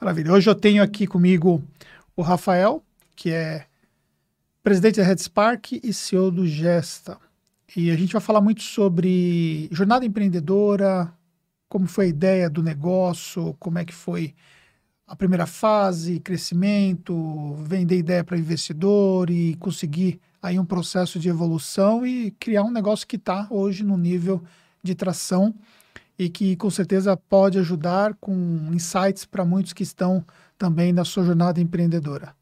[0.00, 0.32] Maravilha.
[0.32, 1.60] Hoje eu tenho aqui comigo
[2.14, 2.84] o Rafael,
[3.16, 3.66] que é
[4.62, 7.18] presidente da Redspark e CEO do Gesta.
[7.76, 11.12] E a gente vai falar muito sobre jornada empreendedora,
[11.68, 14.36] como foi a ideia do negócio, como é que foi
[15.04, 22.06] a primeira fase, crescimento, vender ideia para investidor e conseguir aí um processo de evolução
[22.06, 24.44] e criar um negócio que está hoje no nível
[24.80, 25.52] de tração
[26.18, 28.34] e que com certeza pode ajudar com
[28.72, 30.24] insights para muitos que estão
[30.58, 32.34] também na sua jornada empreendedora.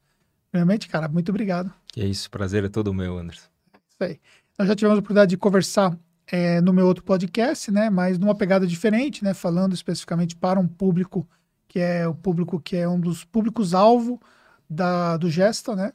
[0.51, 1.71] Primeiramente, cara, muito obrigado.
[1.89, 3.49] Que é isso, prazer é todo meu, Anderson.
[3.91, 4.19] Isso aí.
[4.59, 5.97] Nós já tivemos a oportunidade de conversar
[6.27, 10.67] é, no meu outro podcast, né, mas numa pegada diferente, né, falando especificamente para um
[10.67, 11.29] público
[11.69, 14.21] que é o público que é um dos públicos-alvo
[14.69, 15.93] da, do Gesta, né,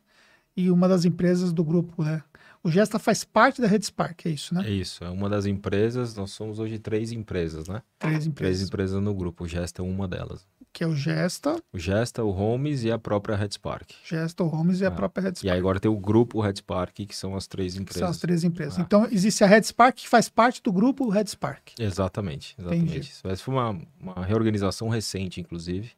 [0.56, 2.22] e uma das empresas do grupo, né,
[2.64, 4.64] o Gesta faz parte da Rede Spark, é isso, né?
[4.68, 7.82] É isso, é uma das empresas, nós somos hoje três empresas, né?
[7.98, 8.58] Três empresas.
[8.58, 10.46] Três empresas no grupo, o Gesta é uma delas.
[10.74, 11.62] Que é o Gesta.
[11.74, 13.92] O Gesta, o Homes e a própria Red Spark.
[14.06, 14.92] Gesta, o Homes e a ah.
[14.92, 15.44] própria Red Spark.
[15.44, 18.00] E aí agora tem o grupo Red Spark, que são as três empresas.
[18.00, 18.80] São as três empresas.
[18.80, 18.82] Ah.
[18.82, 21.74] Então existe a Red Spark, que faz parte do grupo Red Spark.
[21.78, 22.90] Exatamente, exatamente.
[22.90, 23.12] Entendi.
[23.24, 25.92] Essa foi uma, uma reorganização recente, inclusive.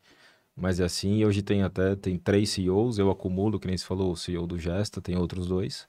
[0.56, 4.11] Mas é assim, hoje tem até tem três CEOs, eu acumulo, que nem se falou,
[4.11, 5.88] o CEO do Gesta, tem outros dois.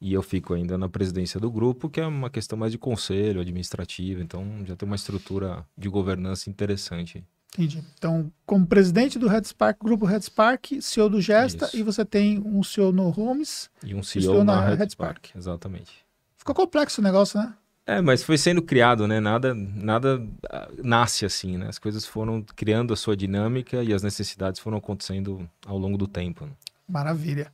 [0.00, 3.40] E eu fico ainda na presidência do grupo, que é uma questão mais de conselho
[3.40, 7.24] administrativo, então já tem uma estrutura de governança interessante.
[7.54, 7.84] Entendi.
[7.96, 11.76] Então, como presidente do Red Spark, grupo Red Spark, CEO do Gesta, Isso.
[11.76, 15.26] e você tem um CEO no Homes e um CEO, CEO na, na, Red, Spark.
[15.26, 15.36] Spark.
[15.36, 16.04] Exatamente.
[16.36, 17.54] Ficou complexo o negócio, né?
[17.86, 19.20] É, mas foi sendo criado, né?
[19.20, 21.68] Nada, nada ah, nasce assim, né?
[21.68, 26.08] As coisas foram criando a sua dinâmica e as necessidades foram acontecendo ao longo do
[26.08, 26.46] tempo.
[26.46, 26.52] Né?
[26.88, 27.52] Maravilha.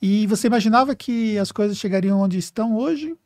[0.00, 3.16] E você imaginava que as coisas chegariam onde estão hoje?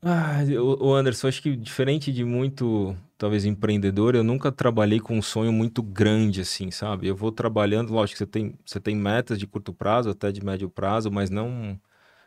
[0.00, 5.22] Ah, o Anderson, acho que diferente de muito, talvez, empreendedor, eu nunca trabalhei com um
[5.22, 7.08] sonho muito grande, assim, sabe?
[7.08, 10.70] Eu vou trabalhando, lógico você tem, você tem metas de curto prazo, até de médio
[10.70, 11.78] prazo, mas não.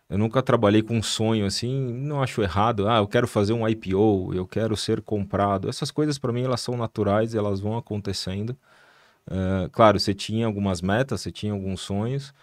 [0.10, 2.88] Eu nunca trabalhei com um sonho assim, não acho errado.
[2.90, 5.70] Ah, eu quero fazer um IPO, eu quero ser comprado.
[5.70, 8.58] Essas coisas, para mim, elas são naturais, elas vão acontecendo.
[9.28, 12.34] Uh, claro, você tinha algumas metas, você tinha alguns sonhos,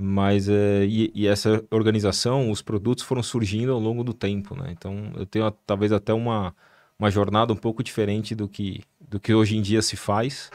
[0.00, 4.68] mas é, e, e, essa organização, os produtos foram surgindo ao longo do tempo, né?
[4.70, 6.54] Então eu tenho talvez até uma,
[6.98, 10.50] uma jornada um pouco diferente do que, do que hoje em dia se faz.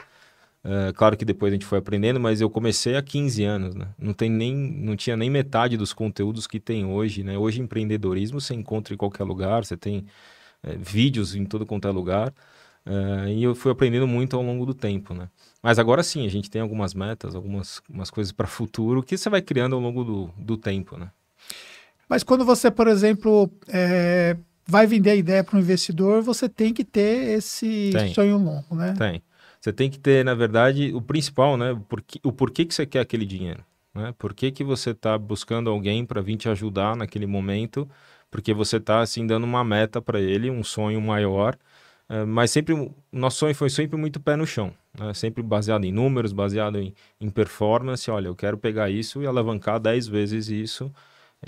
[0.64, 3.88] É, claro que depois a gente foi aprendendo, mas eu comecei há 15 anos, né?
[3.98, 7.38] Não, tem nem, não tinha nem metade dos conteúdos que tem hoje, né?
[7.38, 10.06] Hoje empreendedorismo você encontra em qualquer lugar, você tem
[10.64, 12.34] é, vídeos em todo quanto é lugar.
[12.86, 15.30] Uh, e eu fui aprendendo muito ao longo do tempo, né?
[15.62, 19.30] Mas agora sim, a gente tem algumas metas, algumas umas coisas para futuro que você
[19.30, 21.12] vai criando ao longo do, do tempo, né?
[22.10, 26.74] Mas quando você, por exemplo, é, vai vender a ideia para um investidor, você tem
[26.74, 28.14] que ter esse tem.
[28.14, 28.94] sonho longo, né?
[28.98, 29.22] Tem.
[29.60, 31.72] Você tem que ter, na verdade, o principal, né?
[31.74, 33.64] O porquê, o porquê que você quer aquele dinheiro,
[33.94, 34.14] né?
[34.18, 37.88] Por que, que você está buscando alguém para vir te ajudar naquele momento?
[38.32, 41.56] Porque você está, assim, dando uma meta para ele, um sonho maior,
[42.28, 45.14] mas sempre o nosso sonho foi sempre muito pé no chão, né?
[45.14, 48.10] sempre baseado em números, baseado em, em performance.
[48.12, 50.92] Olha, eu quero pegar isso e alavancar 10 vezes isso.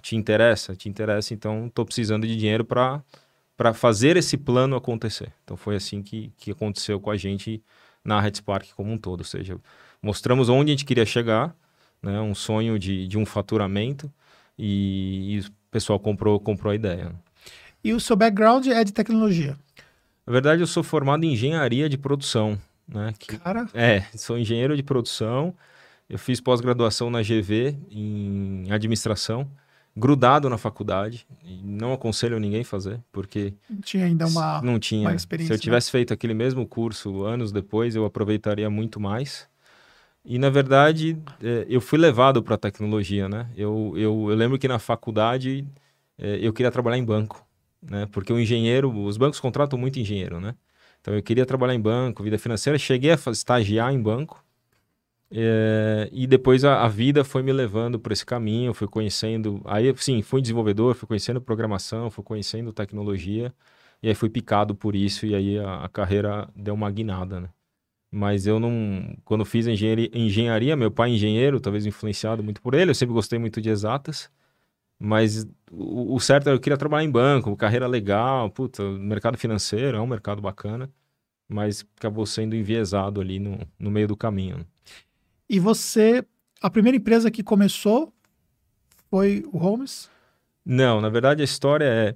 [0.01, 0.75] Te interessa?
[0.75, 5.33] Te interessa, então estou precisando de dinheiro para fazer esse plano acontecer.
[5.43, 7.61] Então foi assim que, que aconteceu com a gente
[8.03, 9.19] na Red Spark como um todo.
[9.19, 9.57] Ou seja,
[10.01, 11.55] mostramos onde a gente queria chegar,
[12.01, 12.19] né?
[12.21, 14.11] um sonho de, de um faturamento,
[14.57, 17.11] e, e o pessoal comprou, comprou a ideia.
[17.83, 19.57] E o seu background é de tecnologia?
[20.25, 22.57] Na verdade, eu sou formado em engenharia de produção.
[22.87, 23.13] Né?
[23.17, 23.67] Que, Cara.
[23.73, 25.53] É, sou engenheiro de produção.
[26.09, 29.49] Eu fiz pós-graduação na GV em administração,
[29.95, 31.25] grudado na faculdade.
[31.63, 33.53] não aconselho ninguém a fazer, porque.
[33.69, 35.07] Não tinha ainda uma, não tinha.
[35.07, 35.55] uma experiência.
[35.55, 35.63] Se eu né?
[35.63, 39.47] tivesse feito aquele mesmo curso anos depois, eu aproveitaria muito mais.
[40.25, 43.49] E, na verdade, é, eu fui levado para a tecnologia, né?
[43.57, 45.67] Eu, eu, eu lembro que na faculdade
[46.17, 47.42] é, eu queria trabalhar em banco
[47.89, 48.07] né?
[48.11, 50.55] Porque o engenheiro, os bancos contratam muito engenheiro, né?
[51.01, 54.43] Então eu queria trabalhar em banco, vida financeira, cheguei a estagiar em banco.
[55.35, 59.61] É, e depois a, a, vida foi me levando por esse caminho, fui conhecendo.
[59.65, 63.53] Aí, sim, fui desenvolvedor, fui conhecendo programação, fui conhecendo tecnologia,
[64.01, 67.49] e aí fui picado por isso, e aí a, a carreira deu uma guinada, né?
[68.11, 69.17] Mas eu não.
[69.25, 73.13] Quando fiz engenharia, engenharia, meu pai é engenheiro, talvez influenciado muito por ele, eu sempre
[73.13, 74.31] gostei muito de exatas.
[74.99, 79.97] Mas o, o certo é eu queria trabalhar em banco, carreira legal, puta, mercado financeiro
[79.97, 80.89] é um mercado bacana,
[81.47, 84.65] mas acabou sendo enviesado ali no, no meio do caminho.
[85.49, 86.23] E você,
[86.61, 88.13] a primeira empresa que começou
[89.09, 90.09] foi o Holmes?
[90.65, 92.15] Não, na verdade a história é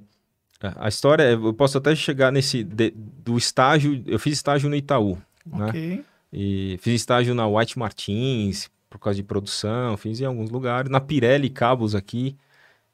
[0.60, 4.76] a história é, eu posso até chegar nesse de, do estágio, eu fiz estágio no
[4.76, 5.68] Itaú, né?
[5.68, 5.98] okay.
[5.98, 6.04] né?
[6.34, 10.90] E fiz estágio na White Martins, por causa de produção, fiz em alguns lugares.
[10.90, 12.36] Na Pirelli Cabos aqui,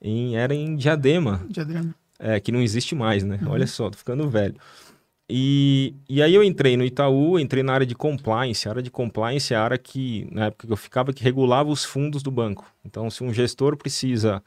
[0.03, 1.43] em, era em Diadema.
[1.49, 1.95] Diadema.
[2.19, 3.39] É, que não existe mais, né?
[3.41, 3.51] Uhum.
[3.51, 4.55] Olha só, tô ficando velho.
[5.29, 8.67] E, e aí eu entrei no Itaú, entrei na área de compliance.
[8.67, 11.69] A área de compliance é a área que, na época que eu ficava, que regulava
[11.69, 12.65] os fundos do banco.
[12.85, 14.43] Então, se um gestor precisa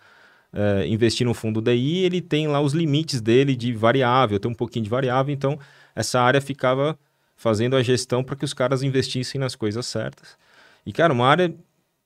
[0.53, 4.55] é, investir no fundo DI, ele tem lá os limites dele de variável, tem um
[4.55, 5.59] pouquinho de variável, então
[5.95, 6.99] essa área ficava
[7.37, 10.37] fazendo a gestão para que os caras investissem nas coisas certas.
[10.85, 11.55] E, cara, uma área,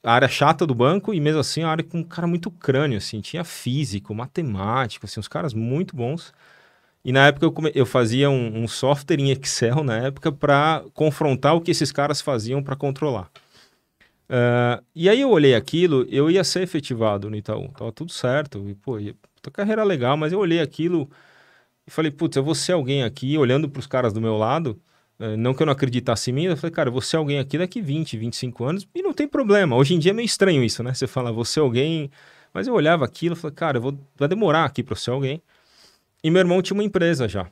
[0.02, 2.98] a área chata do banco e mesmo assim a área com um cara muito crânio,
[2.98, 6.32] assim, tinha físico, matemático, assim, os caras muito bons.
[7.04, 7.72] E na época eu, come...
[7.74, 12.20] eu fazia um, um, software em Excel, na época, para confrontar o que esses caras
[12.20, 13.30] faziam para controlar.
[14.28, 18.68] Uh, e aí eu olhei aquilo, eu ia ser efetivado no Itaú, tava tudo certo,
[18.68, 19.14] e, pô, ia,
[19.52, 21.10] carreira legal, mas eu olhei aquilo
[21.86, 24.80] e falei, putz, eu vou ser alguém aqui, olhando para os caras do meu lado,
[25.36, 27.80] não que eu não acreditasse em mim, eu falei, cara, vou ser alguém aqui daqui
[27.82, 29.76] 20, 25 anos, e não tem problema.
[29.76, 30.94] Hoje em dia é meio estranho isso, né?
[30.94, 32.10] Você fala, vou ser alguém,
[32.54, 35.42] mas eu olhava aquilo e falei, cara, vou, vai demorar aqui para ser alguém.
[36.24, 37.46] E meu irmão tinha uma empresa já.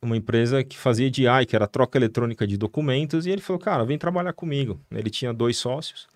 [0.00, 3.84] Uma empresa que fazia DI, que era troca eletrônica de documentos, e ele falou, cara,
[3.84, 4.80] vem trabalhar comigo.
[4.90, 6.06] Ele tinha dois sócios.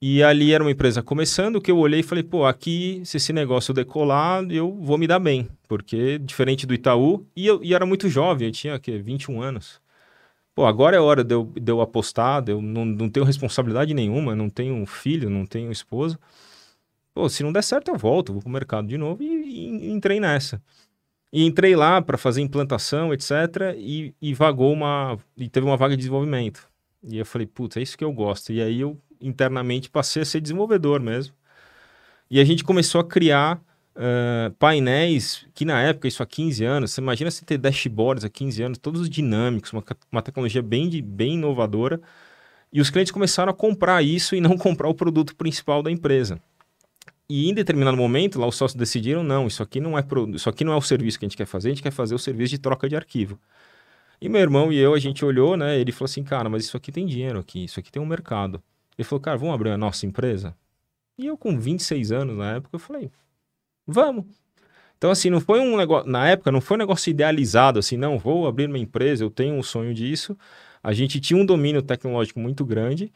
[0.00, 3.32] E ali era uma empresa começando, que eu olhei e falei, pô, aqui, se esse
[3.32, 5.48] negócio decolar, eu vou me dar bem.
[5.68, 9.81] Porque, diferente do Itaú, e eu e era muito jovem, eu tinha, que 21 anos.
[10.54, 13.94] Pô, agora é hora de eu, de eu apostar, de eu não, não tenho responsabilidade
[13.94, 16.18] nenhuma, não tenho filho, não tenho esposa.
[17.14, 19.90] Pô, se não der certo, eu volto, vou pro mercado de novo e, e, e
[19.90, 20.62] entrei nessa.
[21.32, 23.30] E entrei lá para fazer implantação, etc.
[23.76, 25.18] E, e vagou uma.
[25.36, 26.68] E teve uma vaga de desenvolvimento.
[27.02, 28.52] E eu falei, putz, é isso que eu gosto.
[28.52, 31.34] E aí eu internamente passei a ser desenvolvedor mesmo.
[32.30, 33.62] E a gente começou a criar
[33.96, 38.28] uh, painéis que na época, isso há 15 anos, você imagina você ter dashboards há
[38.28, 42.00] 15 anos, todos dinâmicos, uma, uma tecnologia bem, de, bem inovadora.
[42.72, 46.40] E os clientes começaram a comprar isso e não comprar o produto principal da empresa.
[47.28, 50.48] E em determinado momento, lá os sócios decidiram, não, isso aqui não é pro, isso
[50.48, 52.18] aqui não é o serviço que a gente quer fazer, a gente quer fazer o
[52.18, 53.38] serviço de troca de arquivo.
[54.20, 55.78] E meu irmão e eu, a gente olhou, né?
[55.78, 58.62] Ele falou assim, cara, mas isso aqui tem dinheiro aqui, isso aqui tem um mercado.
[58.96, 60.54] Ele falou, cara, vamos abrir a nossa empresa?
[61.18, 63.10] E eu com 26 anos na época, eu falei,
[63.86, 64.24] vamos.
[64.96, 68.18] Então, assim, não foi um negócio, na época, não foi um negócio idealizado, assim, não,
[68.18, 70.36] vou abrir uma empresa, eu tenho um sonho disso.
[70.82, 73.12] A gente tinha um domínio tecnológico muito grande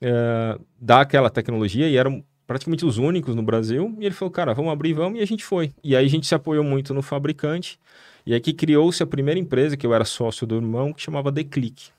[0.00, 2.10] é, daquela tecnologia e era
[2.46, 3.96] praticamente os únicos no Brasil.
[3.98, 5.72] E ele falou, cara, vamos abrir, vamos, e a gente foi.
[5.82, 7.78] E aí a gente se apoiou muito no fabricante.
[8.24, 11.90] E aqui criou-se a primeira empresa, que eu era sócio do irmão, que chamava Declick,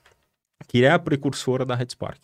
[0.66, 2.20] que é a precursora da Redspark.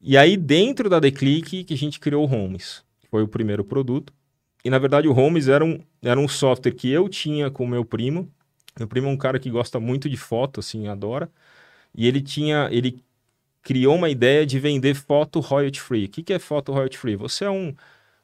[0.00, 2.82] E aí, dentro da Declick, que a gente criou o Homes.
[3.10, 4.12] Foi o primeiro produto.
[4.64, 7.84] E, na verdade, o Homes era um, era um software que eu tinha com meu
[7.84, 8.30] primo.
[8.78, 11.30] Meu primo é um cara que gosta muito de foto, assim, adora.
[11.94, 13.02] E ele tinha, ele
[13.62, 16.04] criou uma ideia de vender foto royalty free.
[16.06, 17.16] O que, que é foto royalty free?
[17.16, 17.74] Você é um,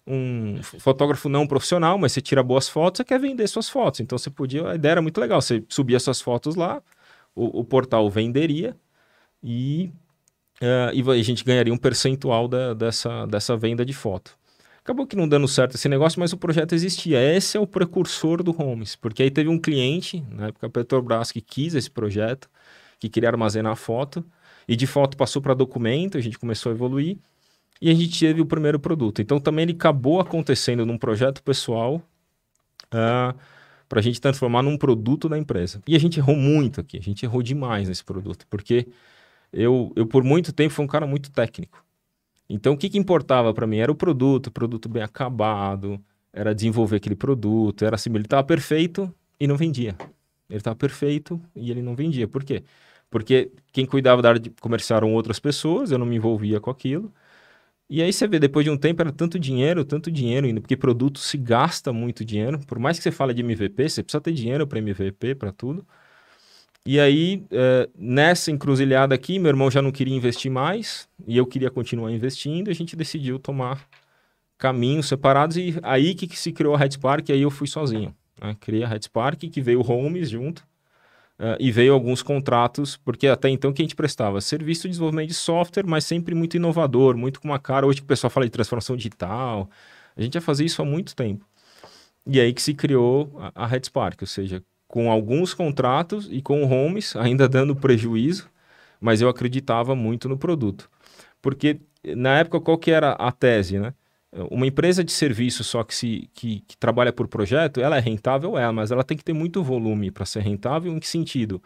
[0.07, 4.01] um fotógrafo não profissional, mas você tira boas fotos, você quer vender suas fotos.
[4.01, 5.41] Então você podia, a ideia era muito legal.
[5.43, 6.83] Você subia suas fotos lá,
[7.35, 8.77] o, o portal venderia
[9.43, 9.91] e,
[10.63, 14.39] uh, e a gente ganharia um percentual da, dessa, dessa venda de foto.
[14.87, 17.21] Acabou que não dando certo esse negócio, mas o projeto existia.
[17.21, 21.33] Esse é o precursor do Homes, porque aí teve um cliente, na época a Petrobras,
[21.33, 22.49] que quis esse projeto,
[23.01, 24.25] que queria armazenar foto,
[24.69, 27.19] e de foto passou para documento, a gente começou a evoluir
[27.83, 29.21] e a gente teve o primeiro produto.
[29.21, 32.01] Então também ele acabou acontecendo num projeto pessoal uh,
[32.93, 33.35] ah,
[33.89, 35.83] para a gente transformar num produto da empresa.
[35.85, 38.87] E a gente errou muito aqui, a gente errou demais nesse produto, porque
[39.53, 41.85] eu, eu por muito tempo fui um cara muito técnico.
[42.49, 46.01] Então o que, que importava para mim era o produto, produto bem acabado,
[46.33, 49.97] era desenvolver aquele produto, era assim, ele estava perfeito e não vendia.
[50.49, 52.29] Ele estava perfeito e ele não vendia.
[52.29, 52.63] Por quê?
[53.11, 56.71] Porque quem cuidava da área de comercial eram outras pessoas, eu não me envolvia com
[56.71, 57.13] aquilo.
[57.89, 60.77] E aí você vê, depois de um tempo era tanto dinheiro, tanto dinheiro ainda, porque
[60.77, 62.59] produto se gasta muito dinheiro.
[62.67, 65.87] Por mais que você fale de MVP, você precisa ter dinheiro para MVP, para tudo.
[66.87, 71.45] E aí, é, nessa encruzilhada aqui, meu irmão já não queria investir mais e eu
[71.45, 72.69] queria continuar investindo.
[72.69, 73.89] E a gente decidiu tomar
[74.57, 77.29] caminhos separados e aí que, que se criou a Red Spark.
[77.29, 78.15] E aí eu fui sozinho.
[78.41, 78.57] Né?
[78.61, 80.65] Criei a Red Spark, que veio o Homes junto.
[81.39, 85.29] Uh, e veio alguns contratos, porque até então que a gente prestava serviço de desenvolvimento
[85.29, 87.85] de software, mas sempre muito inovador, muito com uma cara.
[87.85, 89.69] Hoje que o pessoal fala de transformação digital,
[90.17, 91.45] a gente já fazia isso há muito tempo.
[92.27, 94.63] E aí que se criou a, a RedSpark, ou seja,
[94.97, 98.49] com alguns contratos e com Homes ainda dando prejuízo,
[98.99, 100.89] mas eu acreditava muito no produto.
[101.43, 103.93] Porque na época qual que era a tese, né?
[104.51, 108.57] Uma empresa de serviço só que, se, que, que, trabalha por projeto, ela é rentável,
[108.57, 110.91] é, mas ela tem que ter muito volume para ser rentável.
[110.91, 111.63] Em que sentido?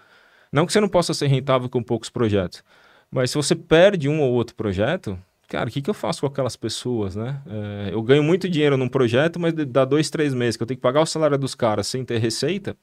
[0.51, 2.65] Não que você não possa ser rentável com poucos projetos,
[3.13, 6.27] mas se você perde um ou outro projeto, cara, o que, que eu faço com
[6.27, 7.41] aquelas pessoas, né?
[7.47, 10.79] É, eu ganho muito dinheiro num projeto, mas dá dois, três meses que eu tenho
[10.79, 12.77] que pagar o salário dos caras sem ter receita,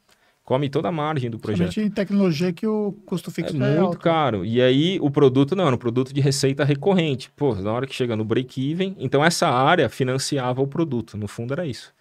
[0.47, 1.73] come toda a margem do projeto.
[1.73, 3.99] Somente em tecnologia que o custo fixo é, é muito alto.
[3.99, 4.45] caro.
[4.45, 7.29] E aí o produto não, era um produto de receita recorrente.
[7.35, 11.17] Pô, na hora que chega no break-even, então essa área financiava o produto.
[11.17, 11.93] No fundo era isso.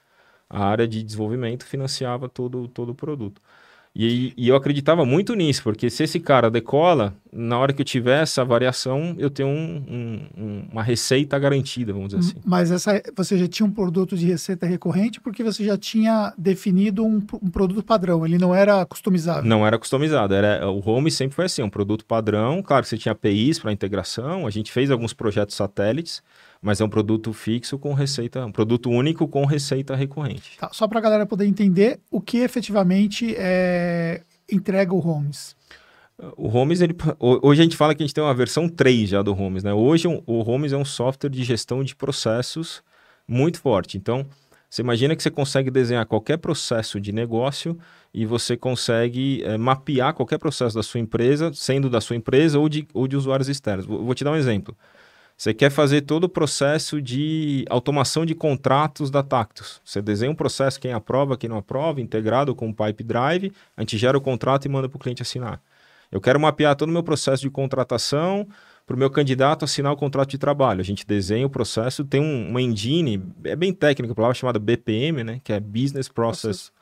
[0.49, 3.43] A área de desenvolvimento financiava todo, todo o produto.
[3.99, 7.85] E, e, eu acreditava muito nisso, porque se esse cara decola, na hora que eu
[7.85, 12.37] tiver essa variação, eu tenho um, um, uma receita garantida, vamos dizer assim.
[12.45, 17.07] Mas essa, você já tinha um produto de receita recorrente porque você já tinha definido
[17.07, 19.49] um, um produto padrão, ele não era customizado.
[19.49, 22.99] Não era customizado, era, o Home sempre foi assim, um produto padrão, claro que você
[22.99, 26.23] tinha APIs para integração, a gente fez alguns projetos satélites,
[26.61, 30.57] mas é um produto fixo com receita, um produto único com receita recorrente.
[30.59, 35.57] Tá, só para a galera poder entender o que efetivamente é, entrega o Homes.
[36.37, 39.23] O Homes, ele, hoje a gente fala que a gente tem uma versão 3 já
[39.23, 39.75] do Homes, né?
[39.75, 42.83] Hoje o Homes é um software de gestão de processos
[43.29, 43.99] muito forte.
[43.99, 44.27] Então,
[44.69, 47.79] você imagina que você consegue desenhar qualquer processo de negócio
[48.13, 52.69] e você consegue é, mapear qualquer processo da sua empresa, sendo da sua empresa ou
[52.69, 53.85] de, ou de usuários externos.
[53.85, 54.77] Vou, vou te dar um exemplo.
[55.37, 59.83] Você quer fazer todo o processo de automação de contratos da Tactus.
[59.85, 63.83] Você desenha um processo, quem aprova, quem não aprova, integrado com o Pipe Drive, a
[63.83, 65.61] gente gera o contrato e manda para o cliente assinar.
[66.11, 68.49] Eu quero mapear todo o meu processo de contratação
[68.87, 70.81] para o meu candidato assinar o contrato de trabalho.
[70.81, 75.23] A gente desenha o processo, tem um, uma engine, é bem técnica, palavra chamada BPM,
[75.23, 76.73] né, que é Business Process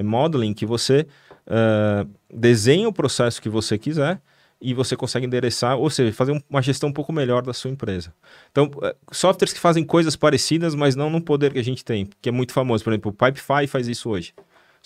[0.00, 1.06] Modeling, que você
[1.46, 4.20] uh, desenha o processo que você quiser
[4.60, 8.12] e você consegue endereçar, ou seja, fazer uma gestão um pouco melhor da sua empresa.
[8.50, 12.08] Então, eh, softwares que fazem coisas parecidas, mas não no poder que a gente tem,
[12.20, 12.82] que é muito famoso.
[12.82, 14.32] Por exemplo, o Pipefy faz isso hoje.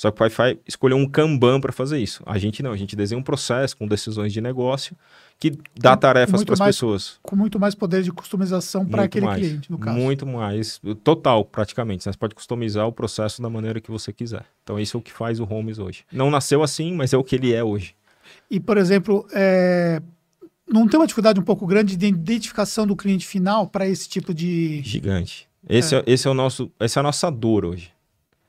[0.00, 2.22] Só que o Pipefy escolheu um Kanban para fazer isso.
[2.24, 4.96] A gente não, a gente desenha um processo com decisões de negócio
[5.38, 7.18] que dá tarefas para as pessoas.
[7.22, 9.98] Com muito mais poder de customização para aquele mais, cliente, no caso.
[9.98, 12.04] Muito mais, total praticamente.
[12.04, 14.46] Você pode customizar o processo da maneira que você quiser.
[14.62, 16.02] Então, isso é o que faz o Homes hoje.
[16.10, 17.94] Não nasceu assim, mas é o que ele é hoje.
[18.50, 20.02] E, por exemplo, é,
[20.68, 24.34] não tem uma dificuldade um pouco grande de identificação do cliente final para esse tipo
[24.34, 24.82] de.
[24.82, 25.48] Gigante.
[25.68, 25.98] Esse é.
[25.98, 26.04] é.
[26.06, 27.92] esse é o nosso, essa é a nossa dor hoje.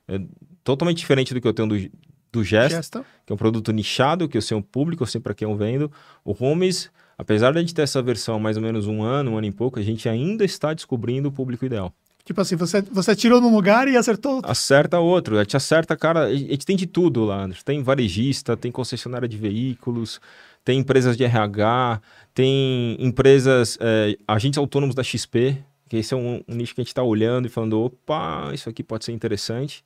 [0.08, 0.20] É
[0.64, 1.90] totalmente diferente do que eu tenho do,
[2.32, 5.20] do Gesta, Gesta, que é um produto nichado, que eu sei um público, eu sei
[5.20, 5.90] para quem eu vendo.
[6.24, 9.32] O Homes, apesar de a gente ter essa versão há mais ou menos um ano,
[9.32, 11.92] um ano e pouco, a gente ainda está descobrindo o público ideal.
[12.24, 14.50] Tipo assim, você, você tirou num lugar e acertou outro.
[14.50, 15.38] Acerta outro.
[15.38, 16.24] A gente acerta, cara.
[16.26, 17.48] A gente tem de tudo lá.
[17.64, 20.20] Tem varejista, tem concessionária de veículos,
[20.64, 22.00] tem empresas de RH,
[22.32, 26.84] tem empresas, é, agentes autônomos da XP, que esse é um, um nicho que a
[26.84, 29.82] gente está olhando e falando: opa, isso aqui pode ser interessante.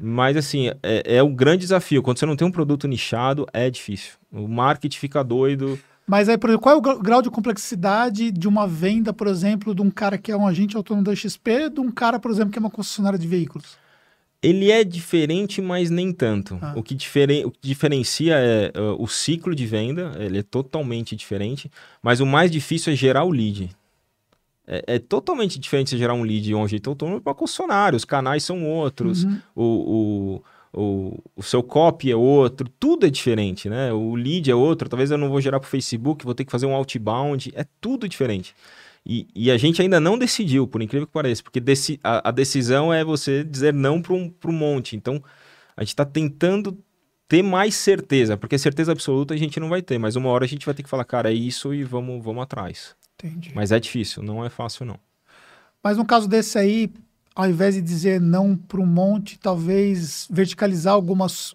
[0.00, 2.02] Mas, assim, é, é o grande desafio.
[2.02, 4.14] Quando você não tem um produto nichado, é difícil.
[4.32, 5.78] O marketing fica doido.
[6.08, 9.74] Mas aí, por exemplo, qual é o grau de complexidade de uma venda, por exemplo,
[9.74, 12.50] de um cara que é um agente autônomo da XP, de um cara, por exemplo,
[12.50, 13.76] que é uma concessionária de veículos?
[14.42, 16.58] Ele é diferente, mas nem tanto.
[16.62, 16.72] Ah.
[16.74, 17.44] O, que diferen...
[17.44, 22.26] o que diferencia é uh, o ciclo de venda, ele é totalmente diferente, mas o
[22.26, 23.70] mais difícil é gerar o lead.
[24.66, 28.04] É, é totalmente diferente você gerar um lead de um agente autônomo para concessionário, os
[28.06, 29.40] canais são outros, uhum.
[29.54, 33.92] o, o o, o seu copy é outro, tudo é diferente, né?
[33.92, 36.52] O lead é outro, talvez eu não vou gerar para o Facebook, vou ter que
[36.52, 38.54] fazer um outbound, é tudo diferente.
[39.06, 42.30] E, e, a gente ainda não decidiu, por incrível que pareça, porque deci a, a,
[42.30, 44.96] decisão é você dizer não para um, um monte.
[44.96, 45.22] Então,
[45.74, 46.76] a gente está tentando
[47.26, 50.48] ter mais certeza, porque certeza absoluta a gente não vai ter, mas uma hora a
[50.48, 52.94] gente vai ter que falar, cara, é isso e vamos, vamos atrás.
[53.14, 53.52] Entendi.
[53.54, 54.98] Mas é difícil, não é fácil não.
[55.82, 56.90] Mas no caso desse aí,
[57.38, 61.54] ao invés de dizer não para um monte, talvez verticalizar algumas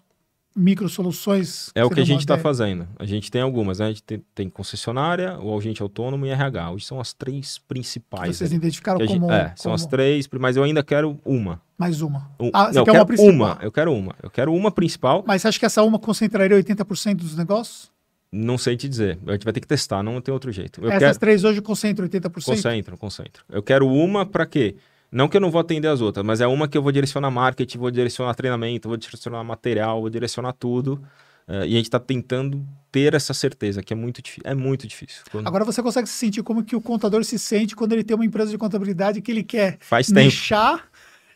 [0.56, 1.70] micro soluções.
[1.74, 2.88] É o que a gente está fazendo.
[2.98, 3.84] A gente tem algumas, né?
[3.84, 6.70] A gente tem, tem, concessionária, o agente autônomo e RH.
[6.70, 8.38] Hoje são as três principais.
[8.38, 11.60] Vocês identificaram como, gente, É, são as três, mas eu ainda quero uma.
[11.76, 12.30] Mais uma.
[12.40, 13.34] Um, ah, você não, quer uma principal?
[13.34, 14.14] Uma, eu quero uma.
[14.22, 15.22] Eu quero uma principal.
[15.26, 17.92] Mas você acha que essa uma concentraria 80% dos negócios?
[18.32, 19.18] Não sei te dizer.
[19.26, 20.80] A gente vai ter que testar, não tem outro jeito.
[20.80, 21.18] Eu Essas quero...
[21.18, 22.42] três hoje concentram 80%?
[22.42, 23.44] Concentram, concentram.
[23.50, 24.76] Eu quero uma para quê?
[25.10, 27.30] Não que eu não vou atender as outras, mas é uma que eu vou direcionar
[27.30, 31.00] marketing, vou direcionar treinamento, vou direcionar material, vou direcionar tudo.
[31.46, 35.22] Uh, e a gente está tentando ter essa certeza, que é muito, é muito difícil.
[35.30, 35.46] Quando...
[35.46, 38.24] Agora você consegue se sentir como que o contador se sente quando ele tem uma
[38.24, 40.88] empresa de contabilidade que ele quer Faz nichar tempo.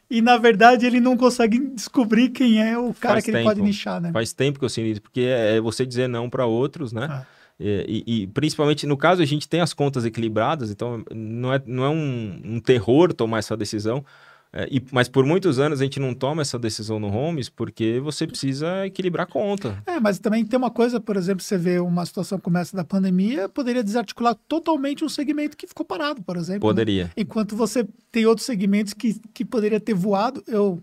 [0.09, 3.39] e, na verdade, ele não consegue descobrir quem é o cara Faz que tempo.
[3.39, 4.11] ele pode nichar, né?
[4.13, 7.07] Faz tempo que eu sinto isso, porque é você dizer não para outros, né?
[7.11, 7.27] Ah.
[7.61, 11.85] E, e, principalmente no caso a gente tem as contas equilibradas, então não é, não
[11.85, 14.05] é um, um terror tomar essa decisão,
[14.51, 18.01] É, e, mas por muitos anos a gente não toma essa decisão no Homes porque
[18.01, 19.83] você precisa equilibrar a conta.
[19.87, 22.85] É, mas também tem uma coisa, por exemplo, você vê uma situação como essa da
[22.85, 26.67] pandemia, poderia desarticular totalmente um segmento que ficou parado, por exemplo.
[26.67, 26.73] Né?
[26.73, 27.05] Poderia.
[27.05, 27.11] Né?
[27.17, 30.83] Enquanto você tem outros segmentos que, que poderia ter voado, eu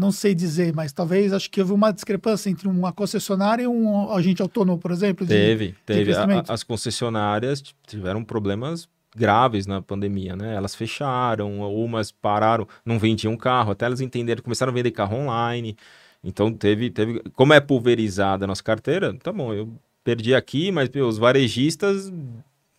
[0.00, 4.10] não sei dizer, mas talvez acho que houve uma discrepância entre uma concessionária e um
[4.10, 5.26] agente autônomo, por exemplo.
[5.26, 6.14] De, teve, teve.
[6.14, 10.54] A, as concessionárias tiveram problemas graves na pandemia, né?
[10.54, 15.76] Elas fecharam, umas pararam, não vendiam carro, até elas entenderam, começaram a vender carro online.
[16.24, 19.70] Então teve, teve, como é pulverizada a nossa carteira, tá bom, eu
[20.02, 22.10] perdi aqui, mas meu, os varejistas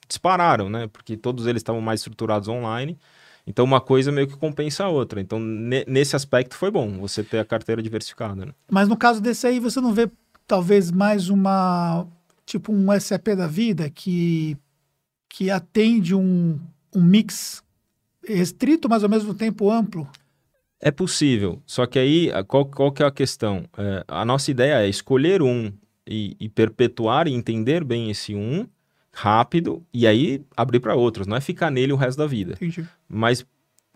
[0.07, 0.87] dispararam, né?
[0.87, 2.97] Porque todos eles estavam mais estruturados online.
[3.45, 5.19] Então uma coisa meio que compensa a outra.
[5.21, 8.45] Então nesse aspecto foi bom você ter a carteira diversificada.
[8.45, 8.53] Né?
[8.69, 10.09] Mas no caso desse aí você não vê
[10.47, 12.05] talvez mais uma
[12.45, 14.57] tipo um SAP da vida que
[15.29, 16.59] que atende um,
[16.93, 17.63] um mix
[18.27, 20.07] restrito, mas ao mesmo tempo amplo?
[20.79, 23.65] É possível, só que aí qual, qual que é a questão?
[23.77, 25.71] É, a nossa ideia é escolher um
[26.07, 28.67] e, e, perpetuar e entender bem esse um
[29.13, 32.53] rápido e aí abrir para outros, não é ficar nele o resto da vida.
[32.53, 32.85] Entendi.
[33.07, 33.45] Mas,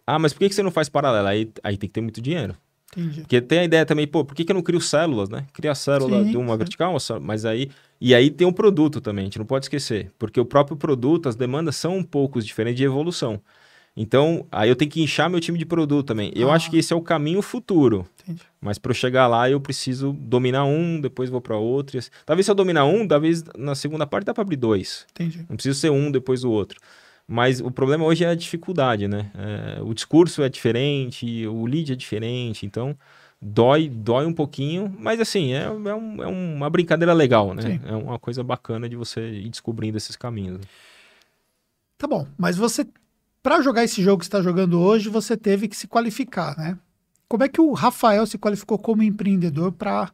[0.06, 1.28] ah, mas por que, que você não faz paralelo?
[1.28, 2.56] Aí, aí tem que ter muito dinheiro.
[2.96, 3.22] Entendi.
[3.22, 5.46] Porque tem a ideia também, pô, por que, que eu não crio células, né?
[5.54, 6.58] Criar célula sim, de uma sim.
[6.58, 7.70] vertical, mas aí.
[8.00, 10.12] E aí tem um produto também, a gente não pode esquecer.
[10.18, 13.42] Porque o próprio produto, as demandas são um pouco diferentes de evolução.
[13.98, 16.32] Então, aí eu tenho que inchar meu time de produto também.
[16.36, 16.56] Eu ah.
[16.56, 18.06] acho que esse é o caminho futuro.
[18.24, 18.42] Entendi.
[18.60, 21.98] Mas para eu chegar lá, eu preciso dominar um, depois vou para outro.
[22.26, 25.06] Talvez se eu dominar um, talvez na segunda parte dá para abrir dois.
[25.12, 25.46] Entendi.
[25.48, 26.80] Não preciso ser um depois o outro.
[27.28, 29.32] Mas o problema hoje é a dificuldade, né?
[29.34, 32.96] É, o discurso é diferente, o lead é diferente, então
[33.42, 37.62] dói, dói um pouquinho, mas assim, é, é, um, é uma brincadeira legal, né?
[37.62, 37.80] Sim.
[37.86, 40.62] É uma coisa bacana de você ir descobrindo esses caminhos.
[41.98, 42.86] Tá bom, mas você,
[43.46, 46.80] para jogar esse jogo que está jogando hoje, você teve que se qualificar, né?
[47.28, 50.12] Como é que o Rafael se qualificou como empreendedor para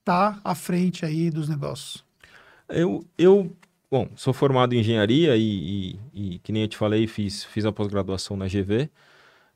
[0.00, 2.04] estar tá à frente aí dos negócios?
[2.68, 3.50] Eu, eu
[3.90, 7.64] Bom, sou formado em engenharia e, e, e que nem eu te falei, fiz, fiz
[7.64, 8.82] a pós-graduação na GV.
[8.82, 8.88] Uh,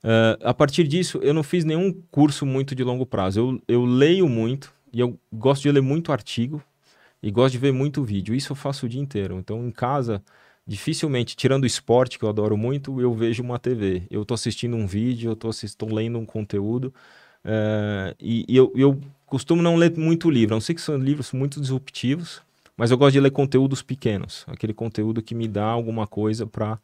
[0.05, 3.41] eh, a partir disso, eu não fiz nenhum curso muito de longo prazo.
[3.41, 6.63] Eu, eu leio muito e eu gosto de ler muito artigo
[7.23, 8.35] e gosto de ver muito vídeo.
[8.35, 9.39] Isso eu faço o dia inteiro.
[9.39, 10.23] Então, em casa,
[10.67, 14.03] dificilmente, tirando o esporte, que eu adoro muito, eu vejo uma TV.
[14.11, 16.93] Eu estou assistindo um vídeo, eu estou lendo um conteúdo.
[17.45, 20.97] Uh, e, e eu, eu costumo não ler muito livro, a não ser que são
[20.97, 22.43] livros muito disruptivos
[22.77, 26.81] mas eu gosto de ler conteúdos pequenos, aquele conteúdo que me dá alguma coisa para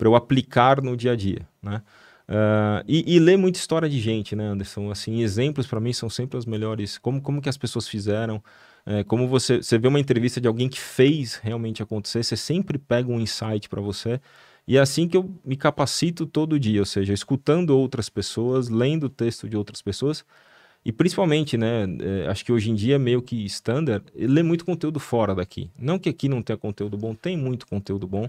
[0.00, 1.82] eu aplicar no dia a dia, né?
[2.28, 4.90] Uh, e, e, ler muita história de gente, né, Anderson?
[4.90, 6.96] Assim, exemplos para mim são sempre os melhores.
[6.96, 8.42] Como, como que as pessoas fizeram,
[8.86, 12.78] é, como você, você vê uma entrevista de alguém que fez realmente acontecer, você sempre
[12.78, 14.20] pega um insight para você.
[14.66, 19.04] E é assim que eu me capacito todo dia, ou seja, escutando outras pessoas, lendo
[19.04, 20.24] o texto de outras pessoas
[20.84, 24.64] e principalmente, né, é, acho que hoje em dia é meio que standard, lê muito
[24.64, 25.70] conteúdo fora daqui.
[25.78, 28.28] Não que aqui não tenha conteúdo bom, tem muito conteúdo bom,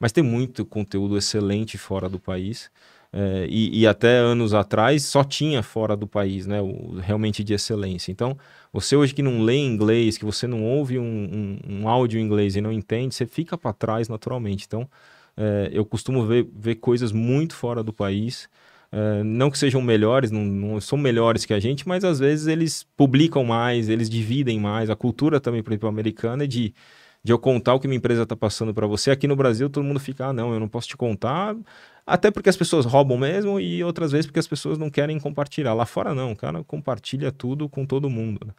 [0.00, 2.70] mas tem muito conteúdo excelente fora do país.
[3.14, 7.52] É, e, e, até anos atrás só tinha fora do país, né, o, realmente de
[7.52, 8.10] excelência.
[8.10, 8.38] Então,
[8.72, 11.04] você hoje que não lê inglês, que você não ouve um,
[11.68, 14.64] um, um áudio em inglês e não entende, você fica para trás naturalmente.
[14.66, 14.88] Então,
[15.36, 18.48] é, eu costumo ver, ver coisas muito fora do país.
[18.92, 22.46] Uh, não que sejam melhores, não, não, são melhores que a gente, mas às vezes
[22.46, 24.90] eles publicam mais, eles dividem mais.
[24.90, 26.74] A cultura também, por exemplo, americana é de,
[27.24, 29.10] de eu contar o que minha empresa está passando para você.
[29.10, 31.56] Aqui no Brasil, todo mundo fica, ah, não, eu não posso te contar.
[32.06, 35.72] Até porque as pessoas roubam mesmo e outras vezes porque as pessoas não querem compartilhar.
[35.74, 38.40] Lá fora, não, o cara compartilha tudo com todo mundo.
[38.46, 38.52] Né?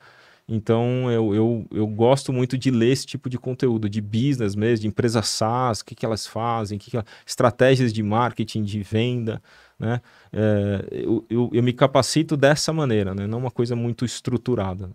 [0.47, 4.81] Então, eu, eu, eu gosto muito de ler esse tipo de conteúdo, de business mesmo,
[4.81, 9.41] de empresas SaaS, o que, que elas fazem, que que estratégias de marketing, de venda
[9.83, 10.01] né?
[10.31, 13.27] É, eu, eu, eu, me capacito dessa maneira, né?
[13.27, 14.89] Não uma coisa muito estruturada.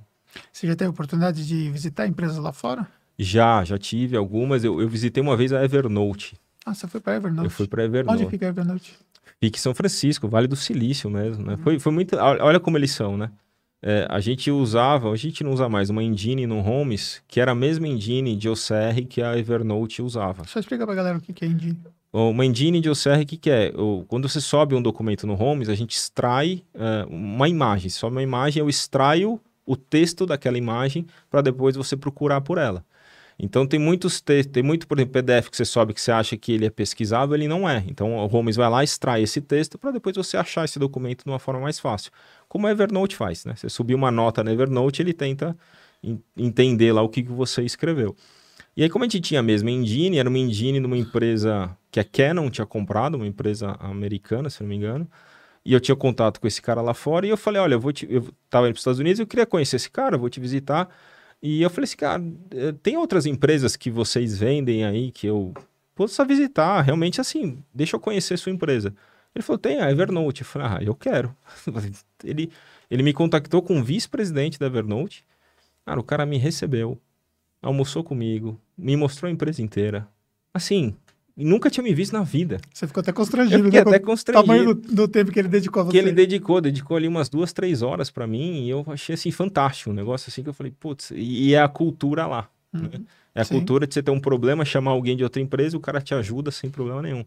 [0.52, 2.87] Você já teve oportunidade de visitar empresas lá fora?
[3.18, 4.62] Já, já tive algumas.
[4.62, 6.37] Eu, eu visitei uma vez a Evernote.
[6.64, 7.44] Ah, você foi para Evernote?
[7.44, 8.22] Eu fui para Evernote.
[8.22, 8.94] Onde fica a Evernote?
[9.40, 11.52] Fica em São Francisco, Vale do Silício mesmo, né?
[11.52, 11.59] Uhum.
[11.59, 12.16] Foi, foi muito...
[12.16, 13.31] Olha como eles são, né?
[13.81, 17.52] É, a gente usava, a gente não usa mais, uma engine no Homes, que era
[17.52, 20.44] a mesma engine de OCR que a Evernote usava.
[20.46, 21.78] Só explica pra galera o que é engine.
[22.12, 23.72] Uma engine de OCR, o que, que é?
[24.09, 27.90] Quando você sobe um documento no Homes, a gente extrai uh, uma imagem.
[27.90, 32.85] Sobe uma imagem, eu extraio o texto daquela imagem para depois você procurar por ela.
[33.38, 36.37] Então tem muitos textos, tem muito, por exemplo, PDF que você sobe que você acha
[36.37, 37.85] que ele é pesquisável, ele não é.
[37.87, 41.31] Então o Homes vai lá, extrai esse texto para depois você achar esse documento de
[41.31, 42.11] uma forma mais fácil.
[42.48, 43.55] Como a Evernote faz, né?
[43.55, 45.57] Você subir uma nota na Evernote, ele tenta
[46.37, 48.16] entender lá o que, que você escreveu.
[48.77, 51.77] E aí, como a gente tinha a mesma engine, era uma engine de uma empresa
[51.90, 55.09] que a Canon tinha comprado, uma empresa americana, se não me engano.
[55.64, 57.92] E eu tinha contato com esse cara lá fora e eu falei, olha, eu vou
[57.92, 58.07] te...
[58.09, 60.88] eu tava indo para os Estados Unidos, eu queria conhecer esse cara, vou te visitar.
[61.42, 65.55] E eu falei assim, cara, eh, tem outras empresas que vocês vendem aí que eu
[65.94, 68.94] possa visitar, realmente assim, deixa eu conhecer sua empresa.
[69.35, 70.42] Ele falou, tem a Evernote.
[70.42, 71.35] Eu falei, ah, eu quero.
[72.24, 72.51] ele,
[72.90, 75.24] ele me contactou com o vice-presidente da Evernote.
[75.87, 77.01] Cara, o cara me recebeu,
[77.62, 80.09] almoçou comigo, me mostrou a empresa inteira.
[80.53, 80.96] Assim,
[81.44, 82.61] nunca tinha me visto na vida.
[82.72, 83.90] Você ficou até constrangido, eu fiquei né?
[83.90, 84.44] até constrangido.
[84.44, 85.92] O tamanho do, do, tempo que ele dedicou a você.
[85.92, 89.31] Que ele dedicou, dedicou ali umas duas, três horas para mim e eu achei assim
[89.31, 92.48] fantástico, um negócio assim que eu falei, putz, e, e é a cultura lá.
[92.72, 92.83] Uhum.
[92.83, 93.01] Né?
[93.35, 93.55] É a Sim.
[93.55, 96.51] cultura de você ter um problema, chamar alguém de outra empresa, o cara te ajuda
[96.51, 97.24] sem problema nenhum.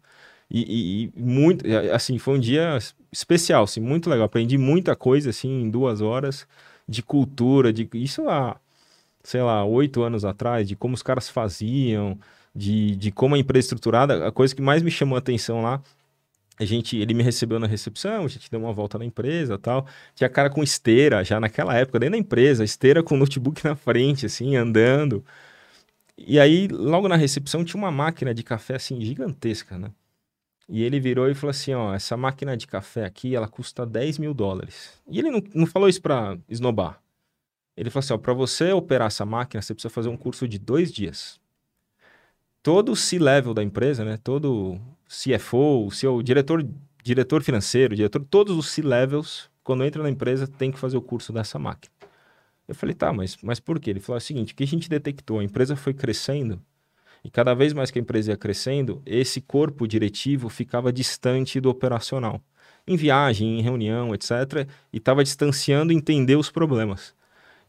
[0.50, 2.78] E, e, e, muito, assim, foi um dia
[3.10, 4.26] especial, assim, muito legal.
[4.26, 6.45] Aprendi muita coisa, assim, em duas horas,
[6.88, 8.60] de cultura, de isso há,
[9.24, 12.19] sei lá, oito anos atrás, de como os caras faziam,
[12.56, 14.28] de, de como a empresa é estruturada.
[14.28, 15.82] A coisa que mais me chamou a atenção lá,
[16.60, 19.88] a gente, ele me recebeu na recepção, a gente deu uma volta na empresa tal.
[20.16, 24.26] Tinha cara com esteira, já naquela época, dentro da empresa, esteira com notebook na frente,
[24.26, 25.26] assim, andando.
[26.18, 29.92] E aí, logo na recepção, tinha uma máquina de café, assim, gigantesca, né?
[30.70, 34.20] E ele virou e falou assim: ó, essa máquina de café aqui, ela custa 10
[34.20, 35.02] mil dólares.
[35.10, 37.02] E ele não, não falou isso pra esnobar.
[37.76, 40.60] Ele falou assim: ó, pra você operar essa máquina, você precisa fazer um curso de
[40.60, 41.40] dois dias.
[42.63, 44.17] Todo o C-level da empresa, né?
[44.17, 46.65] Todo CFO, seu diretor,
[47.04, 51.34] diretor financeiro, diretor, todos os C-levels, quando entra na empresa, tem que fazer o curso
[51.34, 51.93] dessa máquina.
[52.67, 53.89] Eu falei, tá, mas, mas por quê?
[53.89, 55.39] Ele falou o seguinte: o que a gente detectou?
[55.39, 56.62] A empresa foi crescendo
[57.24, 61.69] e cada vez mais que a empresa ia crescendo, esse corpo diretivo ficava distante do
[61.69, 62.41] operacional.
[62.88, 64.67] Em viagem, em reunião, etc.
[64.91, 67.13] E estava distanciando entender os problemas.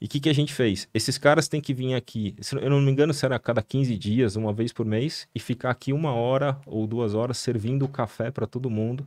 [0.03, 0.89] E o que, que a gente fez?
[0.93, 3.97] Esses caras têm que vir aqui, eu não me engano se era a cada 15
[3.97, 8.29] dias, uma vez por mês, e ficar aqui uma hora ou duas horas servindo café
[8.29, 9.07] para todo mundo.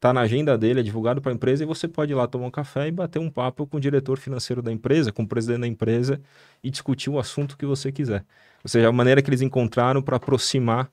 [0.00, 2.46] Tá na agenda dele, é divulgado para a empresa, e você pode ir lá tomar
[2.46, 5.60] um café e bater um papo com o diretor financeiro da empresa, com o presidente
[5.60, 6.18] da empresa,
[6.64, 8.24] e discutir o assunto que você quiser.
[8.64, 10.90] Ou seja, a maneira que eles encontraram para aproximar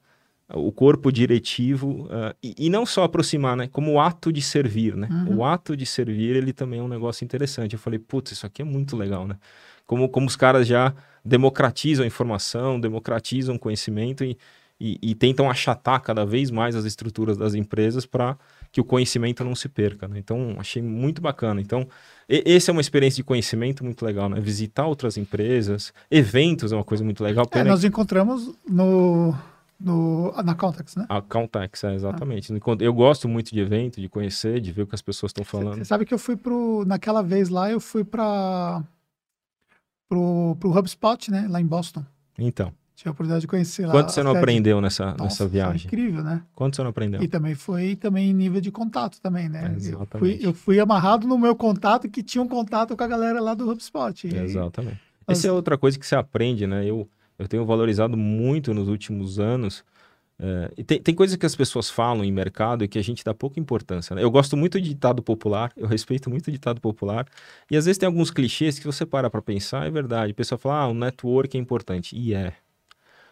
[0.54, 3.68] o corpo diretivo uh, e, e, não só aproximar, né?
[3.68, 5.10] Como o ato de servir, né?
[5.12, 5.38] Uhum.
[5.38, 7.74] O ato de servir, ele também é um negócio interessante.
[7.74, 9.36] Eu falei, putz, isso aqui é muito legal, né?
[9.86, 14.38] Como, como os caras já democratizam a informação, democratizam o conhecimento e,
[14.80, 18.38] e, e tentam achatar cada vez mais as estruturas das empresas para
[18.72, 20.18] que o conhecimento não se perca, né?
[20.18, 21.60] Então, achei muito bacana.
[21.60, 21.88] Então,
[22.30, 24.40] esse é uma experiência de conhecimento muito legal, né?
[24.40, 27.46] Visitar outras empresas, eventos é uma coisa muito legal.
[27.52, 29.34] É, nós encontramos no,
[29.80, 31.06] no, na Context, né?
[31.08, 32.52] A Context, é, exatamente.
[32.54, 32.76] Ah.
[32.80, 35.76] Eu gosto muito de evento, de conhecer, de ver o que as pessoas estão falando.
[35.76, 36.84] Você sabe que eu fui pro...
[36.86, 38.84] Naquela vez lá, eu fui para
[40.08, 41.48] pro, pro HubSpot, né?
[41.50, 42.04] Lá em Boston.
[42.38, 42.74] Então.
[42.96, 43.92] Tive a oportunidade de conhecer lá.
[43.92, 45.86] Quanto você não aprendeu nessa, Nossa, nessa viagem?
[45.86, 46.42] incrível, né?
[46.56, 47.22] Quanto você não aprendeu?
[47.22, 49.76] E também foi também nível de contato também, né?
[49.80, 53.08] É, eu, fui, eu fui amarrado no meu contato que tinha um contato com a
[53.08, 54.26] galera lá do HubSpot.
[54.26, 55.00] exatamente.
[55.28, 56.86] Essa é outra coisa que você aprende, né?
[56.86, 59.84] Eu, eu tenho valorizado muito nos últimos anos.
[60.40, 63.24] É, e tem, tem coisas que as pessoas falam em mercado e que a gente
[63.24, 64.16] dá pouca importância.
[64.16, 64.24] Né?
[64.24, 67.26] Eu gosto muito de ditado popular, eu respeito muito ditado popular.
[67.70, 70.32] E às vezes tem alguns clichês que você para para pensar, é verdade.
[70.32, 72.16] A pessoa fala, ah, o network é importante.
[72.16, 72.54] E é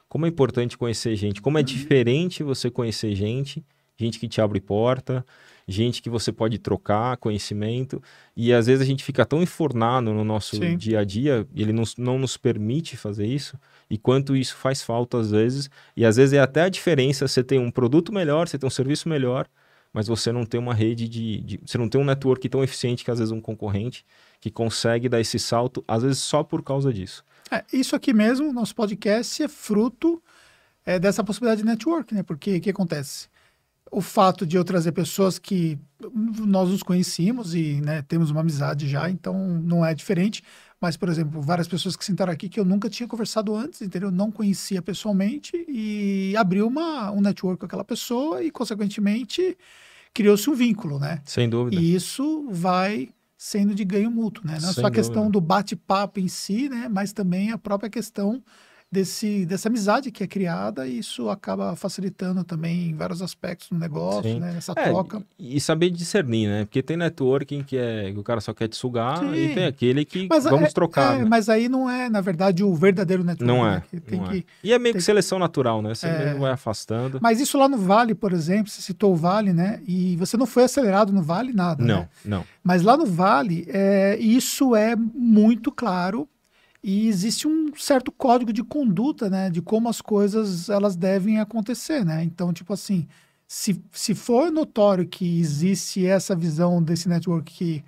[0.08, 1.65] como é importante conhecer gente, como é uhum.
[1.65, 3.65] diferente você conhecer gente,
[3.98, 5.26] gente que te abre porta,
[5.68, 8.02] gente que você pode trocar conhecimento,
[8.36, 10.78] e às vezes a gente fica tão enfornado no nosso Sim.
[10.78, 13.58] dia a dia, ele não, não nos permite fazer isso,
[13.89, 17.43] e quanto isso faz falta às vezes, e às vezes é até a diferença, você
[17.43, 19.48] tem um produto melhor, você tem um serviço melhor,
[19.95, 23.06] mas você não tem uma rede de, de, Você não tem um network tão eficiente
[23.06, 24.06] que às vezes um concorrente
[24.41, 27.24] que consegue dar esse salto, às vezes só por causa disso.
[27.50, 30.21] É, isso aqui mesmo, nosso podcast, é fruto
[30.86, 32.24] é, dessa possibilidade de network, né?
[32.24, 33.30] Porque o que acontece?
[33.89, 35.80] O fato de eu trazer pessoas que
[36.12, 40.43] nós nos conhecíamos e né, temos uma amizade já, então não é diferente.
[40.86, 44.12] Mas, por exemplo, várias pessoas que sentaram aqui que eu nunca tinha conversado antes, entendeu?
[44.12, 49.58] Não conhecia pessoalmente e abriu uma, um network com aquela pessoa e, consequentemente,
[50.13, 51.24] criou-se um vínculo, né?
[51.26, 51.82] Sem dúvida.
[51.82, 54.60] E isso vai sendo de ganho mútuo, né?
[54.62, 56.88] Não é só a questão do bate-papo em si, né?
[56.88, 58.43] Mas também a própria questão
[58.91, 63.78] desse, dessa amizade que é criada e isso acaba facilitando também em vários aspectos no
[63.78, 64.39] negócio, Sim.
[64.39, 64.56] né?
[64.58, 65.24] Essa é, troca.
[65.38, 66.65] E, saber discernir, né?
[66.65, 69.34] Porque tem networking que é que o cara só quer te sugar Sim.
[69.34, 71.15] e tem aquele que mas vamos é, trocar.
[71.15, 71.26] É, né?
[71.26, 73.58] Mas aí não é, na verdade, o verdadeiro networking.
[73.58, 73.84] Não é.
[73.91, 74.02] Né?
[74.06, 74.43] Tem não que, é.
[74.63, 75.93] E é meio que seleção natural, né?
[75.93, 76.26] Você é...
[76.26, 77.19] mesmo vai afastando.
[77.21, 79.82] Mas isso lá no Vale, por exemplo, você citou o Vale, né?
[79.88, 81.84] E você não foi acelerado no Vale, nada.
[81.84, 82.10] Não, né?
[82.24, 82.45] não.
[82.63, 86.28] Mas lá no Vale, é, isso é muito claro
[86.88, 92.06] e existe um certo código de conduta, né, de como as coisas elas devem acontecer,
[92.06, 92.24] né?
[92.24, 93.08] Então, tipo assim,
[93.48, 97.84] se, se for notório que existe essa visão desse network que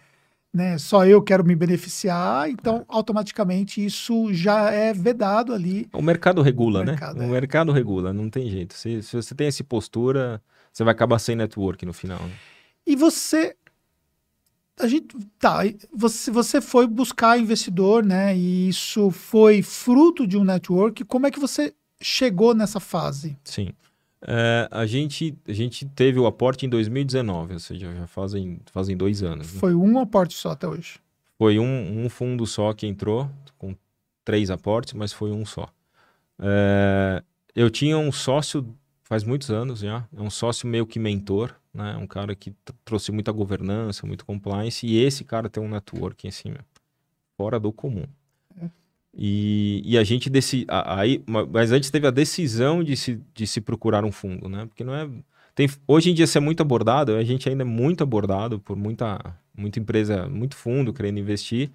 [0.51, 5.87] né, só eu quero me beneficiar, então automaticamente isso já é vedado ali.
[5.93, 6.93] O mercado regula, o né?
[6.93, 7.25] Mercado, é.
[7.27, 8.73] O mercado regula, não tem jeito.
[8.73, 10.41] Se, se você tem essa postura,
[10.73, 12.19] você vai acabar sem network no final.
[12.19, 12.33] Né?
[12.87, 13.55] E você
[14.79, 15.61] a gente tá,
[15.93, 18.35] você, você foi buscar investidor, né?
[18.37, 21.03] E isso foi fruto de um network.
[21.05, 23.35] Como é que você chegou nessa fase?
[23.43, 23.69] Sim.
[24.21, 28.95] É, a, gente, a gente teve o aporte em 2019, ou seja, já fazem, fazem
[28.95, 29.51] dois anos.
[29.53, 29.59] Né?
[29.59, 30.99] Foi um aporte só até hoje.
[31.37, 33.75] Foi um, um fundo só que entrou, com
[34.25, 35.67] três aportes, mas foi um só.
[36.39, 37.23] É,
[37.55, 38.65] eu tinha um sócio
[39.07, 41.95] faz muitos anos já, é um sócio meio que mentor, né?
[41.95, 46.53] Um cara que trouxe muita governança, muito compliance, e esse cara tem um network assim,
[47.37, 48.03] fora do comum.
[48.61, 48.69] É.
[49.13, 50.65] E, e a gente decide.
[50.69, 54.65] Aí, mas antes teve a decisão de se, de se procurar um fundo, né?
[54.65, 55.09] Porque não é.
[55.55, 58.75] Tem, hoje em dia, isso é muito abordado, a gente ainda é muito abordado por
[58.75, 59.19] muita,
[59.57, 61.71] muita empresa, muito fundo querendo investir,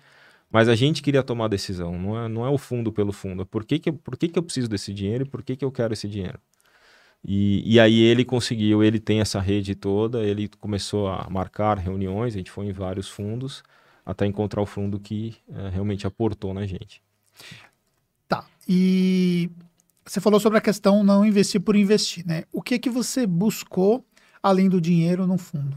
[0.50, 3.46] mas a gente queria tomar a decisão, não é, não é o fundo pelo fundo.
[3.46, 5.72] Por que, que, por que, que eu preciso desse dinheiro e por que, que eu
[5.72, 6.38] quero esse dinheiro?
[7.24, 12.34] E, e aí ele conseguiu, ele tem essa rede toda, ele começou a marcar reuniões,
[12.34, 13.62] a gente foi em vários fundos,
[14.04, 17.00] até encontrar o fundo que é, realmente aportou na gente.
[18.28, 18.44] Tá.
[18.68, 19.50] E
[20.04, 22.44] você falou sobre a questão não investir por investir, né?
[22.52, 24.04] O que que você buscou
[24.42, 25.76] além do dinheiro no fundo?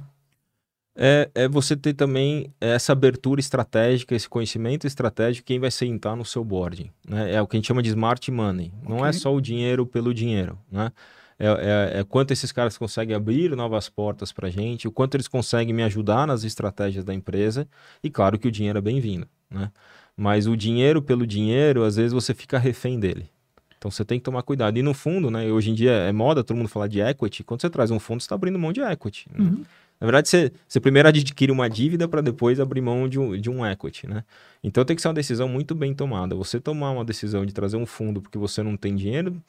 [0.97, 6.23] É, é você ter também essa abertura estratégica, esse conhecimento estratégico, quem vai sentar no
[6.23, 6.89] seu boarding.
[7.07, 7.33] Né?
[7.33, 8.71] É o que a gente chama de smart money.
[8.81, 8.95] Okay.
[8.95, 10.57] Não é só o dinheiro pelo dinheiro.
[10.71, 10.91] Né?
[11.37, 15.15] É, é, é, quanto esses caras conseguem abrir novas portas para a gente, o quanto
[15.15, 17.67] eles conseguem me ajudar nas estratégias da empresa,
[18.03, 19.71] e claro que o dinheiro é bem-vindo, né?
[20.17, 23.29] Mas o dinheiro pelo dinheiro, às vezes você fica refém dele.
[23.77, 24.77] Então você tem que tomar cuidado.
[24.79, 27.61] E no fundo, né, hoje em dia é moda todo mundo falar de equity, quando
[27.61, 29.27] você traz um fundo, você está abrindo mão de equity.
[29.29, 29.45] Né?
[29.45, 29.65] Uhum.
[29.99, 33.49] Na verdade, você, você primeiro adquire uma dívida para depois abrir mão de um, de
[33.49, 34.23] um equity, né?
[34.61, 36.35] Então tem que ser uma decisão muito bem tomada.
[36.35, 39.41] Você tomar uma decisão de trazer um fundo porque você não tem dinheiro,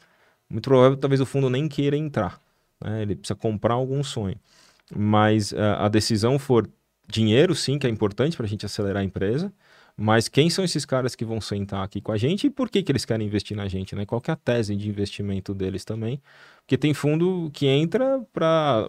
[0.48, 2.40] muito provável talvez o fundo nem queira entrar.
[2.82, 3.02] Né?
[3.02, 4.36] Ele precisa comprar algum sonho.
[4.94, 6.68] Mas uh, a decisão for
[7.08, 9.52] dinheiro, sim, que é importante para a gente acelerar a empresa.
[9.98, 12.82] Mas quem são esses caras que vão sentar aqui com a gente e por que,
[12.82, 13.96] que eles querem investir na gente?
[13.96, 14.04] Né?
[14.04, 16.20] Qual é a tese de investimento deles também?
[16.60, 18.86] Porque tem fundo que entra para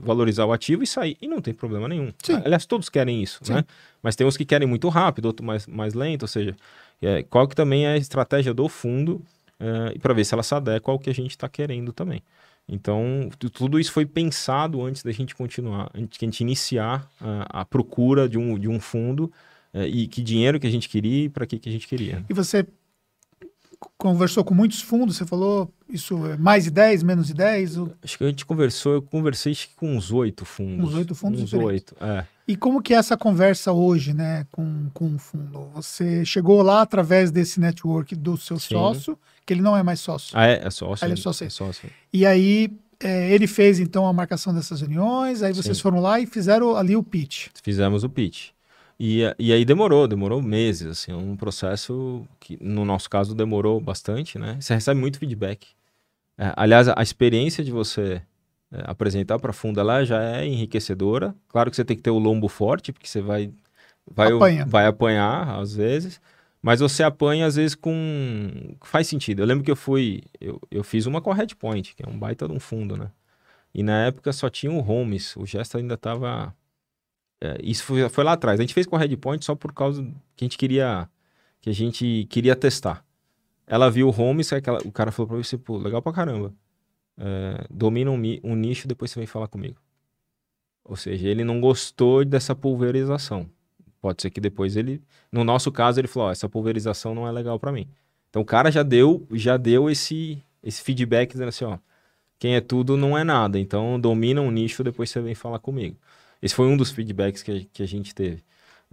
[0.00, 2.12] valorizar o ativo e sair, e não tem problema nenhum.
[2.22, 2.40] Sim.
[2.44, 3.64] Aliás, todos querem isso, né?
[4.02, 6.56] Mas tem uns que querem muito rápido, outros mais, mais lento, ou seja,
[7.02, 9.20] é, qual que também é a estratégia do fundo
[9.62, 12.22] uh, para ver se ela se adequa ao que a gente está querendo também.
[12.68, 17.44] Então, tudo isso foi pensado antes da gente continuar, antes de a gente iniciar uh,
[17.48, 19.32] a procura de um, de um fundo
[19.74, 22.24] uh, e que dinheiro que a gente queria e para que, que a gente queria.
[22.28, 22.66] E você
[23.96, 27.76] conversou com muitos fundos, você falou isso é mais de 10, menos de 10?
[27.76, 27.92] Ou...
[28.02, 30.88] Acho que a gente conversou, eu conversei com uns oito fundos.
[30.88, 32.24] Uns oito fundos Uns oito, é.
[32.48, 35.68] E como que é essa conversa hoje, né, com, com o fundo?
[35.74, 38.70] Você chegou lá através desse network do seu Sim.
[38.70, 40.36] sócio, que ele não é mais sócio.
[40.36, 40.66] Ah, é?
[40.66, 41.04] É sócio.
[41.04, 41.46] Ah, ele é sócio.
[41.46, 41.88] É sócio.
[42.12, 45.82] E aí, é, ele fez, então, a marcação dessas reuniões, aí vocês Sim.
[45.82, 47.48] foram lá e fizeram ali o pitch.
[47.62, 48.50] Fizemos o pitch.
[49.04, 54.38] E, e aí demorou, demorou meses, assim, um processo que, no nosso caso, demorou bastante,
[54.38, 54.56] né?
[54.60, 55.66] Você recebe muito feedback.
[56.38, 58.22] É, aliás, a, experiência de você
[58.70, 61.34] é, apresentar para fundo ela já é enriquecedora.
[61.48, 63.50] Claro que você tem que ter o lombo forte, porque você vai,
[64.08, 64.66] vai, Apanha.
[64.66, 66.20] vai apanhar às vezes,
[66.62, 68.76] mas você apanha às vezes com.
[68.84, 69.42] faz sentido.
[69.42, 70.22] Eu lembro que eu fui.
[70.40, 73.10] Eu, eu fiz uma com a Redpoint, que é um baita de um fundo, né?
[73.74, 76.54] E na época só tinha o Holmes, o gesto ainda estava
[77.42, 78.60] é, isso foi, foi, lá atrás.
[78.60, 80.00] A gente fez com a Redpoint só por causa
[80.36, 81.08] que a gente queria
[81.60, 83.04] que a gente queria testar.
[83.66, 86.54] Ela viu o home, aquela, o cara falou pra você, pô, legal pra caramba.
[87.18, 89.76] É, domina um, um, nicho, depois você vem falar comigo.
[90.84, 93.48] Ou seja, ele não gostou dessa pulverização.
[94.00, 97.58] Pode ser que depois ele, no nosso caso, ele falou, essa pulverização não é legal
[97.58, 97.88] para mim.
[98.30, 101.78] Então o cara já deu, já deu esse, esse feedback dizendo assim, ó,
[102.38, 103.58] quem é tudo não é nada.
[103.58, 105.96] Então domina um nicho, depois você vem falar comigo.
[106.42, 108.42] Esse foi um dos feedbacks que a, que a gente teve.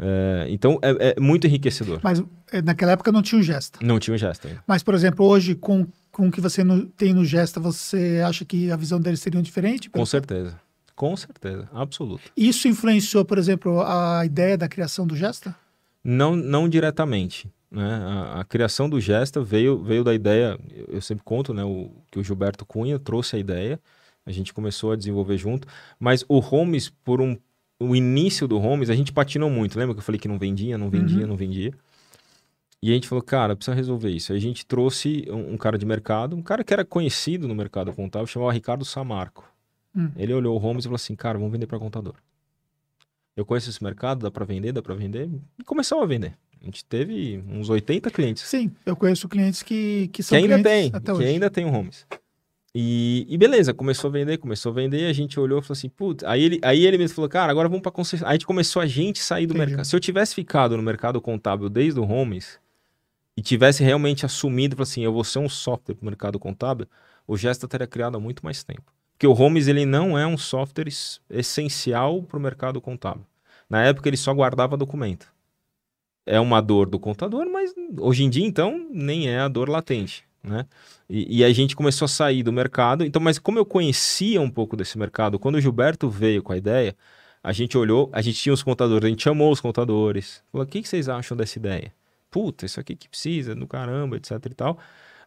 [0.01, 1.99] É, então é, é, muito enriquecedor.
[2.01, 3.79] Mas é, naquela época não tinha o Gesta.
[3.81, 4.47] Não tinha o Gesta.
[4.47, 4.63] Ainda.
[4.65, 8.45] Mas, por exemplo, hoje, com, com o que você no, tem no Gesta, você acha
[8.45, 9.89] que a visão deles seria diferente?
[9.89, 10.59] Com certeza.
[10.95, 12.29] Com certeza, absoluto.
[12.35, 15.55] Isso influenciou, por exemplo, a ideia da criação do Gesta?
[16.03, 17.49] Não, não diretamente.
[17.71, 17.89] Né?
[18.03, 20.59] A, a, criação do Gesta veio, veio da ideia,
[20.89, 23.79] eu sempre conto né, o, que o Gilberto Cunha trouxe a ideia,
[24.29, 25.67] a gente começou a desenvolver junto,
[25.99, 27.35] mas o Holmes, por um
[27.81, 29.79] o início do Holmes, a gente patinou muito.
[29.79, 31.27] Lembra que eu falei que não vendia, não vendia, uhum.
[31.27, 31.73] não vendia?
[32.83, 34.33] E a gente falou, cara, precisa resolver isso.
[34.33, 37.55] Aí a gente trouxe um, um, cara de mercado, um cara que era conhecido no
[37.55, 39.49] mercado contábil, chamava Ricardo Samarco.
[39.95, 40.11] Hum.
[40.17, 42.15] Ele olhou o Homes e falou assim, cara, vamos vender para contador.
[43.35, 45.29] Eu conheço esse mercado, dá para vender, dá para vender.
[45.57, 46.33] E começou a vender.
[46.61, 48.43] A gente teve uns 80 clientes.
[48.43, 51.27] Sim, eu conheço clientes que, que são que ainda tem, que hoje.
[51.27, 52.05] ainda tem o Homes.
[52.73, 55.89] E, e, beleza, começou a vender, começou a vender, a gente olhou e falou assim,
[55.89, 58.31] putz, aí ele, aí ele mesmo falou, cara, agora vamos para concessionária.
[58.31, 59.85] Aí a gente começou a gente sair do mercado.
[59.85, 62.59] Se eu tivesse ficado no mercado contábil desde o Homes
[63.35, 66.87] e tivesse realmente assumido, falou assim, eu vou ser um software para o mercado contábil,
[67.27, 68.93] o Gesta teria criado há muito mais tempo.
[69.13, 70.89] Porque o Homes ele não é um software
[71.29, 73.25] essencial para o mercado contábil.
[73.67, 75.27] Na época ele só guardava documento.
[76.25, 80.28] É uma dor do contador, mas hoje em dia então nem é a dor latente
[80.43, 80.65] né?
[81.09, 83.03] E, e, a gente começou a sair do mercado.
[83.03, 86.57] Então, mas como eu conhecia um pouco desse mercado, quando o Gilberto veio com a
[86.57, 86.95] ideia,
[87.43, 90.69] a gente olhou, a gente tinha os contadores, a gente chamou os contadores, falou: o
[90.69, 91.91] que, que vocês acham dessa ideia?
[92.29, 94.73] Puta, isso aqui que precisa, do caramba, etc e tal.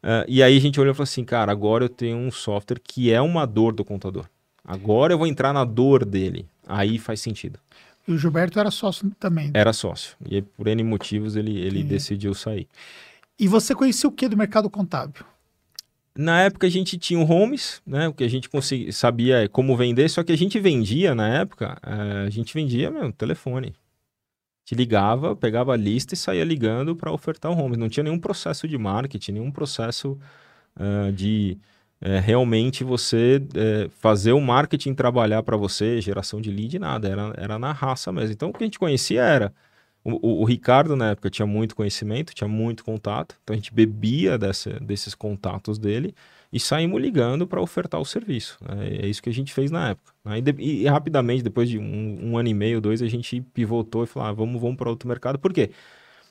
[0.03, 2.81] Uh, e aí a gente olhou e falou assim: cara, agora eu tenho um software
[2.83, 4.27] que é uma dor do contador.
[4.65, 6.47] Agora eu vou entrar na dor dele.
[6.67, 7.59] Aí faz sentido.
[8.07, 9.47] E o Gilberto era sócio também.
[9.47, 9.53] Né?
[9.55, 10.17] Era sócio.
[10.29, 12.69] E por N motivos ele, ele decidiu sair.
[13.39, 15.25] E você conhecia o que do mercado contábil?
[16.15, 18.07] Na época a gente tinha o Homes, né?
[18.09, 21.79] O que a gente conseguia, sabia como vender, só que a gente vendia na época,
[21.83, 23.75] eh, a gente vendia meu telefone.
[24.65, 27.79] Te ligava, pegava a lista e saía ligando para ofertar o Homes.
[27.79, 30.19] Não tinha nenhum processo de marketing, nenhum processo
[30.77, 31.59] uh, de
[32.01, 33.43] uh, realmente você
[33.91, 37.09] fazer o marketing trabalhar para você, geração de lead, nada.
[37.09, 38.33] Era, era na raça mesmo.
[38.33, 39.53] Então o que a gente conhecia era
[40.05, 43.73] o, o, o, Ricardo, na época, tinha muito conhecimento, tinha muito contato, então a gente
[43.73, 46.15] bebia dessa, desses contatos dele
[46.53, 48.59] e saímos ligando para ofertar o serviço.
[48.61, 48.99] Né?
[49.03, 50.13] É isso que a gente fez na época.
[50.25, 50.39] Né?
[50.39, 54.05] E, de, e, rapidamente, depois de um, um, ano e meio, dois, a gente pivotou
[54.05, 55.39] e falou: ah, vamos, vamos para outro mercado.
[55.39, 55.71] Por quê?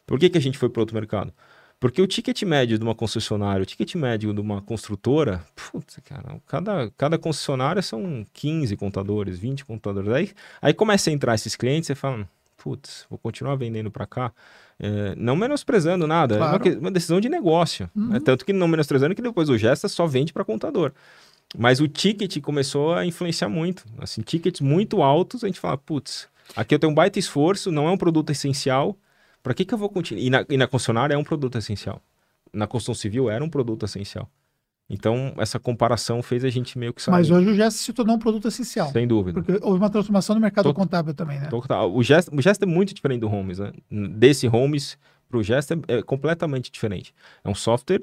[0.05, 1.33] Por que, que a gente foi para outro mercado?
[1.79, 6.39] Porque o ticket médio de uma concessionária, o ticket médio de uma construtora, putz, cara,
[6.45, 10.11] cada, cada concessionária são 15 contadores, 20 contadores.
[10.11, 10.29] Aí,
[10.61, 12.29] aí começa a entrar esses clientes e fala
[12.61, 14.31] putz, vou continuar vendendo para cá.
[14.79, 16.67] É, não menosprezando nada, claro.
[16.67, 17.89] é uma, uma, decisão de negócio.
[17.95, 18.03] Né?
[18.03, 18.09] Uhum.
[18.13, 18.19] Né?
[18.19, 20.91] Tanto que não menosprezando que depois o Gesta só vende para contador.
[21.57, 23.85] Mas o ticket começou a influenciar muito.
[23.97, 27.87] Assim, tickets muito altos, a gente fala, putz, aqui eu tenho um baita esforço, não
[27.87, 28.95] é um produto essencial.
[29.43, 30.21] Para que, que eu vou continuar?
[30.21, 32.01] E na, e na concessionária é um produto essencial.
[32.53, 34.29] Na construção civil era um produto essencial.
[34.93, 37.17] Então, essa comparação fez a gente meio que saber.
[37.17, 38.91] Mas hoje o Gest se tornou um produto essencial.
[38.91, 39.41] Sem dúvida.
[39.41, 41.47] Porque houve uma transformação no mercado Tot contábil também, né?
[41.47, 41.89] Total.
[41.93, 43.71] O Gest, o Gest é muito diferente do Homes, né?
[43.89, 44.97] Desse Homes
[45.29, 47.13] para o Gest é, é completamente diferente.
[47.41, 48.01] É um software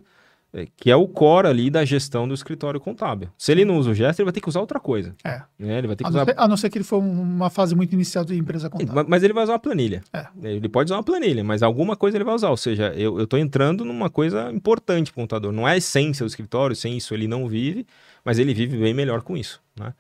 [0.76, 3.28] que é o core ali da gestão do escritório contábil.
[3.36, 5.14] Se ele não usa o gesto, ele vai ter que usar outra coisa.
[5.22, 5.42] É.
[5.58, 5.78] Né?
[5.78, 6.18] Ele vai ter que a, usar...
[6.18, 9.04] não ser, a não ser que ele for uma fase muito inicial de empresa contábil.
[9.06, 10.02] Mas ele vai usar uma planilha.
[10.12, 10.26] É.
[10.42, 12.50] Ele pode usar uma planilha, mas alguma coisa ele vai usar.
[12.50, 15.52] Ou seja, eu estou entrando numa coisa importante para o contador.
[15.52, 17.86] Não é a essência do escritório, sem isso ele não vive,
[18.24, 19.60] mas ele vive bem melhor com isso.
[19.78, 19.92] Né?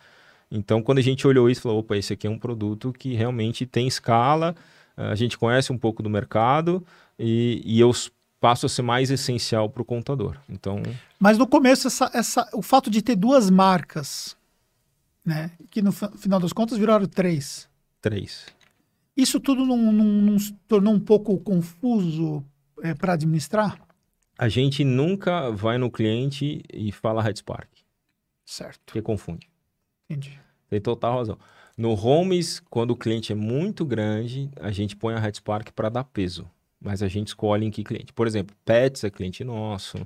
[0.50, 3.66] Então, quando a gente olhou isso, falou: opa, esse aqui é um produto que realmente
[3.66, 4.54] tem escala,
[4.96, 6.84] a gente conhece um pouco do mercado
[7.18, 7.92] e, e eu
[8.40, 10.36] passo a ser mais essencial para o contador.
[10.48, 10.82] Então,
[11.18, 14.36] mas no começo essa, essa, o fato de ter duas marcas,
[15.24, 17.68] né, que no final das contas viraram três.
[18.00, 18.46] Três.
[19.16, 22.44] Isso tudo não, não, não se tornou um pouco confuso
[22.82, 23.80] é, para administrar?
[24.38, 27.68] A gente nunca vai no cliente e fala Red Spark.
[28.46, 28.80] Certo.
[28.86, 29.50] Porque confunde.
[30.08, 30.40] Entendi.
[30.70, 31.38] Tem total razão.
[31.76, 35.88] No Homes, quando o cliente é muito grande, a gente põe a Red Spark para
[35.88, 36.48] dar peso
[36.80, 38.12] mas a gente escolhe em que cliente.
[38.12, 39.98] Por exemplo, Pets é cliente nosso,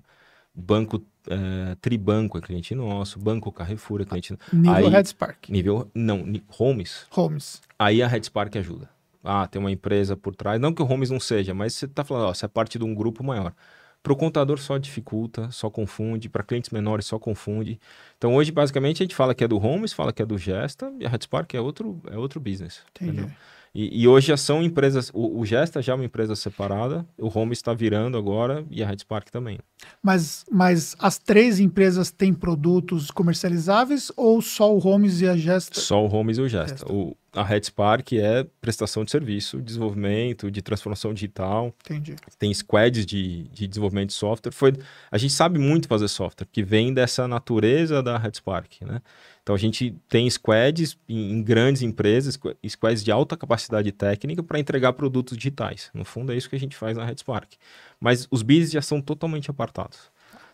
[0.54, 4.56] Banco é, Tribanco é cliente nosso, Banco Carrefour é cliente nosso.
[4.56, 5.48] Nível Red Spark.
[5.50, 6.24] Nível, não,
[6.58, 7.06] Homes.
[7.14, 7.62] Homes.
[7.78, 8.88] Aí a Red Spark ajuda.
[9.24, 10.60] Ah, tem uma empresa por trás.
[10.60, 12.84] Não que o Homes não seja, mas você está falando, ó, você é parte de
[12.84, 13.54] um grupo maior.
[14.02, 16.28] Para o contador só dificulta, só confunde.
[16.28, 17.80] Para clientes menores só confunde.
[18.18, 20.92] Então hoje, basicamente, a gente fala que é do Homes, fala que é do Gesta,
[20.98, 22.82] e a Red Spark é outro, é outro business.
[22.90, 23.12] Entendi.
[23.12, 23.36] Entendeu?
[23.74, 27.36] E, e, hoje já são empresas, o, o Gesta já é uma empresa separada, o
[27.36, 29.58] Home está virando agora e a Red Spark também.
[30.02, 35.80] Mas, mas as três empresas têm produtos comercializáveis ou só o Homes e a Gesta?
[35.80, 36.76] Só o Homes e o Gesta.
[36.76, 36.92] Gesta.
[36.92, 41.74] O, a Red Spark é prestação de serviço, desenvolvimento, de transformação digital.
[41.86, 42.14] Entendi.
[42.38, 44.52] Tem squads de, de desenvolvimento de software.
[44.52, 44.74] Foi,
[45.10, 49.00] a gente sabe muito fazer software, que vem dessa natureza da Red Spark, né?
[49.42, 52.38] Então a gente tem squads em, grandes empresas,
[52.68, 55.90] squads de alta capacidade técnica para entregar produtos digitais.
[55.92, 57.56] No fundo é isso que a gente faz na RedSpark.
[58.00, 59.98] Mas os business já são totalmente apartados.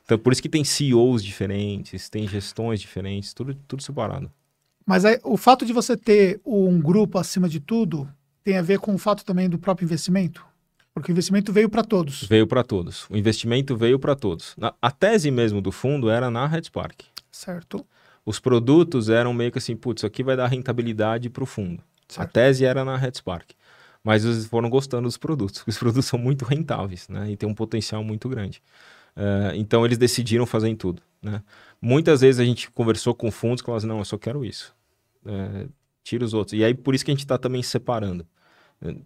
[0.04, 4.32] Então por isso que tem CEOs diferentes, tem gestões diferentes, tudo, tudo separado.
[4.86, 8.08] Mas aí, o fato de você ter um grupo acima de tudo
[8.42, 10.42] tem a ver com o fato também do próprio investimento?
[10.94, 12.22] Porque o investimento veio para todos.
[12.24, 13.06] Veio para todos.
[13.10, 14.56] O investimento veio para todos.
[14.58, 17.04] A, a tese mesmo do fundo era na RedSpark.
[17.30, 17.84] Certo
[18.28, 21.82] Os produtos eram meio que assim, putz, isso aqui vai dar rentabilidade para o fundo.
[22.06, 22.28] Certo.
[22.28, 23.54] A tese era na Headspark.
[24.04, 25.64] Mas eles foram gostando dos produtos.
[25.66, 27.30] Os produtos são muito rentáveis, né?
[27.30, 28.62] E tem um potencial muito grande.
[29.16, 31.42] Uh, então eles decidiram fazer em tudo, né?
[31.80, 34.74] Muitas vezes a gente conversou com fundos que falaram assim, não, eu só quero isso.
[35.24, 35.72] Uh,
[36.04, 36.52] tira os outros.
[36.52, 38.26] E aí por isso que a gente está também separando.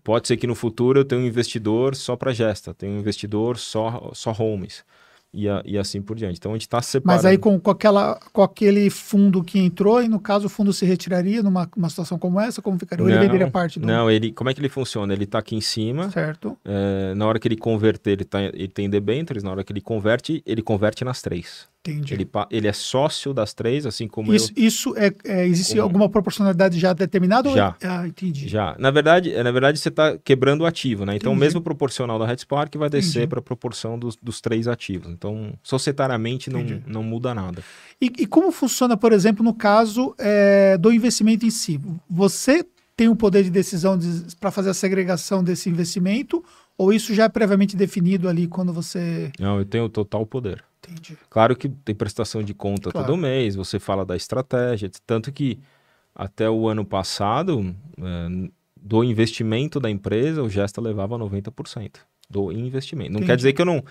[0.02, 3.56] Pode ser que no futuro eu tenha um investidor só para gesta, tenho um investidor
[3.56, 4.84] só, só homes
[5.32, 6.38] e, a, e assim por diante.
[6.38, 7.16] Então a gente está separando.
[7.16, 10.72] Mas aí com, com, aquela, com aquele fundo que entrou, e no caso o fundo
[10.72, 13.04] se retiraria numa uma situação como essa, como ficaria?
[13.04, 13.86] Ou ele venderia parte do.
[13.86, 15.12] Não, ele, como é que ele funciona?
[15.12, 16.10] Ele está aqui em cima.
[16.10, 16.56] Certo.
[16.64, 19.80] É, na hora que ele converter, ele, tá, ele tem debêntures, na hora que ele
[19.80, 21.71] converte, ele converte nas três.
[21.84, 22.14] Entendi.
[22.14, 24.64] Ele, ele é sócio das três, assim como isso, eu.
[24.64, 25.82] Isso é, é existe como...
[25.82, 27.50] alguma proporcionalidade já determinada?
[27.50, 27.68] Já.
[27.70, 27.74] Ou...
[27.82, 28.46] Ah, entendi.
[28.48, 28.76] Já.
[28.78, 31.16] Na verdade, na verdade você está quebrando o ativo, né?
[31.16, 31.44] Então, entendi.
[31.44, 35.10] mesmo proporcional da Headspark vai descer para a proporção dos, dos três ativos.
[35.10, 37.64] Então, societariamente não, não muda nada.
[38.00, 41.80] E, e, como funciona, por exemplo, no caso é, do investimento em si?
[42.08, 42.64] Você
[42.96, 46.44] tem o poder de decisão de, para fazer a segregação desse investimento
[46.76, 49.30] ou isso já é previamente definido ali quando você.
[49.38, 50.64] Não, eu tenho total poder.
[50.78, 51.16] Entendi.
[51.30, 53.06] Claro que tem prestação de conta claro.
[53.06, 55.58] todo mês, você fala da estratégia, tanto que
[56.14, 63.12] até o ano passado, é, do investimento da empresa, o Gesta levava 90% do investimento.
[63.12, 63.26] Não Entendi.
[63.26, 63.82] quer dizer que eu não.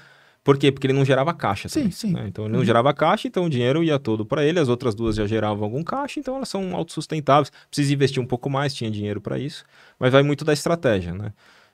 [0.44, 0.72] Por quê?
[0.72, 1.70] Porque ele não gerava caixa.
[1.70, 2.12] Sim, também, sim.
[2.12, 2.26] Né?
[2.28, 2.66] Então ele não uhum.
[2.66, 4.60] gerava caixa, então o dinheiro ia todo para ele.
[4.60, 7.52] As outras duas já geravam algum caixa, então elas são autossustentáveis.
[7.70, 9.64] Precisa investir um pouco mais, tinha dinheiro para isso,
[10.00, 11.32] mas vai muito da estratégia, né?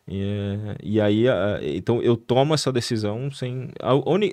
[0.08, 1.26] E, e aí,
[1.76, 3.70] então eu tomo essa decisão sem.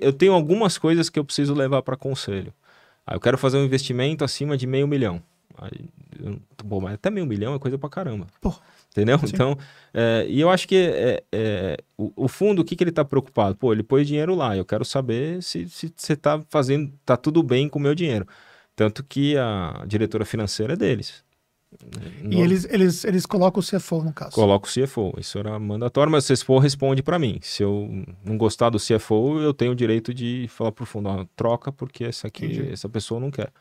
[0.01, 2.53] Eu tenho algumas coisas que eu preciso levar para conselho.
[3.05, 5.21] Aí eu quero fazer um investimento acima de meio milhão.
[5.57, 8.27] Aí, eu, bom, mas até meio milhão é coisa pra caramba.
[8.41, 8.53] Pô.
[8.95, 9.19] Entendeu?
[9.19, 9.25] Sim.
[9.27, 9.57] Então,
[9.93, 13.03] é, e eu acho que é, é, o, o, fundo, o que, que ele está
[13.03, 13.53] preocupado?
[13.57, 17.43] Pô, ele pôs dinheiro lá, eu quero saber se você se, tá fazendo, tá tudo
[17.43, 18.25] bem com o meu dinheiro.
[18.73, 21.24] Tanto que a diretora financeira é deles.
[22.29, 24.31] E eles, eles, eles colocam o CFO no caso?
[24.31, 27.39] Coloca o CFO, isso era mandatório, mas o CFO responde para mim.
[27.41, 31.71] Se eu não gostar do CFO, eu tenho o direito de falar pro fundo, troca
[31.71, 32.71] porque essa aqui, Entendi.
[32.71, 33.51] essa pessoa não quer.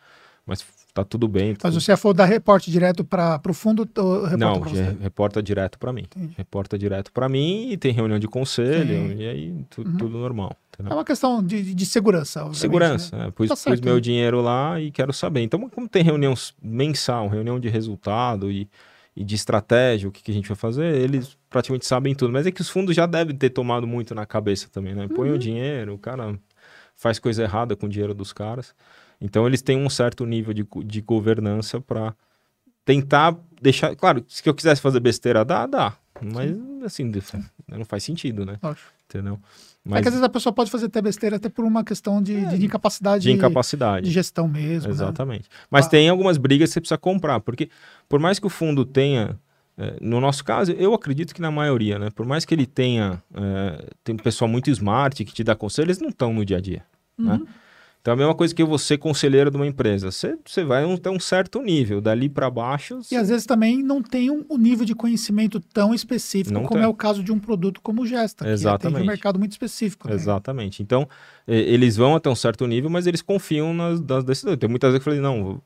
[0.46, 1.56] Mas tá tudo bem.
[1.62, 4.60] Mas o CFO dá reporte direto para o fundo ou Não,
[5.00, 6.02] reporta direto para mim.
[6.02, 6.34] Entendi.
[6.36, 9.16] Reporta direto para mim e tem reunião de conselho Sim.
[9.16, 9.96] e aí tu, uhum.
[9.96, 10.56] tudo normal.
[10.74, 10.92] Entendeu?
[10.92, 12.52] É uma questão de, de segurança.
[12.52, 13.16] Segurança.
[13.16, 13.28] Né?
[13.28, 15.40] É, pus, tá pus meu dinheiro lá e quero saber.
[15.40, 18.68] Então, como tem reunião mensal, reunião de resultado e,
[19.16, 22.32] e de estratégia, o que, que, a gente vai fazer, eles praticamente sabem tudo.
[22.32, 25.06] Mas é que os fundos já devem ter tomado muito na cabeça também, né?
[25.08, 25.36] Põe uhum.
[25.36, 26.38] o dinheiro, o cara
[26.96, 28.74] faz coisa errada com o dinheiro dos caras.
[29.20, 32.14] Então eles têm um certo nível de, de governança para
[32.84, 33.94] tentar deixar.
[33.94, 35.96] Claro, se eu quisesse fazer besteira, dá, dá.
[36.20, 36.84] Mas Sim.
[36.84, 37.12] assim,
[37.68, 38.58] não faz sentido, né?
[38.62, 38.92] Acho.
[39.08, 39.38] Entendeu?
[39.84, 39.98] Mas...
[39.98, 42.36] É que às vezes a pessoa pode fazer até besteira até por uma questão de,
[42.36, 43.24] é, de incapacidade.
[43.24, 44.06] De incapacidade.
[44.06, 44.88] De gestão mesmo.
[44.88, 44.94] Né?
[44.94, 45.42] Exatamente.
[45.42, 45.56] Né?
[45.70, 45.90] Mas ah.
[45.90, 47.68] tem algumas brigas que você precisa comprar, porque
[48.08, 49.38] por mais que o fundo tenha.
[49.76, 52.08] É, no nosso caso, eu acredito que na maioria, né?
[52.14, 53.22] Por mais que ele tenha.
[53.34, 56.56] É, tem um pessoal muito smart que te dá conselho, eles não estão no dia
[56.56, 56.82] a dia.
[57.18, 57.32] Né?
[57.32, 57.38] Uhum.
[57.40, 57.46] Né?
[58.04, 61.18] Então, a mesma coisa que você, conselheiro de uma empresa, você, você vai ter um
[61.18, 63.02] certo nível, dali para baixo.
[63.02, 63.14] Você...
[63.14, 66.80] E às vezes também não tem um, um nível de conhecimento tão específico não como
[66.80, 66.84] tem.
[66.84, 68.98] é o caso de um produto como o Gesta, Exatamente.
[68.98, 70.06] que um mercado muito específico.
[70.06, 70.12] Né?
[70.16, 70.82] Exatamente.
[70.82, 71.08] Então,
[71.48, 74.58] eles vão até um certo nível, mas eles confiam nas, nas decisões.
[74.58, 75.62] Tem muitas vezes que eu falei, não,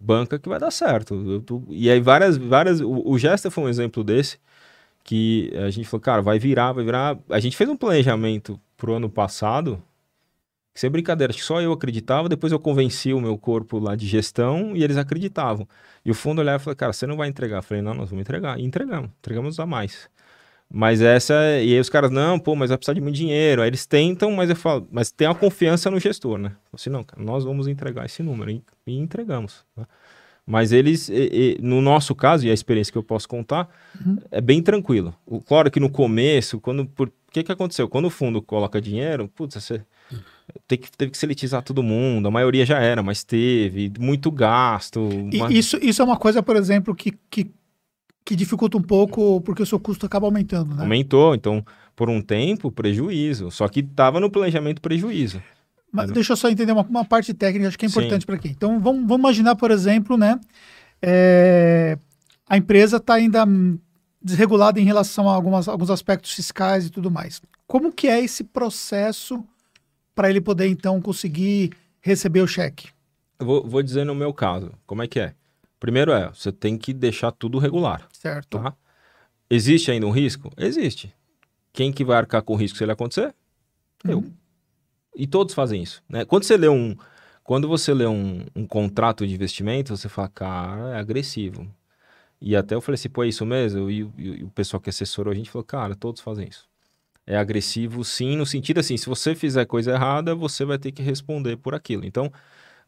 [0.00, 1.42] banca que vai dar certo.
[1.42, 1.62] Tô...
[1.68, 2.38] E aí, várias.
[2.38, 4.38] várias o, o Gesta foi um exemplo desse,
[5.04, 7.18] que a gente falou, cara, vai virar, vai virar.
[7.28, 9.82] A gente fez um planejamento pro ano passado
[10.78, 14.06] sem brincadeira, acho que só eu acreditava, depois eu convenci o meu corpo lá de
[14.06, 15.66] gestão e eles acreditavam.
[16.04, 17.56] E o fundo olhava e falou, cara, você não vai entregar.
[17.56, 18.60] Eu falei, não, nós vamos entregar.
[18.60, 20.08] E entregamos, entregamos a mais.
[20.70, 23.60] Mas essa, e aí os caras, não, pô, mas vai precisar de muito dinheiro.
[23.60, 26.52] Aí eles tentam, mas eu falo, mas tem a confiança no gestor, né?
[26.72, 28.48] Assim, não, cara, nós vamos entregar esse número.
[28.48, 29.64] E, e entregamos.
[29.76, 29.84] Né?
[30.46, 33.68] Mas eles, e, e, no nosso caso, e a experiência que eu posso contar,
[34.00, 34.18] uhum.
[34.30, 35.12] é bem tranquilo.
[35.26, 36.86] O, claro que no começo, quando.
[36.86, 37.88] Por, o que, que aconteceu?
[37.88, 39.82] Quando o fundo coloca dinheiro, putz, você
[40.66, 45.00] Teve que, teve que seletizar todo mundo, a maioria já era, mas teve muito gasto.
[45.00, 45.52] Uma...
[45.52, 47.50] Isso, isso é uma coisa, por exemplo, que, que,
[48.24, 50.82] que dificulta um pouco porque o seu custo acaba aumentando, né?
[50.82, 53.50] Aumentou, então, por um tempo, prejuízo.
[53.50, 55.42] Só que estava no planejamento prejuízo.
[55.90, 58.48] Mas deixa eu só entender uma, uma parte técnica, acho que é importante para aqui.
[58.48, 60.38] Então, vamos, vamos imaginar, por exemplo, né?
[61.00, 61.98] É,
[62.48, 63.46] a empresa está ainda
[64.20, 67.40] desregulada em relação a algumas, alguns aspectos fiscais e tudo mais.
[67.66, 69.44] Como que é esse processo
[70.18, 72.88] para ele poder então conseguir receber o cheque?
[73.38, 75.32] Vou, vou, dizer no meu caso, como é que é?
[75.78, 78.08] Primeiro é, você tem que deixar tudo regular.
[78.12, 78.58] Certo.
[78.58, 78.74] Tá?
[79.48, 80.50] Existe ainda um risco?
[80.56, 81.14] Existe.
[81.72, 83.32] Quem que vai arcar com o risco se ele acontecer?
[84.04, 84.18] Eu.
[84.18, 84.32] Uhum.
[85.14, 86.02] E todos fazem isso.
[86.08, 86.24] Né?
[86.24, 86.96] Quando você lê um.
[87.44, 91.64] Quando você lê um, um contrato de investimento, você fala, cara, é agressivo.
[92.40, 93.88] E até eu falei assim, pô, é isso mesmo?
[93.88, 96.67] E, e, e o pessoal que assessorou a gente falou, cara, todos fazem isso.
[97.30, 101.02] É agressivo, sim, no sentido assim, se você fizer coisa errada, você vai ter que
[101.02, 102.06] responder por aquilo.
[102.06, 102.32] Então,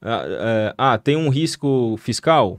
[0.01, 2.59] ah, é, ah tem um risco fiscal?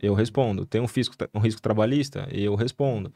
[0.00, 0.64] Eu respondo.
[0.64, 2.28] Tem um, fisco, um risco trabalhista?
[2.30, 3.12] Eu respondo.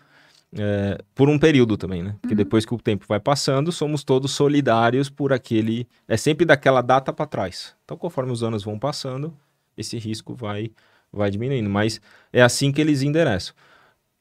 [0.58, 2.16] É, por um período também, né?
[2.20, 2.38] Porque uhum.
[2.38, 5.86] depois que o tempo vai passando, somos todos solidários por aquele.
[6.08, 7.72] É sempre daquela data para trás.
[7.84, 9.32] Então, conforme os anos vão passando,
[9.78, 10.72] esse risco vai,
[11.12, 11.70] vai diminuindo.
[11.70, 12.00] Mas
[12.32, 13.54] é assim que eles endereçam.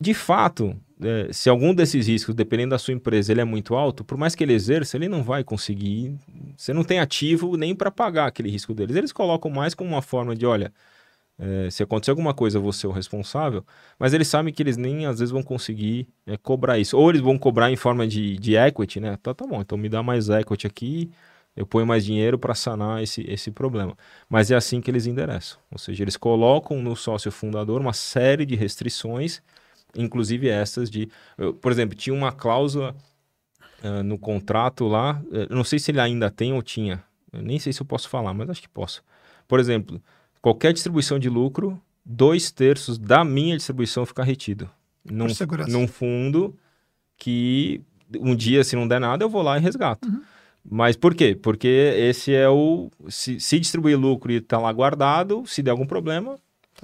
[0.02, 4.04] De fato, é, se algum desses riscos, dependendo da sua empresa, ele é muito alto,
[4.04, 6.18] por mais que ele exerça, ele não vai conseguir.
[6.58, 8.96] Você não tem ativo nem para pagar aquele risco deles.
[8.96, 10.74] Eles colocam mais como uma forma de, olha,
[11.38, 13.64] é, se acontecer alguma coisa, você é o responsável,
[14.00, 16.98] mas eles sabem que eles nem às vezes vão conseguir é, cobrar isso.
[16.98, 19.20] Ou eles vão cobrar em forma de, de equity, né?
[19.22, 21.12] Tá, tá bom, então me dá mais equity aqui,
[21.56, 23.96] eu ponho mais dinheiro para sanar esse, esse problema.
[24.28, 25.60] Mas é assim que eles endereçam.
[25.72, 29.42] Ou seja, eles colocam no sócio fundador uma série de restrições,
[29.96, 31.10] inclusive essas de.
[31.38, 32.96] Eu, por exemplo, tinha uma cláusula
[33.84, 37.60] uh, no contrato lá, eu não sei se ele ainda tem ou tinha, eu nem
[37.60, 39.04] sei se eu posso falar, mas acho que posso.
[39.48, 40.02] Por exemplo
[40.42, 44.70] qualquer distribuição de lucro, dois terços da minha distribuição fica retido.
[45.06, 45.28] Num,
[45.68, 46.58] num fundo
[47.18, 47.82] que
[48.20, 50.08] um dia, se não der nada, eu vou lá e resgato.
[50.08, 50.22] Uhum.
[50.70, 51.36] Mas por quê?
[51.36, 52.92] Porque esse é o.
[53.08, 56.38] Se, se distribuir lucro e está lá guardado, se der algum problema,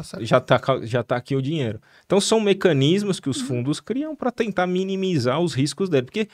[0.03, 1.81] tá já está já tá aqui o dinheiro.
[2.05, 3.47] Então são mecanismos que os uhum.
[3.47, 6.05] fundos criam para tentar minimizar os riscos dele.
[6.05, 6.27] Porque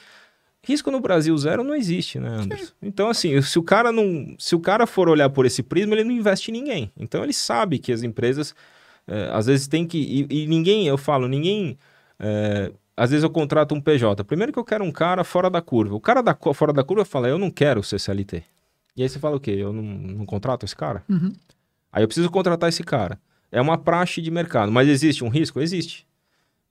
[0.65, 2.65] Risco no Brasil zero não existe, né, Anderson?
[2.67, 2.71] Sim.
[2.81, 4.33] Então, assim, se o cara não.
[4.39, 6.91] Se o cara for olhar por esse prisma, ele não investe em ninguém.
[6.97, 8.55] Então ele sabe que as empresas
[9.05, 9.97] é, às vezes tem que.
[9.97, 11.77] E, e, ninguém, eu falo, ninguém.
[12.17, 14.23] É, às vezes eu contrato um PJ.
[14.23, 15.95] Primeiro que eu quero um cara fora da curva.
[15.95, 18.43] O cara da, fora da curva fala, eu não quero ser CLT.
[18.95, 19.51] E aí você fala o quê?
[19.51, 21.03] Eu não, não contrato esse cara?
[21.09, 21.33] Uhum.
[21.91, 23.19] Aí eu preciso contratar esse cara.
[23.53, 24.71] É uma praxe de mercado.
[24.71, 25.61] Mas existe um risco?
[25.61, 26.07] Existe.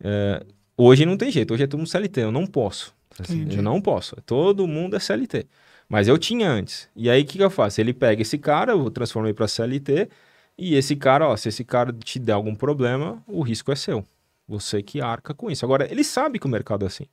[0.02, 0.44] É,
[0.76, 1.54] hoje não tem jeito.
[1.54, 2.22] Hoje é tudo um CLT.
[2.22, 2.92] Eu não posso.
[3.20, 4.16] Assim, eu não posso.
[4.26, 5.46] Todo mundo é CLT.
[5.88, 6.88] Mas eu tinha antes.
[6.96, 7.80] E aí o que, que eu faço?
[7.80, 10.08] Ele pega esse cara, eu transformei para CLT,
[10.58, 14.04] e esse cara, ó, se esse cara te der algum problema, o risco é seu.
[14.48, 15.64] Você que arca com isso.
[15.64, 17.06] Agora, ele sabe que o mercado é assim.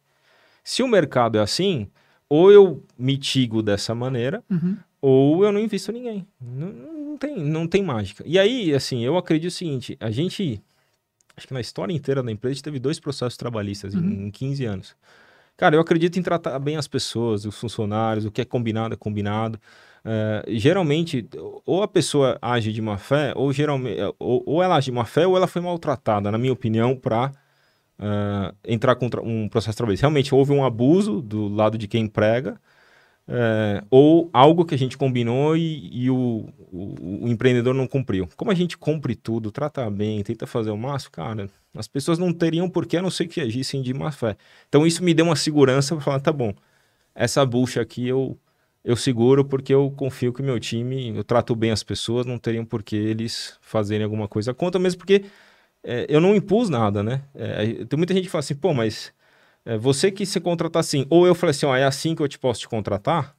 [0.64, 1.90] Se o mercado é assim,
[2.28, 4.78] ou eu mitigo dessa maneira, uhum.
[5.02, 6.28] Ou eu não invisto ninguém.
[6.42, 8.24] Não, não, tem, não tem mágica.
[8.26, 10.62] E aí, assim, eu acredito o seguinte: a gente,
[11.36, 14.02] acho que na história inteira da empresa, a gente teve dois processos trabalhistas uhum.
[14.02, 14.96] em, em 15 anos.
[15.60, 18.98] Cara, eu acredito em tratar bem as pessoas, os funcionários, o que é combinado é
[18.98, 19.60] combinado.
[20.06, 21.28] É, geralmente,
[21.66, 25.04] ou a pessoa age de má fé, ou, geralmente, ou, ou, ela age de má
[25.04, 29.78] fé, ou ela foi maltratada, na minha opinião, para uh, é, entrar contra um processo
[29.78, 30.00] trabalho.
[30.00, 32.60] Realmente houve um abuso do lado de quem prega,
[33.32, 38.28] é, ou algo que a gente combinou e, e o, o, o, empreendedor não cumpriu.
[38.36, 42.34] Como a gente cumpre tudo, trata bem, tenta fazer o máximo, cara, as pessoas não
[42.34, 44.36] teriam por que a não ser que agissem de má fé.
[44.68, 46.54] Então isso me deu uma segurança para falar, tá bom,
[47.14, 48.36] essa bucha aqui eu,
[48.84, 52.66] eu seguro porque eu confio que meu time, eu trato bem as pessoas, não teriam
[52.66, 55.26] por que eles fazerem alguma coisa contra, mesmo porque
[55.84, 57.22] é, eu não impus nada, né?
[57.36, 59.14] É, tem muita gente que fala assim, pô, mas
[59.70, 62.28] é, você que se contratar assim, ou eu falei assim, ó, é assim que eu
[62.28, 63.36] te posso te contratar,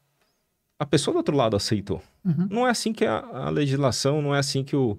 [0.79, 2.01] a pessoa do outro lado aceitou.
[2.25, 2.47] Uhum.
[2.49, 4.97] Não é assim que a, a, legislação, não é assim que, o,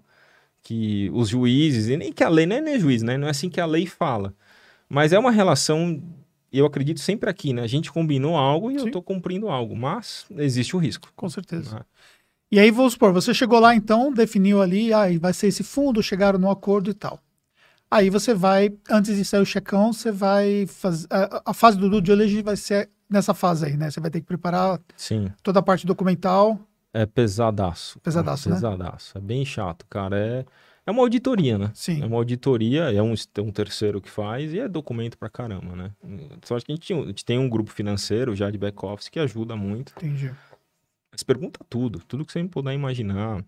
[0.62, 3.18] que os juízes, e nem que a lei, nem é nem juiz, né?
[3.18, 4.34] Não é assim que a lei fala.
[4.90, 6.04] Mas é uma relação,
[6.52, 7.62] eu acredito sempre aqui, né?
[7.62, 8.80] A gente combinou algo e Sim.
[8.82, 11.14] eu estou cumprindo algo, mas existe o risco.
[11.16, 11.76] Com certeza.
[11.76, 11.82] Né?
[12.52, 16.04] E aí, vamos supor, você chegou lá então, definiu ali, ah, vai ser esse fundo,
[16.04, 17.24] chegaram no acordo e tal.
[17.92, 21.08] Aí você vai, antes de sair o checão, você vai fazer.
[21.10, 23.92] A, a, fase do due diligence vai ser nessa fase aí, né?
[23.92, 25.30] Você vai ter que preparar Sim.
[25.44, 26.58] toda a parte documental.
[26.94, 28.00] É pesadaço.
[28.00, 29.18] Pesadaço, é pesadaço.
[29.18, 30.18] É bem chato, cara.
[30.18, 30.46] É,
[30.86, 31.70] é uma auditoria, né?
[31.74, 32.02] Sim.
[32.02, 35.92] É uma auditoria, é um, um terceiro que faz e é documento pra caramba, né?
[36.46, 39.54] Só que a gente, a gente tem um grupo financeiro já de back-office que ajuda
[39.58, 39.94] muito.
[39.98, 40.32] Entendi.
[41.12, 43.44] Mas pergunta tudo, tudo que você puder imaginar.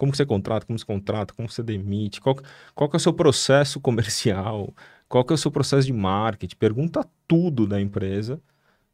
[0.00, 2.36] Como que você contrata, como você contrata, como você demite, qual,
[2.74, 4.74] qual que é o seu processo comercial,
[5.06, 8.40] qual que é o seu processo de marketing, pergunta tudo da empresa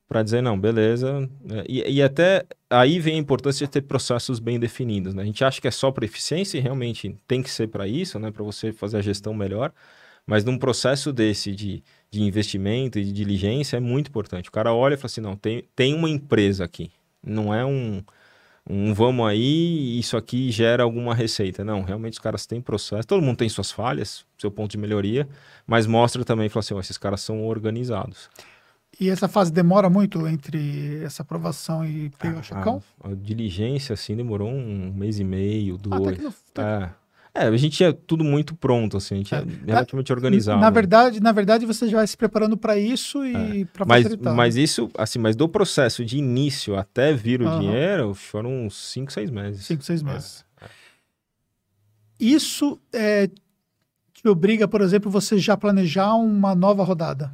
[0.08, 1.28] para dizer, não, beleza.
[1.50, 5.14] É, e, e, até aí vem a importância de ter processos bem definidos.
[5.14, 5.22] Né?
[5.22, 8.18] A gente acha que é só para eficiência e realmente tem que ser para isso,
[8.18, 8.30] né?
[8.30, 9.72] para você fazer a gestão melhor.
[10.26, 14.48] Mas num processo desse de, de investimento e de diligência é muito importante.
[14.48, 16.90] O cara olha e fala assim, não, tem, tem uma empresa aqui.
[17.22, 18.02] Não é um,
[18.68, 21.64] um vamos aí, isso aqui gera alguma receita.
[21.64, 25.28] Não, realmente os caras têm processo, todo mundo tem suas falhas, seu ponto de melhoria,
[25.66, 28.28] mas mostra também, fala assim, oh, esses caras são organizados.
[28.98, 32.82] E essa fase demora muito entre essa aprovação e pegar o checão?
[33.04, 36.18] A, a diligência, assim, demorou um mês e meio, Ah, dois.
[36.18, 36.90] até que- É.
[37.38, 39.38] É, a gente tinha tudo muito pronto, assim, a gente É.
[39.38, 40.60] é relativamente organizado.
[40.60, 43.86] Na verdade, na verdade, você já vai se preparando para isso e para É.
[43.88, 44.34] mas, facilitar.
[44.34, 47.60] mas isso, assim, mas do processo de início até vir o Aham.
[47.60, 49.66] dinheiro, foram uns 5, 6 meses.
[49.66, 50.44] Cinco, seis meses.
[52.18, 53.28] Isso é,
[54.14, 57.30] te obriga, por exemplo, você já planejar uma nova rodada.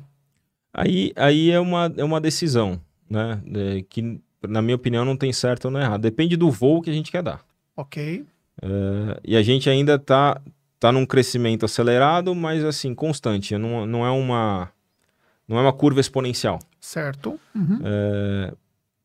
[0.75, 3.41] Aí, aí é, uma, é uma decisão, né?
[3.55, 6.01] é, que, na minha opinião, não tem certo ou não errado.
[6.01, 7.45] Depende do voo que a gente quer dar.
[7.77, 8.25] Ok?
[8.61, 10.41] É, e a gente ainda tá,
[10.79, 13.57] tá num crescimento acelerado, mas assim, constante.
[13.57, 14.71] Não, não, é, uma,
[15.49, 16.59] não é uma curva exponencial.
[16.81, 17.39] Certo?
[17.55, 17.79] Uhum.
[17.85, 18.53] É,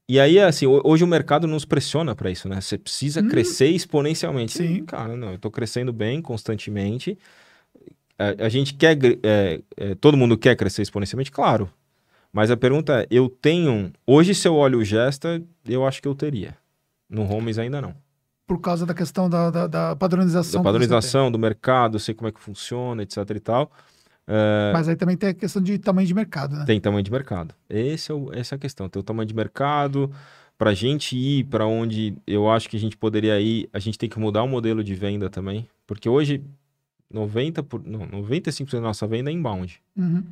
[0.10, 2.60] e aí, assim, ho- hoje o mercado nos pressiona para isso, né?
[2.62, 3.28] Você precisa Hum.
[3.28, 4.54] crescer exponencialmente.
[4.54, 4.84] Sim.
[4.86, 7.18] Cara, não, eu tô crescendo bem constantemente.
[8.18, 11.70] A, a gente quer, é, é, todo mundo quer crescer exponencialmente, claro.
[12.34, 16.08] Mas a pergunta é, eu tenho, hoje se eu olho o Gesta, eu acho que
[16.08, 16.56] eu teria.
[17.10, 17.94] No Homes ainda não.
[18.48, 20.62] Por causa da questão da, da, da padronização.
[20.62, 23.66] Da padronização do mercado, sei como é que funciona, etc e tal.
[24.26, 24.36] tem.
[24.74, 26.66] Mas aí também tem a questão de tamanho de mercado, né?
[26.66, 27.54] Tem tamanho de mercado.
[27.70, 28.88] Esse é o- essa é a questão.
[28.90, 30.10] Tem o tamanho de mercado.
[30.58, 33.98] Para a gente ir para onde eu acho que a gente poderia ir, a gente
[33.98, 35.68] tem que mudar o modelo de venda também.
[35.86, 36.42] Porque hoje,
[37.14, 39.80] 90 por, não, 95% da nossa venda é inbound.
[39.96, 40.24] Uhum.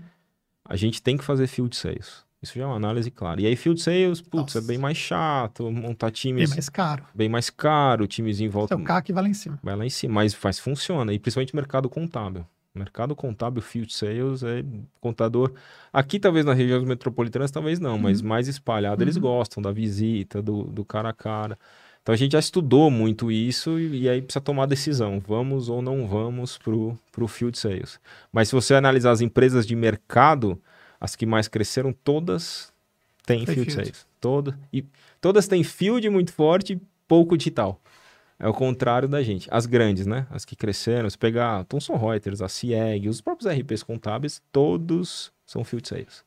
[0.68, 2.25] A gente tem que fazer field sales.
[2.42, 3.42] Isso já é uma análise clara.
[3.42, 4.68] E aí, field sales, putz, é Nossa.
[4.68, 7.04] bem mais chato, montar Bem times mais caro.
[7.14, 8.76] bem mais caro, times em volta.
[8.76, 9.60] Seu CAC vai lá em cima.
[9.64, 12.46] Vai lá em cima, mas faz funciona, e principalmente mercado contábil.
[12.74, 14.64] Mercado contábil, field sales, é
[15.00, 15.54] contador.
[15.94, 19.22] Aqui, talvez nas regiões metropolitanas, talvez não, mas mais espalhado, eles Uhum.
[19.22, 21.58] gostam da visita, do, do cara a cara.
[22.04, 25.70] Então a gente já estudou muito isso e, e aí precisa tomar a decisão: vamos
[25.70, 27.98] ou não vamos pro, pro field sales.
[28.32, 30.62] Mas se você analisar as empresas de mercado,
[31.06, 32.74] as que mais cresceram, todas
[33.26, 33.89] têm Tem field, field.
[33.89, 34.06] sales.
[34.74, 34.84] E
[35.22, 37.80] todas têm field muito forte e pouco digital.
[38.39, 39.47] É o contrário da gente.
[39.51, 40.28] As grandes, né?
[40.32, 45.64] As que cresceram, se pegar Thomson Reuters, a CIEG, os próprios RPs contábeis, todos são
[45.64, 46.25] field sales.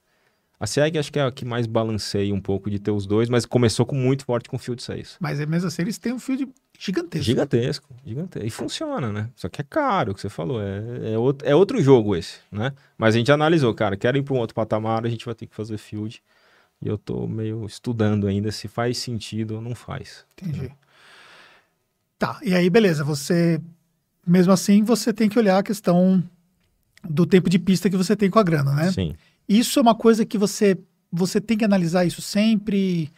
[0.60, 3.28] A CIEG acho que é a que mais balanceia um pouco de ter os dois,
[3.28, 5.16] mas começou com muito forte com field sales.
[5.20, 7.24] Mas é mesmo assim, eles têm um field gigantesco.
[7.24, 8.46] Gigantesco, gigantesco.
[8.46, 9.30] E funciona, né?
[9.36, 10.60] Só que é caro, o que você falou.
[10.60, 12.72] É, é, outro, é outro jogo esse, né?
[12.96, 15.46] Mas a gente analisou, cara, quero ir para um outro patamar, a gente vai ter
[15.46, 16.20] que fazer field.
[16.82, 20.24] E eu tô meio estudando ainda se faz sentido ou não faz.
[20.40, 20.72] Entendi.
[22.18, 23.60] Tá, e aí beleza, você,
[24.26, 26.22] mesmo assim, você tem que olhar a questão
[27.08, 28.90] do tempo de pista que você tem com a grana, né?
[28.90, 29.14] Sim.
[29.48, 30.76] Isso é uma coisa que você,
[31.10, 33.10] você tem que analisar isso sempre,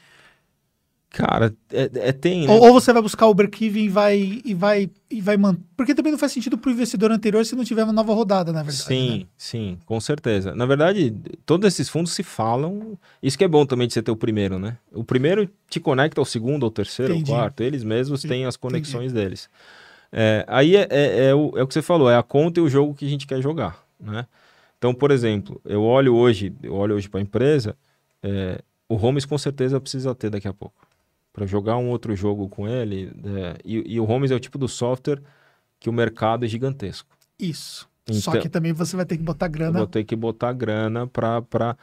[1.13, 2.53] Cara, é, é- tem, né?
[2.55, 5.93] ou, ou você vai buscar o break-even e vai, e vai, e vai manter, porque
[5.93, 8.63] também não faz sentido para o investidor anterior se não tiver uma nova rodada, na
[8.63, 8.85] verdade.
[8.85, 9.27] Sim, né?
[9.37, 10.55] sim, com certeza.
[10.55, 11.13] Na verdade,
[11.45, 12.97] todos esses fundos se falam.
[13.21, 14.79] Isso que é bom também de você ter o primeiro, né?
[14.93, 17.33] O primeiro te conecta ao segundo, ao terceiro, Entendi.
[17.33, 17.61] ao quarto.
[17.65, 19.49] Eles mesmos têm as conexões deles.
[20.13, 22.63] É, aí é, é- é o, é o que você falou, é a conta e
[22.63, 24.27] o jogo que a gente quer jogar, né?
[24.81, 27.77] Então, por exemplo, eu olho hoje, eu olho hoje para a empresa,
[28.23, 30.89] é, o Holmes com certeza precisa ter daqui a pouco.
[31.35, 33.13] Para jogar um outro jogo com ele.
[33.23, 35.21] é, e, e o Holmes é o tipo do software
[35.79, 37.15] que o mercado é gigantesco.
[37.39, 37.87] Isso.
[38.09, 39.79] Então- Só que também você vai ter que botar grana.
[39.81, 41.77] vou ter que botar grana pra, pra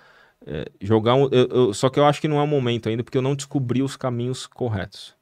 [0.45, 1.29] é, jogar um.
[1.31, 3.35] eu- eu- só que eu acho que não é o momento ainda, porque eu não
[3.35, 5.15] descobri os caminhos corretos.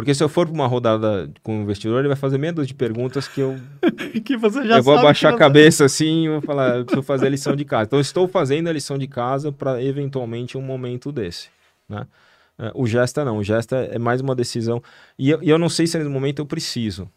[0.00, 2.68] Porque se eu for para uma rodada com o investidor, ele vai fazer meia dúzia
[2.68, 3.56] de perguntas que eu,
[4.24, 7.26] que você já eu vou abaixar a cabeça assim e vou falar, eu preciso fazer
[7.26, 7.84] a lição de casa.
[7.84, 11.48] Então, eu estou fazendo a lição de casa para eventualmente um momento desse.
[11.88, 12.06] Né?
[12.58, 14.82] É, O Gesta não, o Gesta é mais uma decisão.
[15.18, 17.08] E eu, eu não sei se nesse momento eu preciso.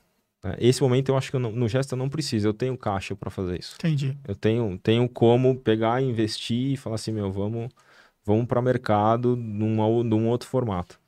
[0.44, 0.56] né?
[0.60, 3.16] Esse momento eu acho que eu não- no Gesta eu não preciso, eu tenho caixa
[3.16, 3.76] para fazer isso.
[3.76, 4.18] Entendi.
[4.28, 7.70] Eu tenho, tenho como pegar, investir e falar assim, meu, vamos,
[8.26, 11.03] vamos para mercado num outro formato.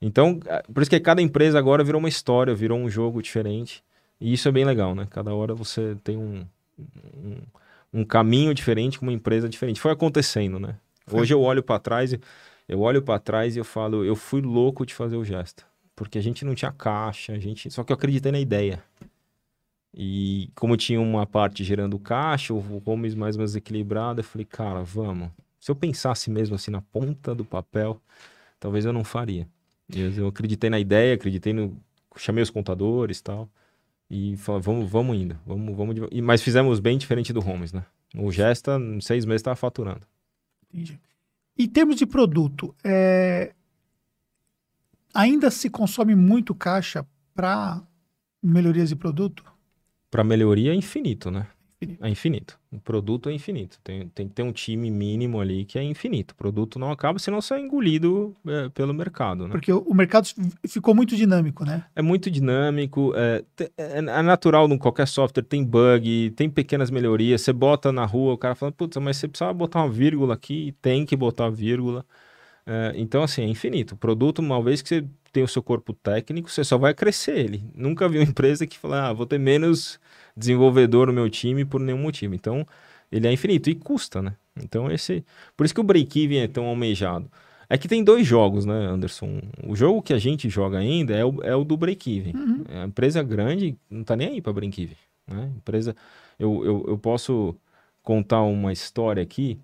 [0.00, 0.38] Então,
[0.72, 3.82] por isso que cada empresa agora virou uma história, virou um jogo diferente.
[4.20, 5.06] E isso é bem legal, né?
[5.10, 6.44] Cada hora você tem um,
[7.16, 7.36] um,
[7.92, 9.80] um caminho diferente com uma empresa diferente.
[9.80, 10.76] Foi acontecendo, né?
[11.06, 11.20] Foi.
[11.20, 12.20] Hoje eu olho para trás, e-
[12.68, 15.66] eu olho para trás e eu falo, eu fui louco de fazer o gesto.
[15.96, 18.82] Porque a gente não tinha caixa, a gente, só que eu acreditei na ideia.
[19.94, 24.44] E como tinha uma parte gerando caixa, o Gomes mais ou menos equilibrado, eu falei,
[24.44, 25.30] cara, vamos.
[25.58, 28.00] Se eu pensasse mesmo assim na ponta do papel,
[28.60, 29.48] talvez eu não faria.
[29.94, 31.76] Eu, eu acreditei na ideia, acreditei no.
[32.16, 33.48] Chamei os contadores e tal.
[34.10, 35.38] E falei, vamos, vamos indo.
[35.46, 35.96] Vamos, vamos.
[36.10, 37.84] E, mas fizemos bem diferente do Holmes, né?
[38.16, 40.02] O Gesta, em seis meses, estava faturando.
[40.72, 40.98] Entendi.
[41.56, 43.52] Em termos de produto, é,
[45.12, 47.82] ainda se consome muito caixa para
[48.42, 49.44] melhorias de produto?
[50.10, 51.46] Para melhoria, é infinito, né?
[51.80, 52.04] Infinito.
[52.04, 52.58] É infinito.
[52.72, 53.78] O produto é infinito.
[53.84, 56.32] Tem, tem que ter um time mínimo ali que é infinito.
[56.32, 59.44] O produto não acaba, senão você é engolido é, pelo mercado.
[59.46, 59.52] Né?
[59.52, 60.28] Porque o, mercado
[60.66, 61.84] ficou muito dinâmico, né?
[61.94, 63.12] É muito dinâmico.
[63.14, 63.44] É,
[63.76, 65.44] é, é, natural em qualquer software.
[65.44, 67.42] Tem bug, tem pequenas melhorias.
[67.42, 70.74] Você bota na rua, o cara fala, putz, mas você precisava botar uma vírgula aqui.
[70.82, 72.04] Tem que botar vírgula.
[72.66, 73.94] É, então, assim, é infinito.
[73.94, 77.38] O produto, uma vez que você tem o seu corpo técnico, você só vai crescer
[77.38, 77.64] ele.
[77.74, 80.00] Nunca vi uma empresa que fala, ah, vou ter menos
[80.38, 82.34] desenvolvedor no meu time por nenhum motivo.
[82.34, 82.66] Então,
[83.10, 84.34] ele é infinito e custa, né?
[84.62, 85.24] Então, esse.
[85.56, 87.30] Por isso que o break-even é tão almejado.
[87.68, 89.42] É que tem dois jogos, né, Anderson?
[89.66, 92.34] O jogo que a gente joga ainda é o, é o do break-even.
[92.34, 92.64] Uhum.
[92.68, 94.96] A empresa grande não tá nem aí para break-even.
[95.26, 95.50] Né?
[95.56, 95.94] Empresa.
[96.38, 97.54] Eu, eu, eu posso
[98.02, 99.58] contar uma história aqui.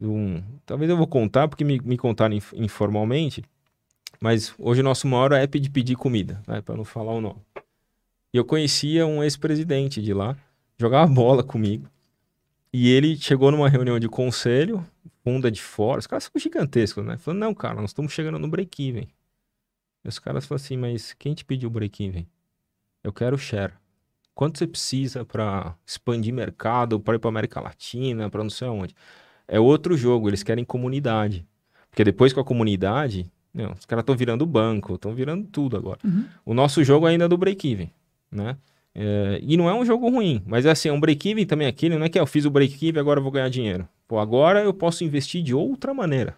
[0.00, 3.44] Um, talvez eu vou contar, porque me, me contaram informalmente.
[4.20, 7.40] Mas hoje o nosso maior app de pedir comida, né, para não falar o nome.
[8.34, 10.36] E eu conhecia um ex-presidente de lá,
[10.76, 11.88] jogava bola comigo.
[12.72, 14.84] E ele chegou numa reunião de conselho,
[15.22, 17.16] funda de fora, os caras são gigantescos, né?
[17.16, 19.06] Falando, não, cara, nós estamos chegando no break-even.
[20.04, 22.26] E os caras falaram assim, mas quem te pediu break-even?
[23.04, 23.74] Eu quero share.
[24.34, 28.96] Quanto você precisa para expandir mercado, para ir para América Latina, para não sei aonde?
[29.46, 31.46] É outro jogo, eles querem comunidade.
[31.88, 36.00] Porque depois com a comunidade, não, os caras estão virando banco, estão virando tudo agora.
[36.04, 36.26] Uhum.
[36.44, 37.92] O nosso jogo ainda é do break-even
[38.30, 38.56] né?
[38.94, 41.98] É, e não é um jogo ruim, mas é assim, é um break-even também aquele,
[41.98, 43.88] não é que eu fiz o break-even agora eu vou ganhar dinheiro.
[44.06, 46.36] Pô, agora eu posso investir de outra maneira.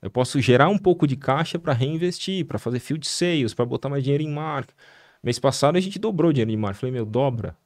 [0.00, 3.88] Eu posso gerar um pouco de caixa para reinvestir, para fazer field sales, para botar
[3.88, 4.72] mais dinheiro em marca.
[5.22, 6.78] Mês passado a gente dobrou o dinheiro em marca.
[6.78, 7.56] Falei, meu, dobra.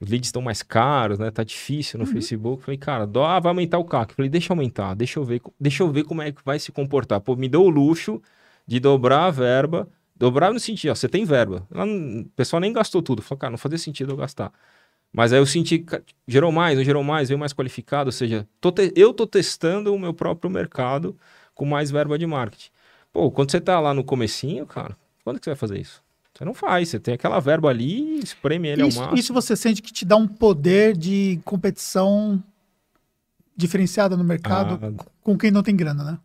[0.00, 1.30] Os leads estão mais caros, né?
[1.30, 2.12] Tá difícil no uhum.
[2.12, 2.64] Facebook.
[2.64, 3.22] Falei, cara, do...
[3.22, 4.14] ah, vai aumentar o CAC.
[4.14, 7.20] Falei, deixa aumentar, deixa eu ver, deixa eu ver como é que vai se comportar.
[7.20, 8.20] Pô, me deu o luxo
[8.66, 9.88] de dobrar a verba
[10.20, 11.66] Dobrar no sentido, ó, você tem verba.
[11.70, 13.22] o pessoal nem gastou tudo.
[13.22, 14.52] Falou, cara, não fazia sentido eu gastar.
[15.10, 15.82] Mas aí eu senti,
[16.28, 18.08] gerou mais, não gerou mais, veio mais qualificado.
[18.08, 21.16] Ou seja, tô te, eu tô testando o meu próprio mercado
[21.54, 22.68] com mais verba de marketing.
[23.10, 24.94] Pô, quando você tá lá no comecinho, cara,
[25.24, 26.02] quando que você vai fazer isso?
[26.36, 29.18] Você não faz, você tem aquela verba ali, espreme ele isso, ao máximo.
[29.18, 32.42] Isso você sente que te dá um poder de competição
[33.56, 36.18] diferenciada no mercado ah, com quem não tem grana, né?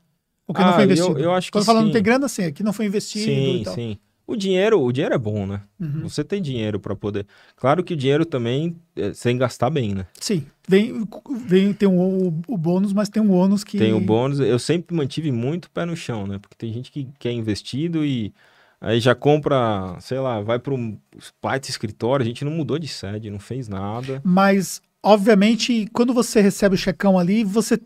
[0.47, 1.19] O que ah, não foi investido.
[1.19, 3.63] Eu, eu acho Quando que falando não tem grana, sim, aqui não foi investido sim,
[3.73, 5.61] Sim, O dinheiro, o dinheiro é bom, né?
[5.79, 6.01] Uhum.
[6.03, 7.25] Você tem dinheiro para poder.
[7.55, 10.05] Claro que o dinheiro também é sem gastar bem, né?
[10.19, 10.45] Sim.
[10.67, 11.07] Vem,
[11.45, 13.77] vem tem o, o bônus, mas tem um ônus que.
[13.77, 14.39] Tem o bônus.
[14.39, 16.37] Eu sempre mantive muito pé no chão, né?
[16.39, 18.33] Porque tem gente que quer investido e
[18.79, 20.97] aí já compra, sei lá, vai para um
[21.41, 22.23] baita escritório.
[22.23, 24.21] A gente não mudou de sede, não fez nada.
[24.23, 27.79] Mas, obviamente, quando você recebe o checão ali, você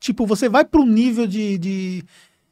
[0.00, 2.04] tipo, você vai para um nível de, de,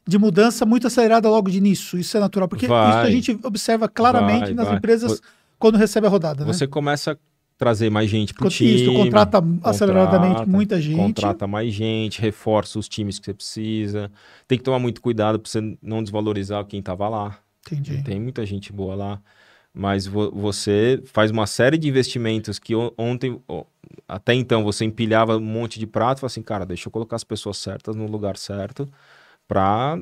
[0.07, 1.99] de, mudança muito acelerada logo de início.
[1.99, 4.77] Isso é natural, porque vai, isso a gente observa claramente vai, nas vai.
[4.77, 5.19] empresas
[5.57, 6.45] quando recebe a rodada.
[6.45, 6.71] Você né?
[6.71, 7.17] começa a
[7.57, 8.75] trazer mais gente para o time.
[8.75, 10.95] Isso, contrata, contrata aceleradamente muita gente.
[10.95, 14.11] Contrata mais gente, reforça os times que você precisa.
[14.47, 17.37] Tem que tomar muito cuidado para você não desvalorizar quem estava lá.
[17.67, 18.01] Entendi.
[18.03, 19.21] Tem muita gente boa lá.
[19.73, 23.39] Mas vo você faz uma série de investimentos que ontem,
[24.07, 27.15] até então, você empilhava um monte de prato e fala assim, cara, deixa eu colocar
[27.15, 28.87] as pessoas certas no lugar certo
[29.47, 29.99] para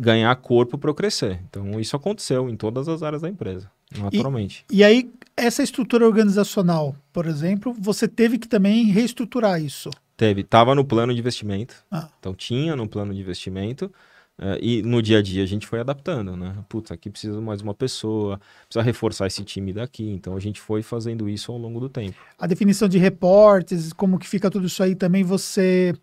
[0.00, 1.40] ganhar corpo para eu crescer.
[1.48, 4.64] Então, isso aconteceu em todas as áreas da empresa, naturalmente.
[4.70, 9.90] E, e aí, essa estrutura organizacional, por exemplo, você teve que também reestruturar isso.
[10.16, 11.74] Teve, estava no plano de investimento.
[11.90, 12.08] Ah.
[12.18, 13.92] Então, tinha no plano de investimento.
[14.40, 16.56] Uh, e no dia a dia a gente foi adaptando, né?
[16.66, 20.08] Putz, aqui precisa mais uma pessoa, precisa reforçar esse time daqui.
[20.08, 22.16] Então a gente foi fazendo isso ao longo do tempo.
[22.38, 25.94] A definição de reportes, como que fica tudo isso aí também, você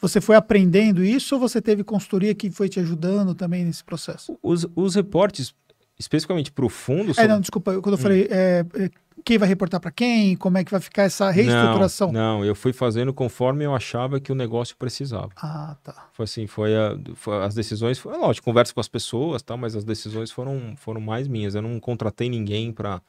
[0.00, 4.38] você foi aprendendo isso ou você teve consultoria que foi te ajudando também nesse processo?
[4.40, 5.52] Os, os reportes,
[6.00, 7.12] especificamente para o fundo.
[7.16, 8.02] É, não, desculpa, quando eu hum.
[8.02, 8.90] falei é, é
[9.22, 12.10] quem vai reportar para quem, como é que vai ficar essa reestruturação?
[12.10, 15.28] Não, não, eu fui fazendo conforme eu achava que o negócio precisava.
[15.36, 16.08] Ah, tá.
[16.14, 19.76] Foi assim, foi, a, foi as decisões, foi, lógico, conversa com as pessoas, tá, mas
[19.76, 21.54] as decisões foram, foram mais minhas.
[21.54, 23.02] Eu não contratei ninguém para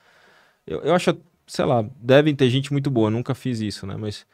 [0.66, 1.18] eu, eu acho,
[1.48, 4.26] sei lá, devem ter gente muito boa, nunca fiz isso, né, mas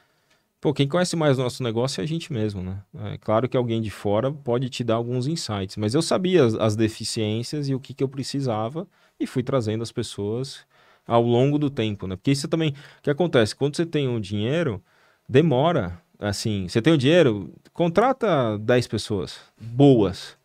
[0.60, 2.82] Pô, quem conhece mais o nosso negócio é a gente mesmo, né?
[3.14, 6.56] É claro que alguém de fora pode te dar alguns insights, mas eu sabia as,
[6.56, 8.88] as deficiências e o que, que eu precisava
[9.20, 10.66] e fui trazendo as pessoas
[11.06, 12.16] ao longo do tempo, né?
[12.16, 13.56] Porque isso também, o que acontece?
[13.56, 14.82] Quando você tem um dinheiro,
[15.30, 20.36] demora, assim, você tem o dinheiro, contrata 10 pessoas boas.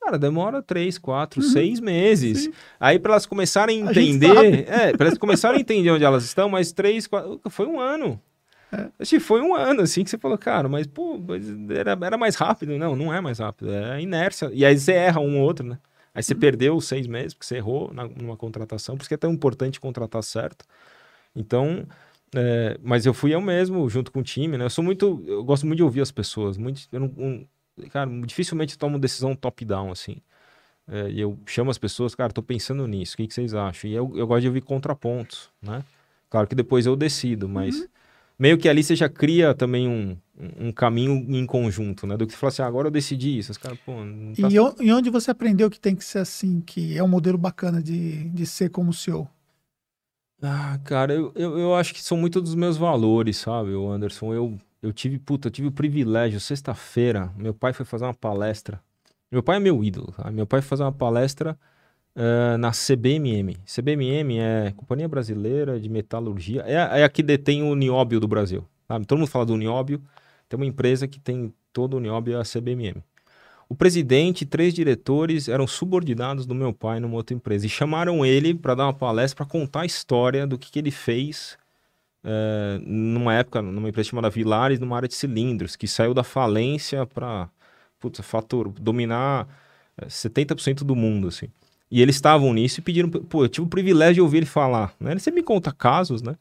[0.00, 2.44] Cara, demora 3, 4, 6 meses.
[2.44, 2.52] Sim.
[2.80, 6.48] Aí para elas começarem a entender, é, para elas começarem a entender onde elas estão,
[6.48, 8.20] mas 3, 4, foi um ano.
[8.72, 9.04] É.
[9.04, 11.18] Que foi um ano, assim, que você falou, cara, mas, pô,
[11.76, 12.76] era, era mais rápido.
[12.78, 14.50] Não, não é mais rápido, é inércia.
[14.52, 15.78] E aí você erra um ou outro, né?
[16.14, 16.40] Aí você uhum.
[16.40, 19.80] perdeu seis meses porque você errou na, numa contratação, por isso que é tão importante
[19.80, 20.64] contratar certo.
[21.34, 21.86] Então,
[22.34, 24.64] É, mas eu fui eu mesmo, junto com o time, né?
[24.64, 25.22] Eu sou muito.
[25.26, 26.56] Eu gosto muito de ouvir as pessoas.
[26.56, 27.46] Muito, eu não, um,
[27.90, 30.18] cara, dificilmente tomo decisão top-down, assim.
[30.88, 33.90] É, eu chamo as pessoas, cara, tô pensando nisso, o que, que vocês acham?
[33.90, 35.84] E eu, eu gosto de ouvir contrapontos, né?
[36.30, 37.88] Claro que depois eu decido, mas uhum.
[38.40, 40.16] Meio que ali você já cria também um,
[40.58, 42.16] um caminho em conjunto, né?
[42.16, 43.52] Do que você falar assim, ah, agora eu decidi isso.
[43.52, 44.48] Os cara, pô, tá...
[44.48, 47.82] e, e onde você aprendeu que tem que ser assim, que é um modelo bacana
[47.82, 49.28] de, de ser como CEO?
[50.42, 54.32] Ah, cara, eu, eu, eu acho que são muito dos meus valores, sabe, o Anderson?
[54.32, 58.80] Eu, eu tive, puta, eu tive o privilégio, sexta-feira, meu pai foi fazer uma palestra.
[59.30, 60.30] Meu pai é meu ídolo, tá?
[60.30, 61.58] Meu pai foi fazer uma palestra
[62.16, 63.56] uh, na CBMM.
[63.64, 68.66] CBMM é Companhia Brasileira de Metalurgia, é, é a que detém o nióbio do Brasil,
[68.86, 69.06] sabe?
[69.06, 70.02] Todo mundo fala do nióbio,
[70.48, 73.02] tem uma empresa que tem todo o nióbio, é a CBMM.
[73.68, 78.26] O presidente e três diretores eram subordinados do meu pai numa outra empresa e chamaram
[78.26, 81.56] ele para dar uma palestra para contar a história do que, que ele fez
[82.22, 87.06] é, numa época, numa empresa chamada Vilares, numa área de cilindros, que saiu da falência
[87.06, 87.48] para
[88.80, 89.48] dominar
[90.02, 91.48] 70% eh, do mundo, assim.
[91.90, 94.94] E eles estavam nisso e pediram, pô, eu tive o privilégio de ouvir ele falar,
[95.00, 95.10] né?
[95.10, 96.36] Ele sempre me conta casos, né?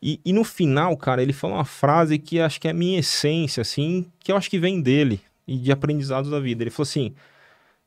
[0.00, 3.00] E, e no final, cara, ele falou uma frase que acho que é a minha
[3.00, 6.62] essência, assim, que eu acho que vem dele, e de aprendizados da vida.
[6.62, 7.14] Ele falou assim,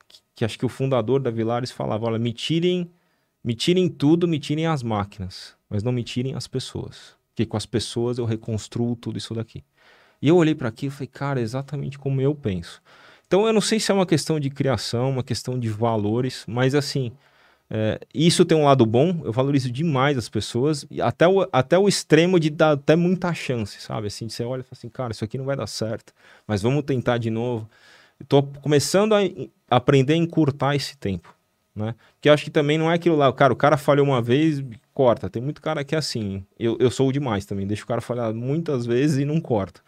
[0.09, 2.89] que, que acho que o fundador da Vilares falava, olha, me tirem,
[3.43, 7.55] me tirem tudo, me tirem as máquinas, mas não me tirem as pessoas, porque com
[7.55, 9.63] as pessoas eu reconstruo tudo isso daqui.
[10.21, 12.81] E eu olhei para aquilo e falei, cara, é exatamente como eu penso.
[13.31, 16.75] Então eu não sei se é uma questão de criação, uma questão de valores, mas
[16.75, 17.13] assim,
[17.69, 21.87] é, isso tem um lado bom, eu valorizo demais as pessoas, até o, até o
[21.87, 24.07] extremo de dar até muita chance, sabe?
[24.07, 26.11] Assim, você olha e fala assim, cara, isso aqui não vai dar certo,
[26.45, 27.69] mas vamos tentar de novo.
[28.19, 29.21] Estou começando a
[29.69, 31.33] aprender a encurtar esse tempo,
[31.73, 31.95] né?
[32.19, 34.61] Que eu acho que também não é aquilo lá, cara, o cara falhou uma vez,
[34.93, 35.29] corta.
[35.29, 38.33] Tem muito cara que é assim, eu, eu sou demais também, deixa o cara falhar
[38.33, 39.79] muitas vezes e não corta.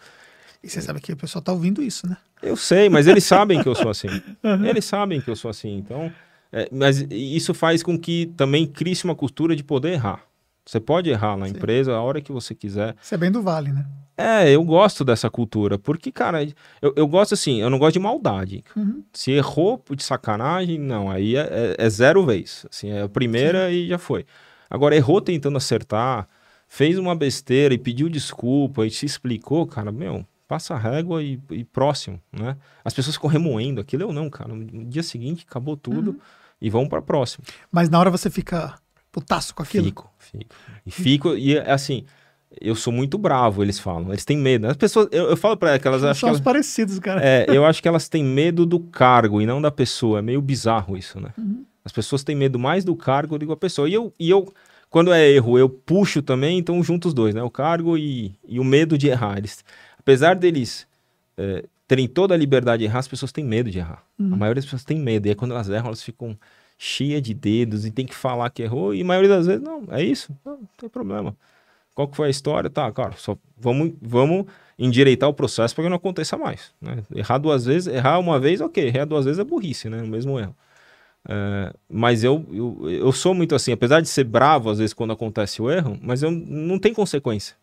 [0.64, 2.16] E você sabe que o pessoal tá ouvindo isso, né?
[2.44, 4.08] Eu sei, mas eles sabem que eu sou assim.
[4.68, 6.12] Eles sabem que eu sou assim, então...
[6.56, 10.24] É, mas isso faz com que também crie-se uma cultura de poder errar.
[10.64, 11.54] Você pode errar na Sim.
[11.56, 12.96] empresa a hora que você quiser.
[13.02, 13.86] Você é bem do vale, né?
[14.16, 16.44] É, eu gosto dessa cultura, porque, cara,
[16.80, 18.64] eu, eu gosto assim, eu não gosto de maldade.
[18.76, 19.04] Uhum.
[19.12, 22.66] Se errou de sacanagem, não, aí é, é, é zero vez.
[22.70, 23.76] Assim, é a primeira Sim.
[23.76, 24.24] e já foi.
[24.70, 26.28] Agora, errou tentando acertar,
[26.68, 30.24] fez uma besteira e pediu desculpa e se explicou, cara, meu,
[30.54, 32.58] passa a régua e, e próximo, né?
[32.84, 34.54] As pessoas ficam remoendo aquilo, eu não, cara.
[34.54, 36.12] No dia seguinte, acabou tudo.
[36.12, 36.20] Uhum
[36.64, 37.43] e vamos para próximo.
[37.70, 38.74] Mas na hora você fica
[39.12, 39.84] putaço com aquilo?
[39.84, 40.56] Fico, fico.
[40.86, 42.06] E fico, e assim,
[42.60, 44.12] eu sou muito bravo, eles falam.
[44.12, 44.68] Eles têm medo.
[44.68, 46.34] As pessoas, eu, eu falo para elas, elas acham.
[46.34, 47.22] São parecidos, cara.
[47.22, 50.20] É, eu acho que elas têm medo do cargo e não da pessoa.
[50.20, 51.32] É meio bizarro isso, né?
[51.38, 51.66] Uhum.
[51.84, 53.89] As pessoas têm medo mais do cargo do que da pessoa.
[53.89, 54.51] E eu, e eu,
[54.89, 57.43] quando é erro, eu puxo também, então junto os dois, né?
[57.43, 59.38] O cargo e, e o medo de errar.
[59.38, 59.66] Eles,
[60.04, 60.86] apesar deles
[61.38, 64.04] é, terem toda a liberdade de errar, as pessoas têm medo de errar.
[64.20, 64.34] Uhum.
[64.34, 65.28] A maioria das pessoas tem medo.
[65.28, 66.38] E aí, quando elas erram, elas ficam
[66.78, 68.93] cheias de dedos e tem que falar que errou.
[68.93, 70.36] E a maioria das vezes, não, é isso.
[70.45, 71.36] Não, não tem problema.
[71.95, 72.70] Qual que foi a história?
[72.70, 74.45] Tá, cara, só vamos, vamos
[74.78, 76.72] endireitar o processo para que não aconteça mais.
[76.82, 77.04] Né?
[77.16, 78.88] Errar duas vezes, errar uma vez, ok.
[78.88, 80.01] Errar duas vezes é burrice, né?
[80.01, 80.56] O mesmo erro.
[81.30, 85.14] É, mas eu, eu, eu sou muito assim, apesar de ser bravo às vezes quando
[85.14, 87.56] acontece o erro, mas eu não tem consequência.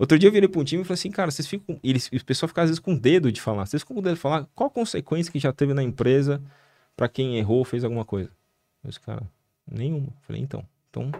[0.00, 1.78] Outro dia eu virei para um time e falei assim, cara, vocês ficam.
[1.84, 3.66] Eles, o pessoal fica às vezes com dedo de falar.
[3.66, 6.40] Vocês ficam com dedo de falar qual a consequência que já teve na empresa
[6.96, 8.30] para quem errou fez alguma coisa.
[8.82, 9.22] Eu disse, cara,
[9.70, 10.08] nenhuma.
[10.22, 10.64] Falei, então.
[10.88, 11.12] Então,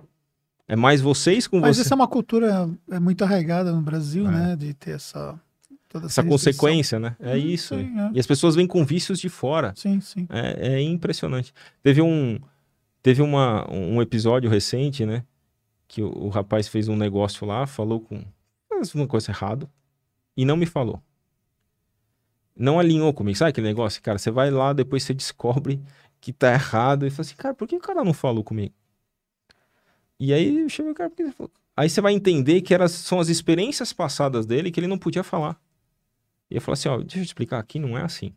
[0.67, 1.83] é mais vocês com Mas você.
[1.83, 4.31] essa é uma cultura é muito arraigada no Brasil, é.
[4.31, 4.57] né?
[4.57, 5.39] De ter essa.
[5.87, 7.15] Toda essa, essa consequência, né?
[7.21, 7.75] É hum, isso.
[7.75, 8.11] Sim, é.
[8.15, 9.75] E as pessoas vêm com vícios de fora.
[9.77, 10.27] Sim, sim.
[10.31, 11.53] É, é impressionante.
[11.83, 12.41] Teve um.
[13.03, 15.23] Teve uma, um episódio recente, né?
[15.87, 18.25] Que o, o rapaz fez um negócio lá, falou com
[18.89, 19.71] fez uma coisa errada
[20.37, 21.03] e não me falou.
[22.57, 23.37] Não alinhou comigo.
[23.37, 24.19] Sabe aquele negócio, cara?
[24.19, 25.83] Você vai lá, depois você descobre
[26.21, 28.75] que tá errado e fala assim, cara, por que o cara não falou comigo?
[30.19, 31.33] E aí chamei o cara porque.
[31.77, 35.23] Aí você vai entender que eras, são as experiências passadas dele que ele não podia
[35.23, 35.59] falar.
[36.51, 38.35] E eu falo assim, ó, deixa eu te explicar, aqui não é assim.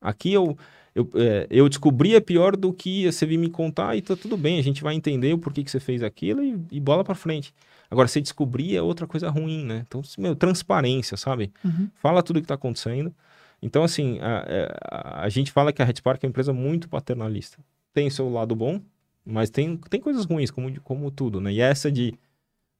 [0.00, 0.58] Aqui eu,
[0.94, 4.36] eu, é, eu descobri é pior do que você vir me contar e tá tudo
[4.36, 7.14] bem, a gente vai entender o porquê que você fez aquilo e, e bola para
[7.14, 7.54] frente.
[7.90, 9.84] Agora, se descobrir é outra coisa ruim, né?
[9.86, 11.52] Então, meu, transparência, sabe?
[11.64, 11.88] Uhum.
[11.96, 13.12] Fala tudo o que está acontecendo.
[13.60, 16.52] Então, assim, a, é, a, a, gente fala que a Red Park é uma empresa
[16.52, 17.58] muito paternalista.
[17.92, 18.80] Tem seu lado bom,
[19.24, 21.52] mas tem, tem coisas ruins, como, como tudo, né?
[21.52, 22.14] E essa de,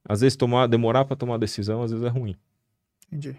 [0.07, 2.35] às vezes, tomar, demorar para tomar decisão, às vezes é ruim.
[3.07, 3.35] Entendi.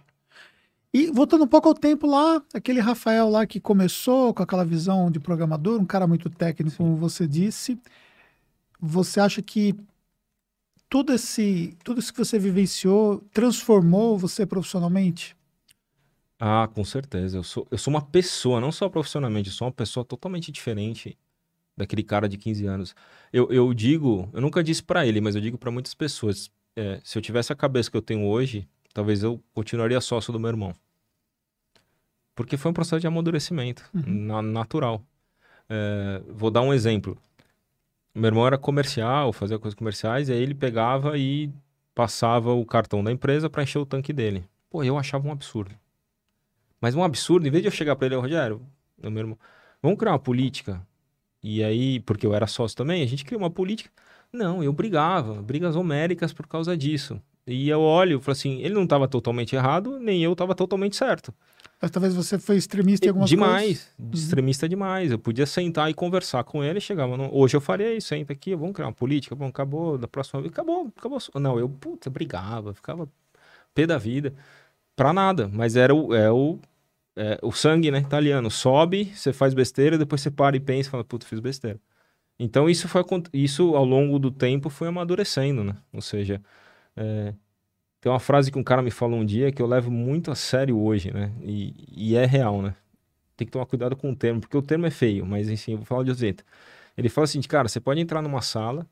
[0.95, 5.11] E voltando um pouco ao tempo lá, aquele Rafael lá que começou com aquela visão
[5.11, 6.76] de programador, um cara muito técnico, Sim.
[6.78, 7.78] como você disse,
[8.78, 9.74] você acha que
[10.90, 15.34] tudo esse, tudo isso que você vivenciou transformou você profissionalmente?
[16.38, 17.38] Ah, com certeza.
[17.38, 21.16] Eu sou, eu sou uma pessoa, não só profissionalmente, eu sou uma pessoa totalmente diferente
[21.74, 22.95] daquele cara de 15 anos.
[23.32, 27.01] Eu, eu digo, eu nunca disse para ele, mas eu digo para muitas pessoas, é,
[27.03, 30.49] se eu tivesse a cabeça que eu tenho hoje, talvez eu continuaria sócio do meu
[30.51, 30.74] irmão.
[32.34, 34.03] Porque foi um processo de amadurecimento, uhum.
[34.07, 35.03] na, natural.
[35.68, 37.16] É, vou dar um exemplo.
[38.14, 41.51] Meu irmão era comercial, fazia coisas comerciais, e aí ele pegava e
[41.95, 44.45] passava o cartão da empresa para encher o tanque dele.
[44.70, 45.74] Pô, eu achava um absurdo.
[46.80, 48.61] Mas um absurdo, em vez de eu chegar para ele, Rogério,
[48.99, 49.38] meu irmão,
[49.82, 50.84] vamos criar uma política
[51.43, 53.90] e aí, porque eu era sócio também, a gente criou uma política.
[54.32, 57.20] Não, eu brigava, brigas homéricas por causa disso.
[57.47, 60.97] E eu olho e falo assim, ele não estava totalmente errado, nem eu estava totalmente
[60.97, 61.34] certo.
[61.80, 63.95] Mas talvez você foi extremista em algumas demais, coisas.
[63.97, 64.11] Demais, uhum.
[64.14, 65.11] extremista demais.
[65.11, 67.28] Eu podia sentar e conversar com ele, chegava, no...
[67.34, 70.53] hoje eu faria isso, senta aqui, vamos criar uma política, bom, acabou, da próxima vez,
[70.53, 71.18] acabou, acabou.
[71.34, 73.09] Não, eu, puta, brigava, ficava
[73.74, 74.32] pé da vida,
[74.95, 76.59] pra nada, mas era o, é o
[77.16, 80.90] é, o sangue, né, italiano, sobe, você faz besteira, depois você para e pensa e
[80.90, 81.80] fala, puta, fiz besteira.
[82.38, 85.76] Então isso foi isso ao longo do tempo foi amadurecendo, né?
[85.93, 86.43] Ou seja,
[86.97, 87.34] é,
[88.01, 90.34] tem uma frase que um cara me falou um dia que eu levo muito a
[90.34, 91.32] sério hoje, né?
[91.40, 92.74] E, e é real, né?
[93.36, 95.78] Tem que tomar cuidado com o termo, porque o termo é feio, mas enfim, eu
[95.78, 96.45] vou falar de outro jeito.
[96.97, 98.86] Ele fala assim, cara, você pode entrar numa sala,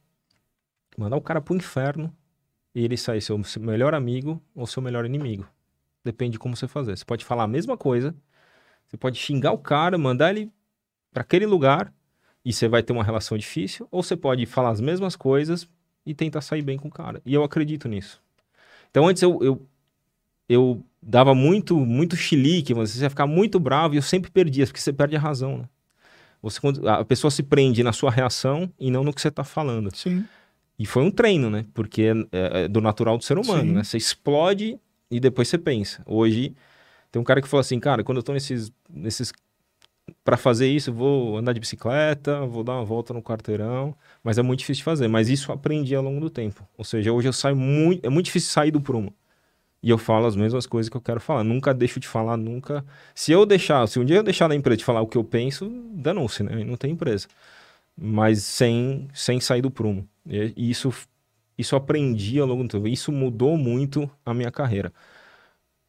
[0.96, 2.14] mandar o cara pro inferno
[2.74, 5.46] e ele sair seu melhor amigo ou seu melhor inimigo.
[6.04, 6.96] Depende de como você fazer.
[6.96, 8.14] Você pode falar a mesma coisa,
[8.86, 10.50] você pode xingar o cara, mandar ele
[11.12, 11.92] para aquele lugar
[12.44, 15.68] e você vai ter uma relação difícil, ou você pode falar as mesmas coisas
[16.10, 17.22] e tentar sair bem com o cara.
[17.24, 18.20] E eu acredito nisso.
[18.90, 19.66] Então antes eu, eu,
[20.48, 24.80] eu dava muito muito chilique, você ia ficar muito bravo e eu sempre perdia, porque
[24.80, 25.64] você perde a razão, né?
[26.42, 29.94] Você, a pessoa se prende na sua reação e não no que você está falando.
[29.94, 30.24] Sim.
[30.78, 31.66] E foi um treino, né?
[31.74, 33.72] Porque é, é do natural do ser humano, Sim.
[33.72, 33.84] né?
[33.84, 34.80] Você explode
[35.10, 36.02] e depois você pensa.
[36.06, 36.54] Hoje,
[37.12, 38.72] tem um cara que falou assim, cara, quando eu tô nesses.
[38.88, 39.32] nesses
[40.24, 44.42] para fazer isso, vou andar de bicicleta, vou dar uma volta no quarteirão, mas é
[44.42, 45.08] muito difícil de fazer.
[45.08, 46.66] Mas isso eu aprendi ao longo do tempo.
[46.76, 48.04] Ou seja, hoje eu saio muito.
[48.04, 49.14] É muito difícil sair do prumo.
[49.82, 51.42] E eu falo as mesmas coisas que eu quero falar.
[51.44, 52.84] Nunca deixo de falar, nunca.
[53.14, 55.24] Se eu deixar, se um dia eu deixar na empresa de falar o que eu
[55.24, 56.64] penso, danou-se, né?
[56.64, 57.28] Não tem empresa.
[57.96, 60.06] Mas sem, sem sair do prumo.
[60.26, 60.92] E isso
[61.60, 62.88] isso eu aprendi ao longo do tempo.
[62.88, 64.90] Isso mudou muito a minha carreira.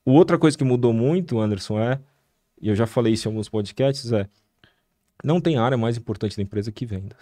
[0.04, 2.00] Outra coisa que mudou muito, Anderson, é,
[2.62, 4.28] e eu já falei isso em alguns podcasts, é
[5.24, 7.18] não tem área mais importante da empresa que vendas.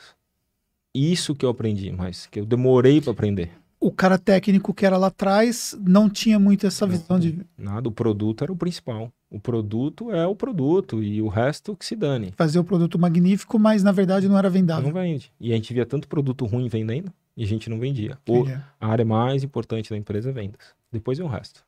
[0.94, 3.52] Isso que eu aprendi mais, que eu demorei para aprender.
[3.80, 7.40] O cara técnico que era lá atrás não tinha muito essa visão de.
[7.58, 9.12] Nada, o produto era o principal.
[9.30, 12.34] O produto é o produto e o resto que se dane.
[12.36, 14.92] Fazer o produto magnífico, mas na verdade não era vendável.
[14.92, 15.32] Não vende.
[15.40, 18.18] E a gente via tanto produto ruim vendendo e a gente não vendia.
[18.28, 18.44] O,
[18.82, 20.74] a área mais importante da empresa é vendas.
[20.92, 21.64] Depois é o resto.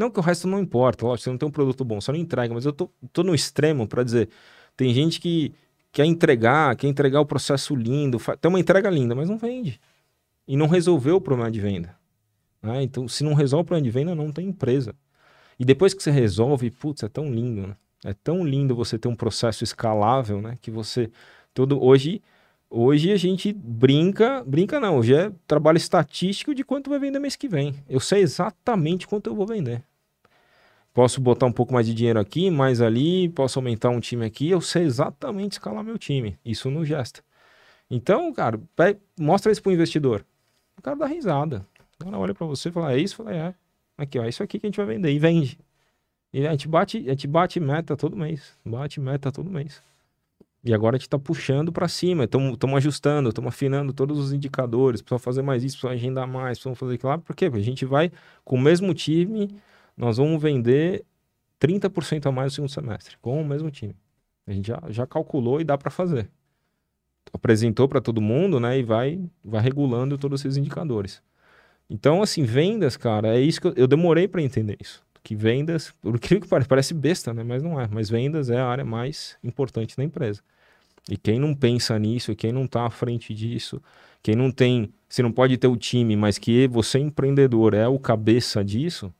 [0.00, 2.18] Não que o resto não importa, lógico, você não tem um produto bom, você não
[2.18, 4.30] entrega, mas eu tô, tô no extremo para dizer,
[4.74, 5.52] tem gente que
[5.92, 9.78] quer entregar, quer entregar o processo lindo, tem uma entrega linda, mas não vende.
[10.48, 11.94] E não resolveu o problema de venda.
[12.62, 12.82] Né?
[12.82, 14.94] Então, se não resolve o problema de venda, não tem empresa.
[15.58, 17.76] E depois que você resolve, putz, é tão lindo, né?
[18.02, 20.56] É tão lindo você ter um processo escalável, né?
[20.62, 21.10] Que você
[21.52, 22.22] todo hoje
[22.72, 27.34] Hoje a gente brinca, brinca não, hoje é trabalho estatístico de quanto vai vender mês
[27.34, 27.74] que vem.
[27.88, 29.82] Eu sei exatamente quanto eu vou vender.
[30.92, 34.50] Posso botar um pouco mais de dinheiro aqui, mais ali, posso aumentar um time aqui,
[34.50, 36.38] eu sei exatamente escalar meu time.
[36.44, 37.22] Isso no gesto.
[37.88, 38.60] Então, cara,
[39.18, 40.24] mostra isso pro investidor.
[40.76, 41.66] O cara dá risada.
[42.00, 43.16] O cara olha para você e fala, é isso?
[43.16, 43.54] Fala, é.
[43.96, 45.12] Aqui, ó, é isso aqui que a gente vai vender.
[45.12, 45.58] E vende.
[46.32, 48.56] E a gente bate, a gente bate meta todo mês.
[48.64, 49.82] Bate meta todo mês.
[50.62, 55.00] E agora a gente está puxando para cima, estamos ajustando, estamos afinando todos os indicadores,
[55.00, 57.48] precisa fazer mais isso, precisa agendar mais, precisa fazer aquilo lá, por quê?
[57.48, 58.12] Porque a gente vai,
[58.44, 59.48] com o mesmo time,
[60.00, 61.04] nós vamos vender
[61.60, 63.94] 30% a mais no segundo semestre, com o mesmo time.
[64.46, 66.30] A gente já, já calculou e dá para fazer.
[67.32, 71.22] Apresentou para todo mundo, né, e vai, vai regulando todos esses indicadores.
[71.88, 75.92] Então, assim, vendas, cara, é isso que eu, eu demorei para entender isso que vendas,
[76.00, 77.42] por incrível que pareça, parece besta, né?
[77.42, 77.88] Mas não é.
[77.90, 80.40] Mas vendas é a área mais importante da empresa.
[81.08, 83.82] E quem não pensa nisso, quem não está à frente disso,
[84.22, 87.98] quem não tem, você não pode ter o time, mas que você empreendedor é o
[87.98, 89.12] cabeça disso.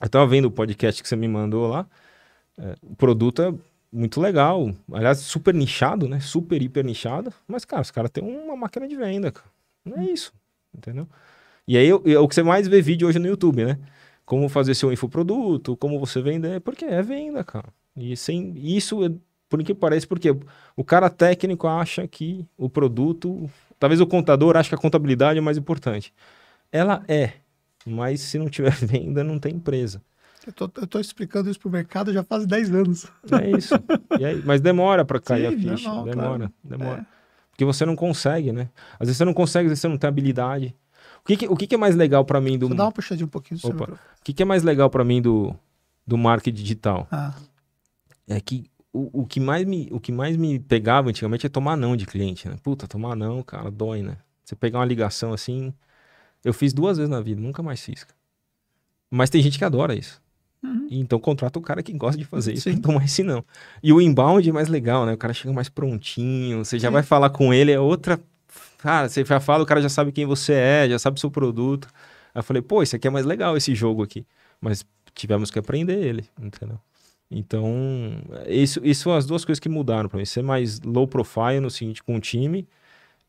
[0.00, 1.86] Eu estava vendo o podcast que você me mandou lá.
[2.58, 3.54] É, o produto é
[3.92, 6.20] muito legal, aliás, super nichado, né?
[6.20, 7.32] Super hiper nichado.
[7.46, 9.48] Mas cara, os caras têm uma máquina de venda, cara.
[9.84, 10.32] Não é isso,
[10.74, 11.08] entendeu?
[11.66, 13.78] E aí é o que você mais vê vídeo hoje no YouTube, né?
[14.30, 17.66] como fazer seu infoproduto, como você vender, porque é venda, cara.
[17.96, 19.10] E sem isso, é,
[19.48, 20.28] por que parece, porque
[20.76, 25.42] o cara técnico acha que o produto, talvez o contador ache que a contabilidade é
[25.42, 26.14] mais importante.
[26.70, 27.32] Ela é,
[27.86, 30.02] mas se não tiver venda, não tem empresa.
[30.46, 33.06] Eu tô, eu tô explicando isso pro mercado já faz 10 anos.
[33.30, 33.74] É isso.
[34.10, 35.88] Aí, mas demora para cair Sim, a ficha.
[35.88, 36.52] normal, demora, claro.
[36.64, 37.00] demora.
[37.02, 37.06] É.
[37.50, 38.70] Porque você não consegue, né?
[38.94, 40.74] Às vezes você não consegue, às vezes você não tem habilidade.
[41.22, 42.68] O que, que- o que, que é mais legal para mim do.
[42.68, 43.92] Só dá uma puxadinha um pouquinho Opa.
[43.92, 45.54] O que, que é mais legal para mim do,
[46.06, 47.06] do marketing digital?
[47.10, 47.34] Ah,
[48.26, 51.76] É que o, o, que mais me, o que mais me pegava antigamente é tomar
[51.76, 52.56] não de cliente, né?
[52.62, 54.16] Puta, tomar não, cara, dói, né?
[54.42, 55.74] Você pegar uma ligação assim.
[56.44, 58.06] Eu fiz duas vezes na vida, nunca mais fiz.
[59.10, 60.20] Mas tem gente que adora isso.
[60.62, 60.88] Uhum.
[60.90, 63.44] Então contrata o cara que gosta de fazer isso, pra tomar esse não.
[63.82, 65.14] E o inbound é mais legal, né?
[65.14, 66.92] O cara chega mais prontinho, você já Sim.
[66.92, 68.20] vai falar com ele, é outra.
[68.78, 71.30] Cara, você já fala, o cara já sabe quem você é, já sabe o seu
[71.30, 71.88] produto.
[72.34, 74.26] Aí eu falei, pô, esse aqui é mais legal, esse jogo aqui.
[74.60, 74.84] Mas
[75.14, 76.78] tivemos que aprender ele, entendeu?
[77.30, 80.24] Então, isso, isso são as duas coisas que mudaram pra mim.
[80.24, 82.66] Ser mais low profile no seguinte, com o time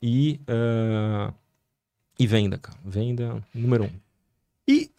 [0.01, 1.31] e, ah,
[2.21, 2.77] e venda, cara.
[2.85, 3.89] Venda número um.
[4.67, 4.91] E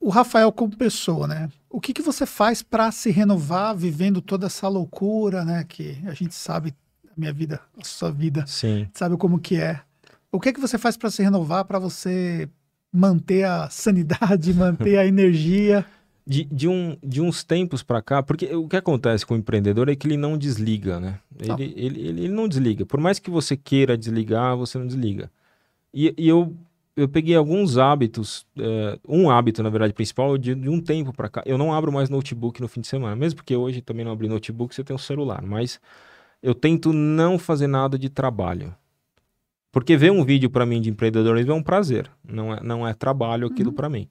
[0.00, 1.48] o Rafael como pessoa, né?
[1.70, 5.64] O que, que você faz para se renovar vivendo toda essa loucura, né?
[5.68, 6.74] Que a gente sabe,
[7.06, 8.88] a minha vida, a sua vida, Sim.
[8.92, 9.80] sabe como que é.
[10.32, 12.48] O que que você faz para se renovar, para você
[12.92, 15.86] manter a sanidade, manter a energia?
[16.26, 19.88] De, de, um, de uns tempos pra cá, porque o que acontece com o empreendedor
[19.88, 21.20] é que ele não desliga, né?
[21.38, 22.84] Ele, ele, ele, ele não desliga.
[22.84, 25.30] Por mais que você queira desligar, você não desliga.
[25.92, 26.56] E, e eu,
[26.96, 31.28] eu peguei alguns hábitos, eh, um hábito, na verdade, principal, de, de um tempo pra
[31.28, 31.42] cá.
[31.46, 34.28] Eu não abro mais notebook no fim de semana, mesmo porque hoje também não abri
[34.28, 35.80] notebook, você tem um celular, mas
[36.42, 38.74] eu tento não fazer nada de trabalho.
[39.70, 42.92] Porque ver um vídeo pra mim de empreendedorismo é um prazer, não é, não é
[42.92, 43.74] trabalho aquilo Uhum.
[43.74, 44.08] pra mim.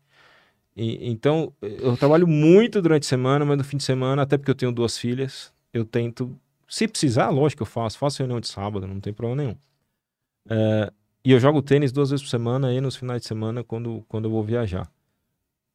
[0.75, 4.49] E- então, eu trabalho muito durante a semana, mas no fim de semana, até porque
[4.51, 6.35] eu tenho duas filhas, eu tento,
[6.67, 9.55] se precisar, lógico que eu faço, faço reunião de sábado, não tem problema nenhum.
[10.49, 10.91] É,
[11.23, 14.25] e eu jogo tênis duas vezes por semana aí nos finais de semana quando, quando
[14.25, 14.89] eu vou viajar.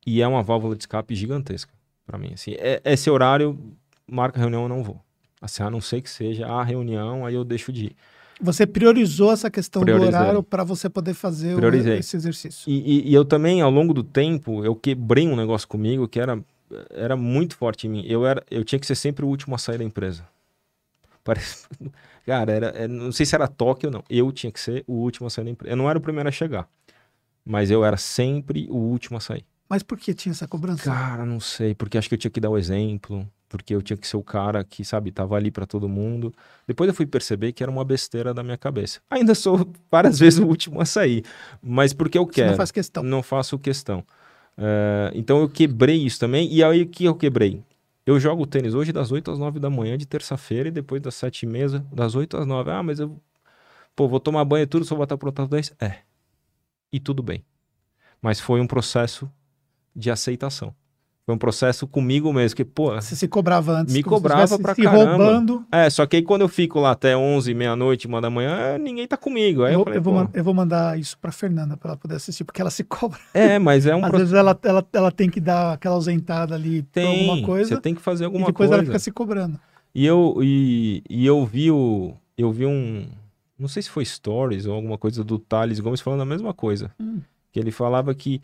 [0.06, 1.72] E é uma válvula de escape gigantesca
[2.06, 2.30] pra mim.
[2.34, 3.58] Assim, é, esse horário,
[4.06, 5.00] marca reunião, eu não vou.
[5.40, 7.96] Assim, a não ser que seja a reunião, aí eu deixo de ir.
[8.40, 10.10] Você priorizou essa questão Priorizei.
[10.12, 12.70] do horário para você poder fazer o- esse exercício.
[12.70, 16.20] E, e- e eu também, ao longo do tempo, eu quebrei um negócio comigo que
[16.20, 16.38] era,
[16.90, 18.04] era muito forte em mim.
[18.06, 20.26] Eu, era, eu tinha que ser sempre o último a sair da empresa.
[21.24, 21.66] Parece...
[22.26, 24.02] Cara, era, é, não sei se era toque ou não.
[24.10, 25.72] Eu tinha que ser o último a sair da empresa.
[25.72, 26.68] Eu não era o primeiro a chegar.
[27.44, 29.44] Mas eu era sempre o último a sair.
[29.68, 30.82] Mas por que tinha essa cobrança?
[30.84, 31.74] Cara, não sei.
[31.74, 33.26] Porque acho que eu tinha que dar o exemplo.
[33.48, 36.34] Porque eu tinha que ser o cara que, sabe, tava ali pra todo mundo.
[36.66, 39.00] Depois eu fui perceber que era uma besteira da minha cabeça.
[39.08, 41.24] Ainda sou várias vezes o último a sair.
[41.62, 43.02] Mas porque eu Você quero não faz questão.
[43.04, 44.04] não faço questão.
[44.58, 46.52] É, então eu quebrei isso também.
[46.52, 47.62] E aí o que eu quebrei?
[48.06, 51.16] Eu jogo tênis hoje das 8 às 9 da manhã de terça-feira e depois das
[51.16, 52.70] 7 e meia, das 8 às 9.
[52.70, 53.20] Ah, mas eu
[53.96, 55.74] pô, vou tomar banho e tudo, só vou estar pronto às 10.
[55.80, 56.02] É.
[56.92, 57.44] E tudo bem.
[58.22, 59.28] Mas foi um processo
[59.94, 60.72] de aceitação.
[61.26, 63.92] Foi um processo comigo mesmo, que, pô, Você se cobrava antes.
[63.92, 65.08] Me cobrava pra se caramba.
[65.24, 65.66] roubando.
[65.72, 69.08] é, só que aí quando eu fico lá até 11, meia-noite, uma da manhã, ninguém
[69.08, 69.64] tá comigo.
[69.64, 71.96] Aí Eu, eu, vou- falei, eu vou, eu vou mandar isso pra Fernanda para ela
[71.98, 73.18] poder assistir, porque ela se cobra.
[73.34, 74.18] é, mas é um Às processo.
[74.18, 77.74] vezes ela, ela, ela tem que dar aquela ausentada ali Tem, alguma coisa.
[77.74, 78.74] você tem que fazer e alguma depois coisa.
[78.74, 79.58] ela fica se cobrando.
[79.92, 82.14] E eu, e, e eu vi o.
[82.38, 83.04] Eu vi um.
[83.58, 86.92] Não sei se foi stories ou alguma coisa do Thales Gomes falando a mesma coisa.
[87.00, 87.18] Hum.
[87.50, 88.40] Que ele falava que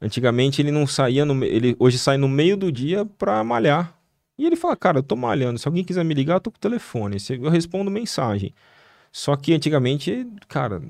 [0.00, 1.44] antigamente ele não saía no.
[1.44, 3.96] Ele hoje sai no meio do dia pra malhar.
[4.38, 5.58] E ele fala, cara, eu tô malhando.
[5.58, 7.16] Se alguém quiser me ligar, eu tô com o telefone.
[7.30, 8.54] Eu respondo mensagem.
[9.10, 10.82] Só que antigamente, cara,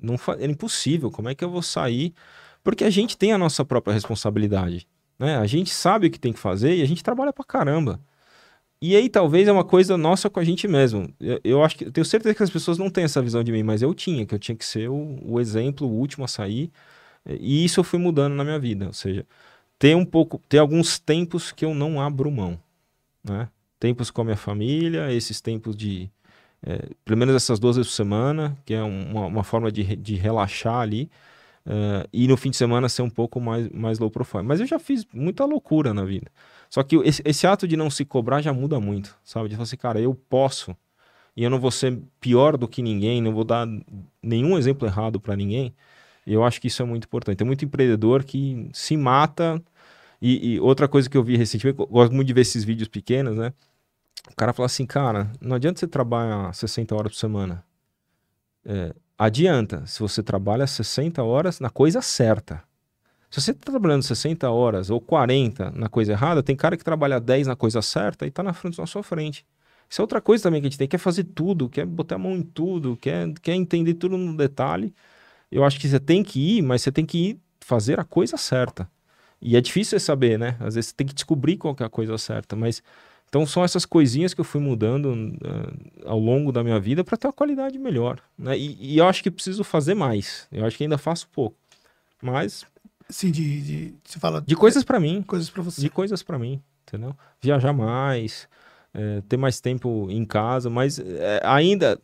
[0.00, 1.10] não era impossível.
[1.10, 2.14] Como é que eu vou sair?
[2.62, 4.86] Porque a gente tem a nossa própria responsabilidade.
[5.18, 5.36] Né?
[5.36, 8.00] A gente sabe o que tem que fazer e a gente trabalha pra caramba.
[8.80, 11.08] E aí talvez é uma coisa nossa com a gente mesmo.
[11.20, 13.52] Eu, eu acho que eu tenho certeza que as pessoas não têm essa visão de
[13.52, 16.28] mim, mas eu tinha, que eu tinha que ser o, o exemplo, o último a
[16.28, 16.70] sair.
[17.26, 18.86] E isso eu fui mudando na minha vida.
[18.86, 19.26] Ou seja,
[19.78, 22.58] ter um pouco, ter alguns tempos que eu não abro mão,
[23.24, 23.48] né?
[23.80, 26.10] Tempos com a minha família, esses tempos de
[26.64, 29.96] é, pelo menos essas duas vezes por semana, que é um- uma, uma forma de,
[29.96, 31.10] de relaxar ali.
[31.66, 34.42] é, e no fim de semana ser um pouco mais, mais low profile.
[34.44, 36.30] Mas eu já fiz muita loucura na vida.
[36.70, 39.48] Só que esse, esse ato de não se cobrar já muda muito, sabe?
[39.48, 40.76] De falar assim, cara, eu posso
[41.36, 43.66] e eu não vou ser pior do que ninguém, não vou dar
[44.22, 45.74] nenhum exemplo errado para ninguém.
[46.26, 47.38] E eu acho que isso é muito importante.
[47.38, 49.62] Tem muito empreendedor que se mata.
[50.20, 52.88] E, e outra coisa que eu vi recentemente, eu gosto muito de ver esses vídeos
[52.88, 53.52] pequenos, né?
[54.30, 57.64] O cara fala assim, cara, não adianta você trabalhar 60 horas por semana.
[58.64, 62.62] É, adianta se você trabalha 60 horas na coisa certa.
[63.30, 67.18] Se você está trabalhando 60 horas ou 40 na coisa errada, tem cara que trabalha
[67.18, 69.44] 10 na coisa certa e está na frente na sua frente.
[69.88, 72.18] Isso é outra coisa também que a gente tem, quer fazer tudo, quer botar a
[72.18, 74.94] mão em tudo, quer, quer entender tudo no detalhe.
[75.52, 78.36] Eu acho que você tem que ir, mas você tem que ir fazer a coisa
[78.38, 78.90] certa.
[79.40, 80.56] E é difícil você saber, né?
[80.58, 82.82] Às vezes você tem que descobrir qual é a coisa certa, mas
[83.28, 87.16] então são essas coisinhas que eu fui mudando uh, ao longo da minha vida para
[87.16, 88.56] ter uma qualidade melhor, né?
[88.56, 90.46] E, e, eu acho que preciso fazer mais.
[90.52, 91.56] Eu acho que ainda faço pouco,
[92.20, 92.64] mas
[93.08, 96.38] sim, de, de você fala de coisas para mim, coisas para você, de coisas para
[96.38, 97.16] mim, entendeu?
[97.40, 98.48] Viajar mais,
[98.94, 101.98] é, ter mais tempo em casa, mas é, ainda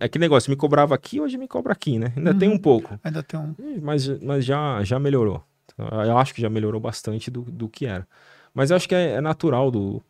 [0.00, 2.12] é que negócio, me cobrava aqui, hoje me cobra aqui, né?
[2.16, 2.38] Ainda uhum.
[2.38, 2.98] tem um pouco.
[3.04, 3.54] Ainda tem um.
[3.82, 5.42] Mas, mas já, já melhorou.
[5.78, 8.06] Eu acho que já melhorou bastante do, do que era.
[8.52, 10.02] Mas eu acho que é, é natural do,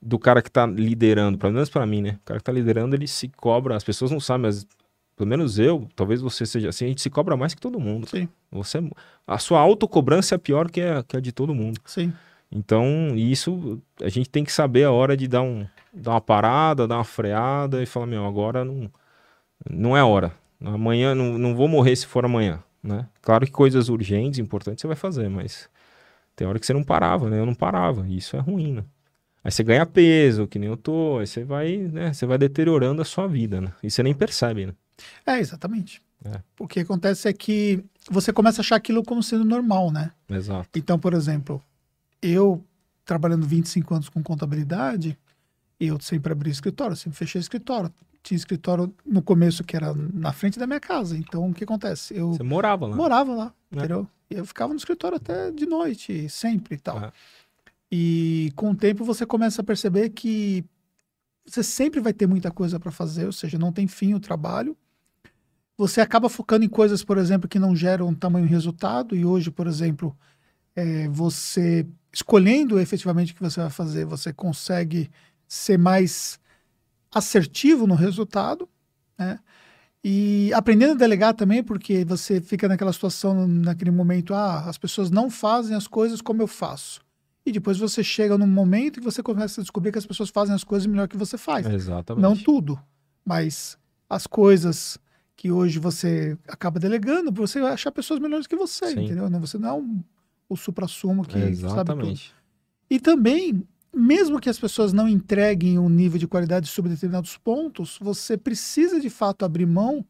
[0.00, 2.18] do cara que tá liderando, pelo menos para mim, né?
[2.22, 3.76] O cara que tá liderando, ele se cobra.
[3.76, 4.66] As pessoas não sabem, mas
[5.16, 8.06] pelo menos eu, talvez você seja assim, a gente se cobra mais que todo mundo.
[8.08, 8.28] Sim.
[8.50, 8.78] Você,
[9.26, 11.80] a sua autocobrança é pior que a, que a de todo mundo.
[11.86, 12.12] Sim.
[12.52, 15.66] Então, isso a gente tem que saber a hora de dar, um,
[15.96, 18.90] dar uma parada, dar uma freada e falar, meu, agora não,
[19.68, 20.32] não é hora.
[20.60, 23.08] Amanhã não, não vou morrer se for amanhã, né?
[23.20, 25.68] Claro que coisas urgentes, importantes você vai fazer, mas
[26.34, 27.38] tem hora que você não parava, né?
[27.38, 28.84] Eu não parava, e isso é ruim, né?
[29.42, 32.12] Aí você ganha peso, que nem eu tô, aí você vai, né?
[32.12, 33.72] Você vai deteriorando a sua vida, né?
[33.82, 34.74] E você nem percebe, né?
[35.24, 36.02] É, exatamente.
[36.24, 36.40] É.
[36.58, 40.10] O que acontece é que você começa a achar aquilo como sendo normal, né?
[40.28, 40.68] Exato.
[40.74, 41.62] Então, por exemplo,
[42.20, 42.64] eu
[43.04, 45.16] trabalhando 25 anos com contabilidade,
[45.78, 47.92] eu sempre abri escritório, sempre fechei escritório.
[48.22, 51.16] Tinha escritório no começo que era na frente da minha casa.
[51.16, 52.16] Então, o que acontece?
[52.16, 52.96] Eu Você morava lá?
[52.96, 53.76] Morava lá, é.
[53.76, 54.08] entendeu?
[54.30, 57.04] E eu ficava no escritório até de noite, sempre e tal.
[57.04, 57.12] É.
[57.90, 60.64] E com o tempo você começa a perceber que
[61.46, 64.76] você sempre vai ter muita coisa para fazer, ou seja, não tem fim o trabalho.
[65.78, 69.14] Você acaba focando em coisas, por exemplo, que não geram tamanho resultado.
[69.14, 70.16] E hoje, por exemplo,
[70.74, 75.10] é, você escolhendo efetivamente o que você vai fazer, você consegue
[75.46, 76.38] ser mais
[77.12, 78.68] assertivo no resultado,
[79.18, 79.38] né?
[80.08, 85.10] E aprendendo a delegar também, porque você fica naquela situação, naquele momento, ah, as pessoas
[85.10, 87.00] não fazem as coisas como eu faço.
[87.44, 90.54] E depois você chega num momento que você começa a descobrir que as pessoas fazem
[90.54, 91.66] as coisas melhor que você faz.
[91.66, 92.22] Exatamente.
[92.22, 92.78] Não tudo,
[93.24, 93.76] mas
[94.08, 94.98] as coisas
[95.36, 99.04] que hoje você acaba delegando, você vai achar pessoas melhores que você, Sim.
[99.04, 99.28] entendeu?
[99.40, 100.02] Você não é um,
[100.48, 101.74] o supra-sumo que Exatamente.
[101.74, 102.20] sabe tudo.
[102.88, 103.66] E também,
[103.96, 109.00] mesmo que as pessoas não entreguem um nível de qualidade sobre determinados pontos, você precisa
[109.00, 110.04] de fato abrir mão,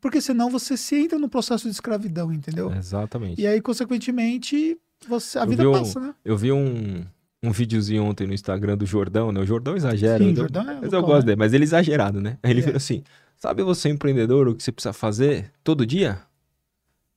[0.00, 2.72] porque senão você se entra no processo de escravidão, entendeu?
[2.72, 3.40] Exatamente.
[3.40, 4.76] E aí, consequentemente,
[5.08, 6.14] você, a eu vida passa, um, né?
[6.24, 7.04] Eu vi um,
[7.40, 9.40] um videozinho ontem no Instagram do Jordão, né?
[9.40, 10.22] O Jordão exagera.
[10.22, 11.26] Sim, o Jordão é mas eu gosto né?
[11.26, 12.38] dele, mas ele é exagerado, né?
[12.42, 12.76] Ele é.
[12.76, 13.04] assim:
[13.36, 16.20] sabe você, empreendedor, o que você precisa fazer todo dia?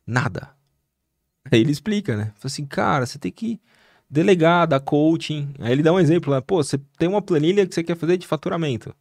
[0.06, 0.50] Nada.
[1.52, 2.26] Aí ele explica, né?
[2.36, 3.60] Fala assim, cara, você tem que
[4.12, 5.54] delegar, dar coaching.
[5.60, 6.42] Aí ele dá um exemplo, né?
[6.42, 8.94] Pô, você tem uma planilha que você quer fazer de faturamento.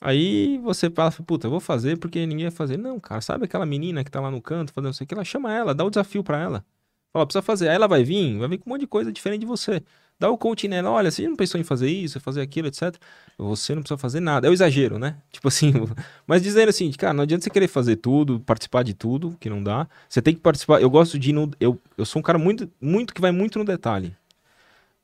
[0.00, 2.76] Aí você fala, puta, eu vou fazer porque ninguém vai fazer.
[2.76, 5.14] Não, cara, sabe aquela menina que tá lá no canto fazendo isso aqui?
[5.14, 6.64] Ela chama ela, dá o desafio para ela.
[7.12, 7.68] Fala, precisa fazer.
[7.68, 9.82] Aí ela vai vir, vai vir com um monte de coisa diferente de você.
[10.18, 12.94] Dá o coaching nela, olha, você não pensou em fazer isso, fazer aquilo, etc.
[13.38, 14.46] Você não precisa fazer nada.
[14.46, 15.16] É o exagero, né?
[15.32, 15.72] Tipo assim,
[16.26, 19.62] mas dizendo assim, cara, não adianta você querer fazer tudo, participar de tudo, que não
[19.62, 19.88] dá.
[20.08, 20.80] Você tem que participar.
[20.80, 21.50] Eu gosto de ir no.
[21.60, 24.16] Eu, eu sou um cara muito, muito que vai muito no detalhe.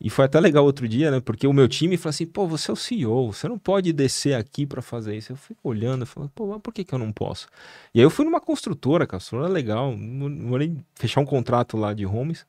[0.01, 1.21] E foi até legal outro dia, né?
[1.21, 4.35] Porque o meu time falou assim: pô, você é o CEO, você não pode descer
[4.35, 5.33] aqui para fazer isso.
[5.33, 7.49] Eu fico olhando, falando, pô, mas por que, que eu não posso?
[7.93, 12.47] E aí eu fui numa construtora, construtora legal, morei fechar um contrato lá de homes.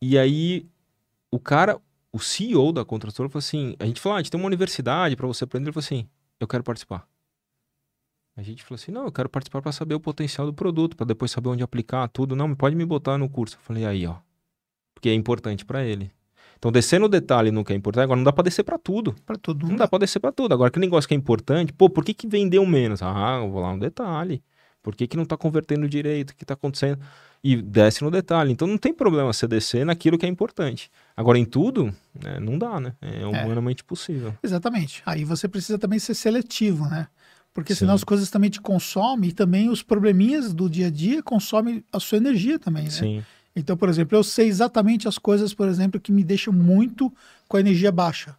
[0.00, 0.66] E aí
[1.30, 1.80] o cara,
[2.12, 5.16] o CEO da construtora falou assim: a gente falou, ah, a gente tem uma universidade
[5.16, 5.66] para você aprender.
[5.66, 6.08] Ele falou assim:
[6.40, 7.06] eu quero participar.
[8.36, 11.06] A gente falou assim: não, eu quero participar para saber o potencial do produto, para
[11.06, 12.34] depois saber onde aplicar tudo.
[12.34, 13.56] Não, pode me botar no curso.
[13.56, 14.16] Eu falei: aí, ó.
[14.94, 16.10] Porque é importante para ele.
[16.62, 19.16] Então, descer no detalhe que é importante, agora não dá para descer para tudo.
[19.26, 19.66] Para tudo.
[19.66, 20.54] Não, dá, dá para descer para tudo.
[20.54, 23.02] Agora, que negócio que é importante, pô, por que, que vendeu menos?
[23.02, 24.40] Ah, eu vou lá no detalhe.
[24.80, 26.30] Por que, que não tá convertendo direito?
[26.30, 27.00] O que tá acontecendo?
[27.42, 28.52] E desce no detalhe.
[28.52, 30.88] Então, não tem problema você descer naquilo que é importante.
[31.16, 32.92] Agora, em tudo, né, não dá, né?
[33.02, 33.26] É, é.
[33.26, 33.84] humanamente é.
[33.84, 34.32] possível.
[34.40, 35.02] Exatamente.
[35.04, 37.08] Aí você precisa também ser seletivo, né?
[37.52, 37.80] Porque Sim.
[37.80, 41.82] senão as coisas também te consomem e também os probleminhas do dia a dia consomem
[41.92, 42.90] a sua energia também, né?
[42.90, 43.24] Sim.
[43.54, 47.12] Então, por exemplo, eu sei exatamente as coisas, por exemplo, que me deixam muito
[47.48, 48.36] com a energia baixa.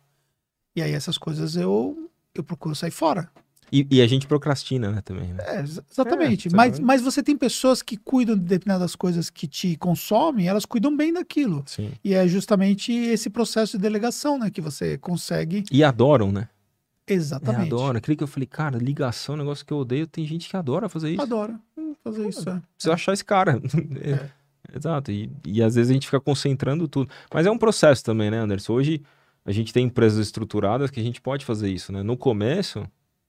[0.76, 3.30] E aí essas coisas eu, eu procuro sair fora.
[3.72, 5.34] E, e a gente procrastina, né, também.
[5.34, 5.44] Né?
[5.48, 6.48] É, exatamente.
[6.48, 10.64] É, mas, mas você tem pessoas que cuidam de determinadas coisas que te consomem, elas
[10.64, 11.64] cuidam bem daquilo.
[11.66, 11.92] Sim.
[12.04, 15.64] E é justamente esse processo de delegação, né, que você consegue.
[15.72, 16.50] E adoram, né?
[17.08, 17.64] Exatamente.
[17.64, 17.98] É, adora.
[17.98, 21.12] Aquele que eu falei, cara, ligação, negócio que eu odeio, tem gente que adora fazer
[21.12, 21.22] isso.
[21.22, 21.60] Adora
[22.04, 22.48] fazer isso.
[22.50, 22.62] É.
[22.76, 22.94] Precisa é.
[22.94, 23.62] achar esse cara.
[24.02, 24.30] É.
[24.76, 25.12] Exato.
[25.12, 27.10] E, e às vezes a gente fica concentrando tudo.
[27.34, 28.74] Mas é um processo também, né, Anderson?
[28.74, 29.02] Hoje
[29.46, 32.02] a gente tem empresas estruturadas que a gente pode fazer isso, né?
[32.02, 32.86] No começo,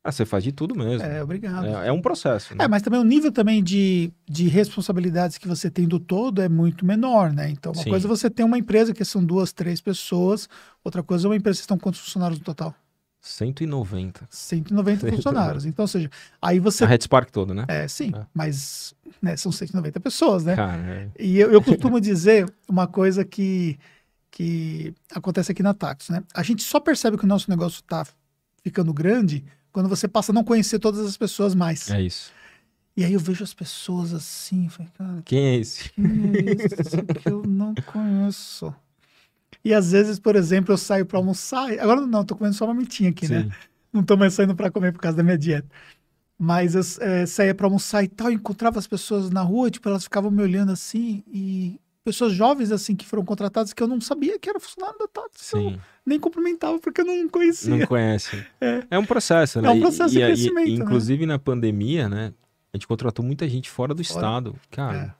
[0.06, 1.06] Ah, você faz de tudo mesmo.
[1.06, 1.66] É, obrigado.
[1.66, 2.54] É, é um processo.
[2.54, 2.64] Né?
[2.64, 6.48] É, mas também o nível também de, de responsabilidades que você tem do todo é
[6.48, 7.48] muito menor, né?
[7.48, 7.88] Então, uma Sim.
[7.88, 10.46] coisa é você ter uma empresa que são duas, três pessoas,
[10.84, 12.74] outra coisa é uma empresa que estão quantos funcionários no total?
[13.26, 14.26] 190.
[14.30, 15.64] 190 funcionários.
[15.64, 16.10] Então, ou seja,
[16.40, 16.84] aí você.
[16.84, 17.64] A Red Spark toda, né?
[17.68, 18.26] É, sim, É.
[18.34, 20.54] mas né, são 190 pessoas, né?
[20.54, 21.08] Cara, é.
[21.18, 23.78] E eu, eu costumo dizer uma coisa que,
[24.30, 26.22] que acontece aqui na Taxo, né?
[26.34, 28.06] A gente só percebe que o nosso negócio está
[28.62, 29.42] ficando grande
[29.72, 31.90] quando você passa a não conhecer todas as pessoas mais.
[31.90, 32.30] é isso.
[32.96, 35.90] E aí eu vejo as pessoas assim, falei, cara, Quem é esse?
[35.90, 38.72] quem é esse que eu não conheço?
[39.64, 41.70] E às vezes, por exemplo, eu saio para almoçar.
[41.80, 43.44] Agora não, tô comendo só uma mitinha aqui, né?
[43.44, 43.50] Sim.
[43.92, 45.68] Não tô mais saindo para comer por causa da minha dieta.
[46.38, 50.04] Mas eu é, saía para almoçar e tal, encontrava as pessoas na rua, tipo, elas
[50.04, 54.38] ficavam me olhando assim, e pessoas jovens assim que foram contratadas que eu não sabia
[54.38, 55.38] que era funcionário da Tati.
[55.54, 57.74] Eu nem cumprimentava porque eu não conhecia.
[57.74, 58.44] Não conhece.
[58.60, 58.84] É.
[58.90, 58.98] É.
[58.98, 59.68] um processo, né?
[59.68, 60.84] É um processo de e, e- crescimento, e, né?
[60.84, 62.34] inclusive na pandemia, né?
[62.72, 64.18] A gente contratou muita gente fora do Fora.
[64.18, 64.56] estado.
[64.70, 65.14] Cara, É.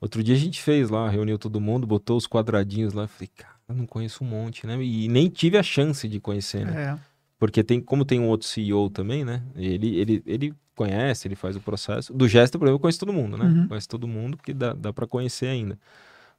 [0.00, 3.08] outro dia a gente fez lá, reuniu todo mundo, botou os quadradinhos lá.
[3.08, 4.82] Falei, cara, eu não conheço um monte, né?
[4.82, 6.94] E nem tive a chance de conhecer, né?
[6.94, 6.98] É.
[7.38, 9.42] Porque tem, como tem um outro CEO também, né?
[9.56, 12.12] Ele, ele, ele conhece, ele faz o processo.
[12.12, 13.46] Do gesto, por exemplo, eu conheço todo mundo, né?
[13.46, 13.68] Uhum.
[13.68, 15.78] Conhece todo mundo, porque dá, dá para conhecer ainda.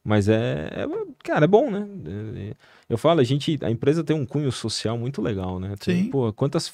[0.04, 0.88] Mas é, é-
[1.24, 1.88] cara, é bom, né?
[2.90, 5.76] Eu falo, a gente, a empresa tem um cunho social muito legal, né?
[5.80, 6.10] Tem, Sim.
[6.10, 6.74] Pô, quantas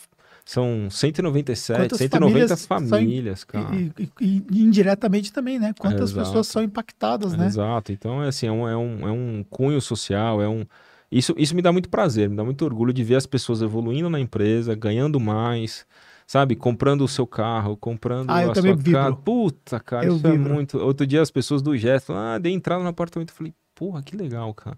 [0.50, 2.68] são 197, Quantas 190 famílias são-
[3.00, 3.76] famílias, cara.
[3.76, 4.10] E, e-
[4.50, 5.74] e- indiretamente também, né?
[5.78, 6.26] Quantas Exato.
[6.28, 7.48] pessoas são impactadas, né?
[7.48, 7.92] Exato.
[7.92, 10.66] Então, é assim, é um, é um, é um cunho social, é um.
[11.12, 14.10] Isso, isso me dá muito prazer, me dá muito orgulho de ver as pessoas evoluindo
[14.10, 15.86] na empresa, ganhando mais,
[16.26, 16.56] sabe?
[16.56, 19.02] Comprando o seu carro, comprando Ah, eu a também sua vibro.
[19.02, 19.16] casa.
[19.18, 20.54] Puta, cara, Eu isso é vibro.
[20.54, 20.78] muito.
[20.80, 24.16] Outro dia as pessoas do gesto, ah, dei entrada no apartamento, eu falei, porra, que
[24.16, 24.78] legal, cara.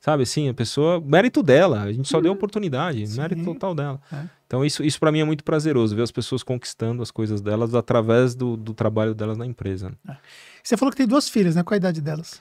[0.00, 3.06] Sabe assim, a pessoa, mérito dela, a gente só deu oportunidade, Uhum.
[3.06, 3.20] Sim.
[3.20, 4.00] mérito total dela.
[4.12, 4.24] É.
[4.46, 7.74] Então isso, isso para mim é muito prazeroso, ver as pessoas conquistando as coisas delas
[7.74, 9.92] através do, do trabalho delas na empresa.
[10.04, 10.18] né?
[10.62, 11.62] Você falou que tem duas filhas, né?
[11.64, 12.40] Qual a idade delas?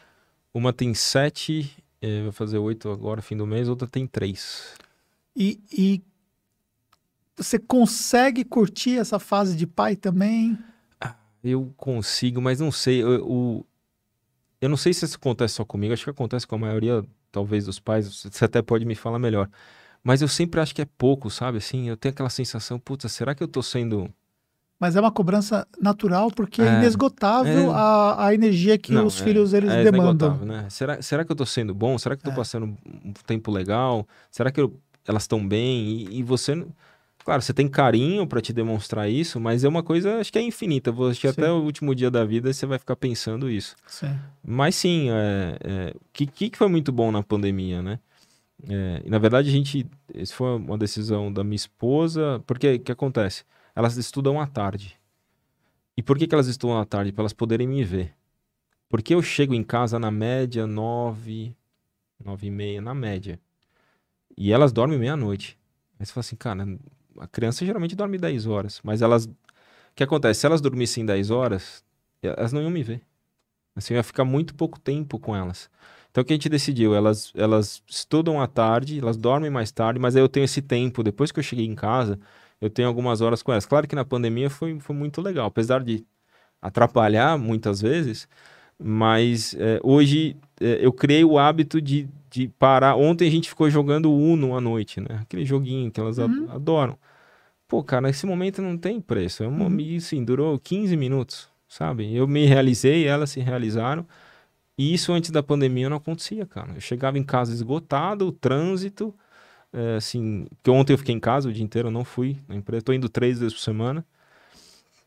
[0.53, 4.75] Uma tem sete, eh, vai fazer oito agora, fim do mês, outra tem três.
[5.35, 6.01] E, e
[7.35, 10.57] você consegue curtir essa fase de pai também?
[11.43, 13.03] Eu consigo, mas não sei.
[13.03, 13.65] Eu, o-
[14.59, 17.65] eu não sei se isso acontece só comigo, acho que acontece com a maioria, talvez,
[17.65, 18.07] dos pais.
[18.31, 19.49] Você até pode me falar melhor.
[20.01, 21.57] Mas eu sempre acho que é pouco, sabe?
[21.57, 24.09] Assim, eu tenho aquela sensação, puta, será que eu tô sendo.
[24.79, 27.75] Mas é uma cobrança natural porque é, É, inesgotável é.
[27.75, 30.37] A, a energia que Não, os é- filhos eles é demandam.
[30.45, 30.67] né?
[30.69, 31.97] Será, será que eu tô sendo bom?
[31.97, 32.35] Será que eu tô É.
[32.35, 32.65] passando
[33.03, 34.07] um tempo legal?
[34.31, 35.87] Será que eu- elas estão bem?
[35.87, 36.65] E, e você.
[37.25, 40.43] Claro, você tem carinho pra te demonstrar isso, mas é uma coisa, acho que é
[40.43, 40.93] infinita.
[41.15, 41.27] Sim.
[41.27, 43.75] até o último dia da vida você vai ficar pensando isso.
[43.87, 44.15] Sim.
[44.43, 47.99] Mas sim, é, é, o que, que foi muito bom na pandemia, né?
[48.69, 52.79] É, e na verdade a gente, isso foi uma decisão da minha esposa, porque o
[52.79, 53.43] que acontece?
[53.75, 54.95] Elas estudam à tarde.
[55.97, 57.11] E por que, que elas estudam à tarde?
[57.11, 58.13] Para elas poderem me ver.
[58.87, 61.55] Porque eu chego em casa na média nove,
[62.23, 63.39] nove e meia, na média.
[64.37, 65.57] E elas dormem meia-noite.
[65.99, 66.67] Aí você fala assim, cara,
[67.19, 69.25] a criança geralmente dorme 10 horas, mas elas...
[69.25, 69.31] O
[69.95, 70.41] que acontece?
[70.41, 71.83] Se elas dormissem 10 horas,
[72.21, 73.01] elas não iam me ver.
[73.75, 75.69] Assim, eu ia ficar muito pouco tempo com elas.
[76.11, 76.95] Então o que a gente decidiu?
[76.95, 81.03] Elas, elas estudam à tarde, elas dormem mais tarde, mas aí eu tenho esse tempo,
[81.03, 82.19] depois que eu cheguei em casa,
[82.61, 83.65] eu tenho algumas horas com elas.
[83.65, 86.05] Claro que na pandemia foi, foi muito legal, apesar de
[86.61, 88.27] atrapalhar muitas vezes,
[88.79, 92.95] mas é, hoje é, eu criei o hábito de, de parar.
[92.95, 95.19] Ontem a gente ficou jogando Uno à noite, né?
[95.21, 96.47] Aquele joguinho que elas Uhum.
[96.49, 96.97] adoram.
[97.67, 99.43] Pô, cara, esse momento não tem preço.
[99.43, 99.97] É uma, Uhum.
[99.97, 102.13] assim, durou 15 minutos, sabe?
[102.15, 104.05] Eu me realizei, elas se realizaram.
[104.77, 106.73] E isso antes da pandemia não acontecia, cara.
[106.75, 109.13] Eu chegava em casa esgotado, o trânsito,
[109.73, 112.55] é, assim, que ontem eu fiquei em casa o dia inteiro, eu não fui na
[112.55, 114.05] empresa, tô indo três vezes por semana,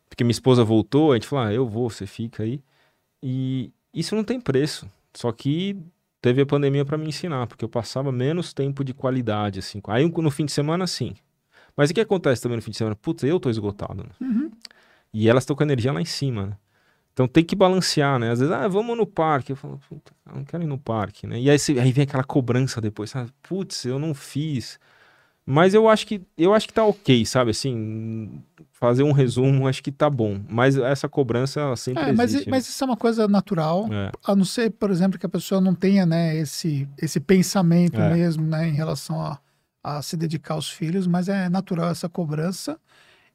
[0.09, 2.61] porque minha esposa voltou, a gente falou, ah, eu vou, você fica aí.
[3.23, 5.77] E isso não tem preço, só que
[6.21, 9.81] teve a pandemia para me ensinar, porque eu passava menos tempo de qualidade, assim.
[9.89, 11.15] Aí no fim de semana, sim.
[11.77, 12.97] Mas o que acontece também no fim de semana?
[12.97, 14.11] Putz, eu tô esgotado, né?
[14.21, 14.51] Uhum.
[15.13, 16.57] E elas estão com a energia lá em cima, né?
[17.13, 18.31] Então tem que balancear, né?
[18.31, 19.53] Às vezes, ah, vamos no parque.
[19.53, 21.41] Eu falo, puta, eu não quero ir no parque, né?
[21.41, 23.33] E aí, aí vem aquela cobrança depois, sabe?
[23.43, 24.79] Putz, eu não fiz.
[25.51, 27.53] Mas eu acho que eu acho que tá ok, sabe?
[27.53, 30.39] Assim, fazer um resumo, acho que tá bom.
[30.47, 32.51] Mas essa cobrança ela sempre É, mas, existe.
[32.51, 34.11] mas isso é uma coisa natural, né?
[34.27, 38.13] a não ser, por exemplo, que a pessoa não tenha né, esse, esse pensamento É.
[38.13, 39.39] mesmo né, em relação a,
[39.83, 42.79] a se dedicar aos filhos, mas é natural essa cobrança.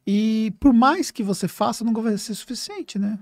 [0.05, 3.17] E por mais que você faça, nunca vai ser suficiente, né?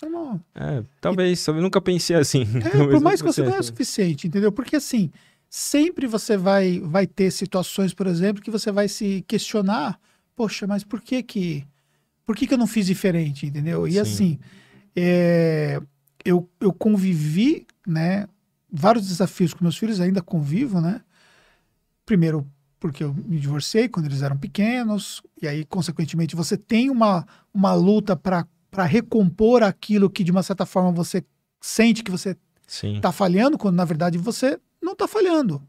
[0.00, 0.38] Normal.
[0.54, 1.58] É, é, talvez, sabe?
[1.58, 2.42] Eu nunca pensei assim.
[2.64, 3.68] É, por mais que você não é assim.
[3.68, 4.52] suficiente, entendeu?
[4.52, 5.10] Porque assim,
[5.48, 9.98] sempre você vai, vai ter situações, por exemplo, que você vai se questionar
[10.36, 11.66] poxa, mas por que que,
[12.24, 13.88] por que que eu não fiz diferente, entendeu?
[13.88, 13.98] E Sim.
[14.00, 14.38] assim,
[14.94, 15.80] é,
[16.24, 18.28] eu, eu convivi, né,
[18.70, 21.00] vários desafios com meus filhos, ainda convivo, né?
[22.04, 22.46] Primeiro,
[22.78, 27.72] porque eu me divorciei quando eles eram pequenos, e aí, consequentemente, você tem uma, uma
[27.72, 28.46] luta para
[28.84, 31.24] recompor aquilo que, de uma certa forma, você
[31.60, 32.36] sente que você
[32.68, 35.62] está falhando, quando na verdade você não está falhando.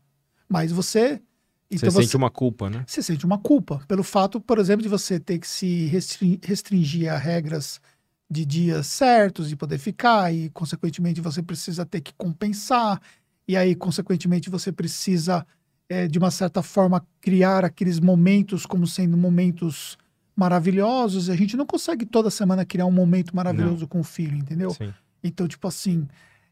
[0.48, 1.22] Mas você.
[1.70, 2.86] Você sente uma culpa, né?
[2.88, 7.12] você sente uma culpa pelo fato, por exemplo, de você ter que se restri- restringir
[7.12, 7.82] a regras
[8.30, 13.02] de dias certos de poder ficar, e consequentemente você precisa ter que compensar,
[13.46, 15.46] e aí, consequentemente, você precisa,
[15.90, 19.98] eh, de uma certa forma, criar aqueles momentos como sendo momentos
[20.36, 21.28] maravilhosos.
[21.28, 24.70] E a gente não consegue toda semana criar um momento maravilhoso com o filho, entendeu?
[24.72, 24.94] Sim.
[25.24, 26.08] Então, tipo assim,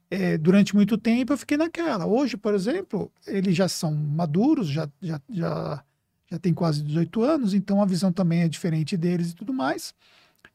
[0.09, 2.05] é, durante muito tempo eu fiquei naquela.
[2.05, 5.83] Hoje, por exemplo, eles já são maduros, já, já, já,
[6.29, 9.93] já tem quase 18 anos, então a visão também é diferente deles e tudo mais.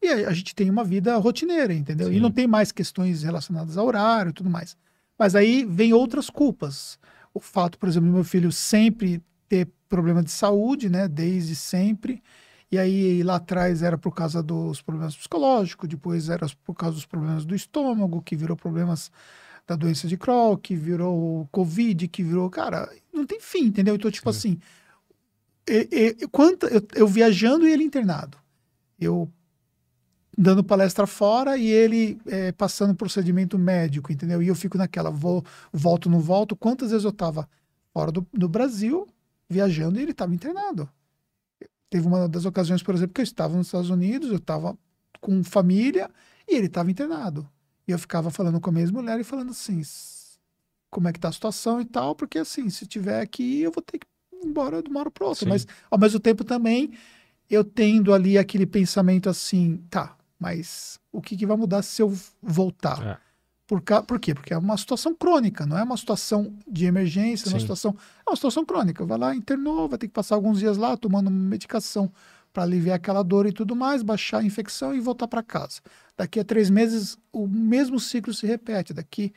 [0.03, 2.09] E aí a gente tem uma vida rotineira, entendeu?
[2.09, 2.15] Sim.
[2.15, 4.77] E não tem mais questões relacionadas a horário e tudo mais.
[5.19, 6.99] Mas aí vem outras culpas.
[7.35, 11.07] O fato, por exemplo, do meu filho sempre ter problema de saúde, né?
[11.07, 12.23] Desde sempre.
[12.71, 17.07] E aí lá atrás era por causa dos problemas psicológicos, depois era por causa dos
[17.07, 19.11] problemas do estômago, que virou problemas
[19.67, 22.49] da doença de Crohn, que virou Covid, que virou.
[22.51, 23.97] Cara, não tem fim, entendeu?
[23.97, 24.39] Então, tipo Sim.
[24.39, 24.61] assim.
[25.69, 28.39] e- e- quanta, eu, eu viajando e ele internado.
[28.99, 29.31] Eu
[30.37, 34.43] dando palestra fora e ele eh, passando procedimento médico, entendeu?
[34.43, 36.57] E eu fico naquela, vou, volto, não volto.
[36.57, 37.49] Quantas vezes eu tava
[37.93, 39.07] fora do, do Brasil,
[39.49, 40.89] viajando, e ele estava internado.
[41.91, 44.79] Teve uma das ocasiões, por exemplo, que eu estava nos Estados Unidos, eu estava
[45.21, 46.09] com família
[46.49, 47.47] e ele estava internado.
[47.87, 50.39] E eu ficava falando com a minha mulher e falando assim, "S-
[50.89, 53.83] como é que tá a situação e tal, porque assim, se tiver aqui, eu vou
[53.83, 55.45] ter que ir embora de uma hora para outra.
[55.45, 55.49] Sim.
[55.51, 56.93] Mas, ao mesmo tempo, também,
[57.49, 62.17] eu tendo ali aquele pensamento assim, tá, mas o que, que vai mudar se eu
[62.41, 63.05] voltar?
[63.05, 63.30] É.
[63.71, 64.03] Por, ca...
[64.03, 64.35] Por quê?
[64.35, 67.95] Porque é uma situação crônica, não é uma situação de emergência, é uma situação.
[68.27, 69.07] É uma situação crônica.
[69.07, 72.11] Vai lá, internou, vai ter que passar alguns dias lá tomando medicação
[72.53, 75.81] para aliviar aquela dor e tudo mais, baixar a infecção e voltar para casa.
[76.19, 78.93] Daqui a três meses, o mesmo ciclo se repete.
[78.93, 79.33] Daqui.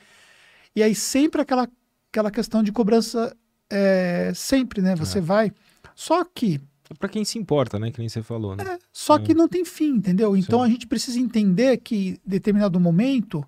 [0.75, 1.69] E aí sempre aquela,
[2.11, 3.37] aquela questão de cobrança,
[3.69, 4.95] é, sempre, né?
[4.95, 5.21] Você É.
[5.21, 5.51] vai.
[5.93, 6.59] Só que
[6.97, 7.91] Pra quem se importa, né?
[7.91, 8.79] Que nem você falou, né?
[8.91, 9.23] só Sim.
[9.23, 10.35] que não tem fim, entendeu?
[10.35, 10.65] Então Sim.
[10.65, 13.43] a gente precisa entender que em determinado momento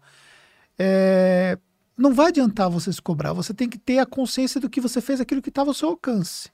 [0.77, 1.57] é,
[1.97, 3.33] não vai adiantar você se cobrar.
[3.33, 5.89] Você tem que ter a consciência do que você fez aquilo que estava ao seu
[5.89, 6.49] alcance.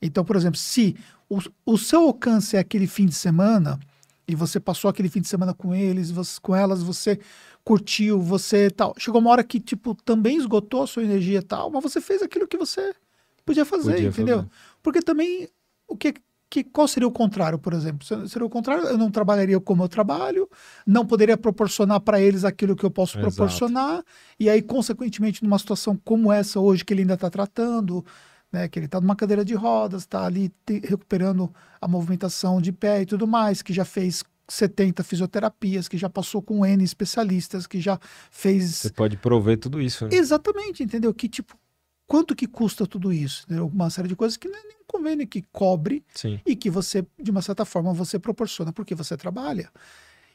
[0.00, 0.96] Então, por exemplo, se
[1.28, 3.78] o, o seu alcance é aquele fim de semana
[4.26, 7.18] e você passou aquele fim de semana com eles, você- com elas, você
[7.64, 8.94] curtiu, você tal.
[8.98, 12.22] Chegou uma hora que tipo também esgotou a sua energia e tal, mas você fez
[12.22, 12.94] aquilo que você
[13.44, 14.36] podia fazer, Podia entendeu?
[14.38, 14.50] fazer.
[14.82, 15.48] Porque também
[15.86, 16.14] o que,
[16.50, 18.06] que qual seria o contrário, por exemplo?
[18.06, 20.48] Se- Seria o contrário, eu não trabalharia como eu trabalho,
[20.86, 23.34] não poderia proporcionar para eles aquilo que eu posso Exato.
[23.36, 24.02] proporcionar,
[24.40, 28.04] e aí, consequentemente, numa situação como essa hoje que ele ainda está tratando,
[28.50, 32.72] né, que ele está numa cadeira de rodas, está ali te- recuperando a movimentação de
[32.72, 37.66] pé e tudo mais, que já fez 70 fisioterapias, que já passou com N especialistas,
[37.66, 37.98] que já
[38.30, 40.16] fez Você pode prover tudo isso, né?
[40.16, 41.12] Exatamente, entendeu?
[41.12, 41.54] Que tipo,
[42.06, 43.42] quanto que custa tudo isso?
[43.44, 43.66] Entendeu?
[43.66, 44.48] Uma série de coisas que
[44.88, 46.40] convênio que cobre Sim.
[46.44, 49.70] e que você, de uma certa forma, você proporciona porque você trabalha.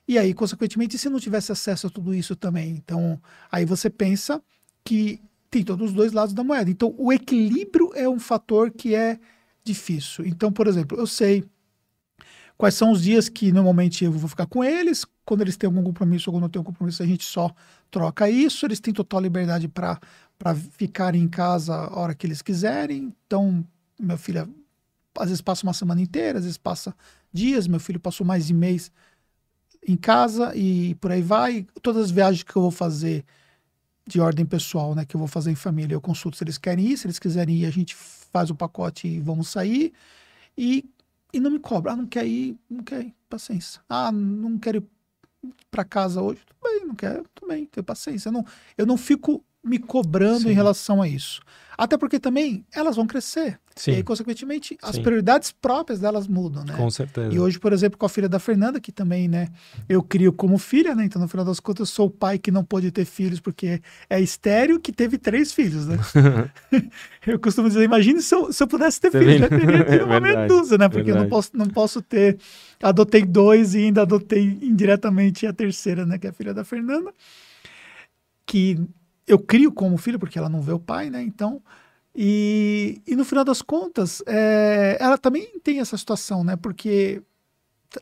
[0.07, 3.19] E aí, consequentemente, se não tivesse acesso a tudo isso também, então
[3.51, 4.41] aí você pensa
[4.83, 6.69] que tem todos os dois lados da moeda.
[6.69, 9.19] Então, o equilíbrio é um fator que é
[9.63, 10.25] difícil.
[10.25, 11.43] Então, por exemplo, eu sei
[12.57, 15.83] quais são os dias que normalmente eu vou ficar com eles, quando eles têm algum
[15.83, 17.53] compromisso ou quando não tem um compromisso, a gente só
[17.89, 19.99] troca isso, eles têm total liberdade para
[20.71, 23.13] ficarem em casa a hora que eles quiserem.
[23.25, 23.65] Então,
[23.99, 24.53] meu filho
[25.17, 26.95] às vezes passa uma semana inteira, às vezes passa
[27.31, 28.91] dias, meu filho passou mais de mês
[29.87, 31.67] em casa e por aí vai.
[31.81, 33.25] Todas as viagens que eu vou fazer
[34.05, 36.87] de ordem pessoal, né, que eu vou fazer em família, eu consulto se eles querem
[36.87, 39.93] ir, se eles quiserem ir, a gente faz o pacote e vamos sair.
[40.57, 40.85] E,
[41.31, 41.93] e não me cobra.
[41.93, 43.81] Ah, não quer ir, não quer ir, paciência.
[43.87, 46.41] Ah, não quero ir para casa hoje.
[46.45, 48.29] Tudo bem, não quero, tudo bem, tenho paciência.
[48.29, 48.45] Eu não,
[48.77, 50.49] eu não fico me cobrando Sim.
[50.49, 51.41] em relação a isso.
[51.75, 53.59] Até porque também elas vão crescer.
[53.75, 55.01] Sim, E aí, consequentemente, as Sim.
[55.01, 56.75] prioridades próprias delas mudam, né?
[56.77, 57.33] com certeza.
[57.33, 59.47] E hoje, por exemplo, com a filha da Fernanda, que também, né,
[59.89, 61.03] eu crio como filha, né?
[61.05, 63.81] Então, no final das contas, eu sou o pai que não pôde ter filhos porque
[64.07, 65.97] é estéreo que teve três filhos, né?
[67.25, 70.03] eu costumo dizer, imagine se eu, se eu pudesse ter filhos, já teria tido É
[70.03, 70.87] uma verdade, medusa, né?
[70.87, 71.29] Porque eu não verdade.
[71.29, 72.37] posso, não posso ter.
[72.83, 76.19] Adotei dois e ainda adotei indiretamente a terceira, né?
[76.19, 77.11] Que é a filha da Fernanda.
[78.45, 78.77] Que
[79.27, 81.21] eu crio como filho, porque ela não vê o pai, né?
[81.21, 81.61] Então,
[82.15, 86.55] E, e no final das contas, é, ela também tem essa situação, né?
[86.55, 87.23] Porque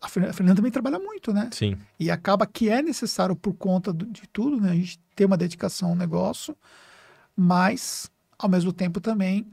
[0.02, 1.50] a Fernanda também trabalha muito, né?
[1.52, 1.78] Sim.
[2.00, 4.72] E acaba que é necessário por conta de tudo, né?
[4.72, 6.56] A gente ter uma dedicação ao negócio,
[7.36, 9.46] mas ao mesmo tempo também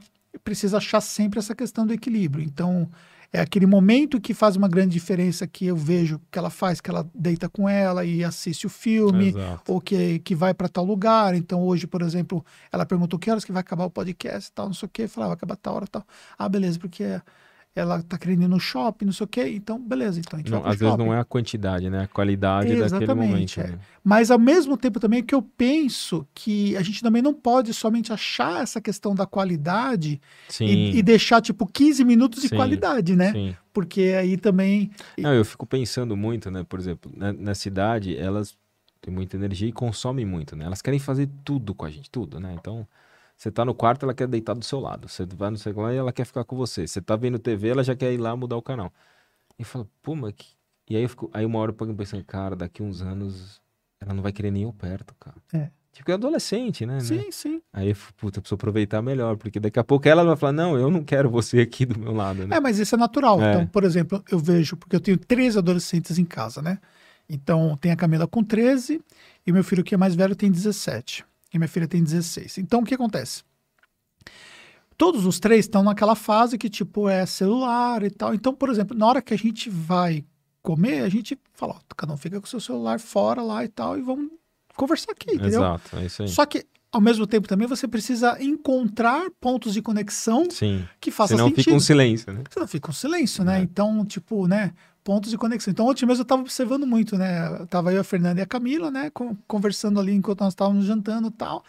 [0.43, 2.43] precisa achar sempre essa questão do equilíbrio.
[2.43, 2.89] Então,
[3.31, 6.89] é aquele momento que faz uma grande diferença que eu vejo que ela faz, que
[6.89, 9.71] ela deita com ela e assiste o filme, Exato.
[9.71, 11.35] ou que, que vai para tal lugar.
[11.35, 14.65] Então, hoje, por exemplo, ela perguntou que horas que vai acabar o podcast e tal,
[14.65, 15.03] não sei o quê.
[15.03, 16.03] Eu falei, ah, vai acabar tal hora e tal.
[16.37, 17.21] Ah, beleza, porque
[17.75, 20.51] ela tá querendo ir no shopping, não sei o quê, então beleza, então a gente
[20.51, 21.05] não, vai Às pro vezes shopping.
[21.07, 22.03] não é a quantidade, né?
[22.03, 23.59] A qualidade Exatamente, daquele momento.
[23.61, 23.67] é.
[23.67, 23.79] né?
[24.03, 28.11] Mas ao mesmo tempo também que eu penso que a gente também não pode somente
[28.11, 30.19] achar essa questão da qualidade
[30.59, 33.31] e, e deixar tipo 15 minutos de Sim, qualidade, né?
[33.31, 33.55] Sim.
[33.71, 36.65] Porque aí também Não, eu fico pensando muito, né?
[36.67, 38.57] Por exemplo, na, na cidade, elas
[38.99, 40.65] têm muita energia e consomem muito, né?
[40.65, 42.55] Elas querem fazer tudo com a gente, tudo, né?
[42.59, 42.85] Então,
[43.39, 45.07] você tá no quarto, ela quer deitar do seu lado.
[45.07, 46.85] Você vai no sei lá e ela quer ficar com você.
[46.85, 48.91] Você tá vendo TV, ela já quer ir lá mudar o canal.
[49.57, 50.45] E fala, pô, mas que...
[50.89, 53.61] E aí eu fico, aí uma hora eu pensando, cara, daqui uns anos
[54.01, 55.37] ela não vai querer nem eu perto, cara.
[55.53, 55.69] É.
[55.93, 56.95] Tipo, é adolescente, né?
[56.95, 56.99] né?
[56.99, 57.61] sim, sim.
[57.71, 60.51] Aí, eu fico, puta, eu preciso aproveitar melhor, porque daqui a pouco ela vai falar,
[60.51, 62.57] não, eu não quero você aqui do meu lado, né?
[62.57, 63.41] É, mas isso é natural.
[63.41, 63.53] É.
[63.53, 66.77] Então, por exemplo, eu vejo, porque eu tenho três adolescentes em casa, né?
[67.29, 69.01] Então, tem a Camila com 13
[69.47, 71.25] e meu filho que é mais velho tem 17.
[71.53, 72.57] E minha filha tem 16.
[72.59, 73.43] Então, o que acontece?
[74.97, 78.33] Todos os três estão naquela fase que, tipo, é celular e tal.
[78.33, 80.25] Então, por exemplo, na hora que a gente vai
[80.61, 83.67] comer, a gente fala, ó, cada um fica com o seu celular fora lá e
[83.67, 84.29] tal, e vamos
[84.75, 85.61] conversar aqui, entendeu?
[85.61, 86.27] Exato, é isso aí.
[86.27, 90.85] Só que, ao mesmo tempo, também você precisa encontrar pontos de conexão Sim.
[90.99, 92.43] que façam Senão sentido fica um silêncio, né?
[92.49, 93.59] você não fica um silêncio, né?
[93.59, 93.61] É.
[93.61, 94.73] Então, tipo, né?
[95.09, 95.71] Pontos de conexão.
[95.71, 97.61] Então, ontem mesmo eu tava observando muito, né?
[97.61, 99.09] Eu tava eu, a Fernanda e a Camila, né?
[99.09, 101.63] con- Conversando ali enquanto nós estávamos jantando e tal.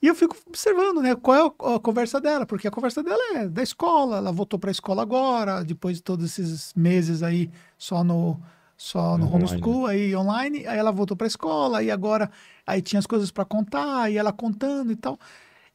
[0.00, 1.14] E eu fico observando, né?
[1.14, 4.16] Qual é a, a conversa dela, porque a conversa dela é da escola.
[4.16, 8.40] Ela voltou para a escola agora, depois de todos esses meses aí só no
[8.74, 9.44] só no Online.
[9.44, 10.66] homeschool, aí online.
[10.66, 12.30] Aí ela voltou para a escola e agora
[12.66, 15.18] aí tinha as coisas para contar e ela contando e tal.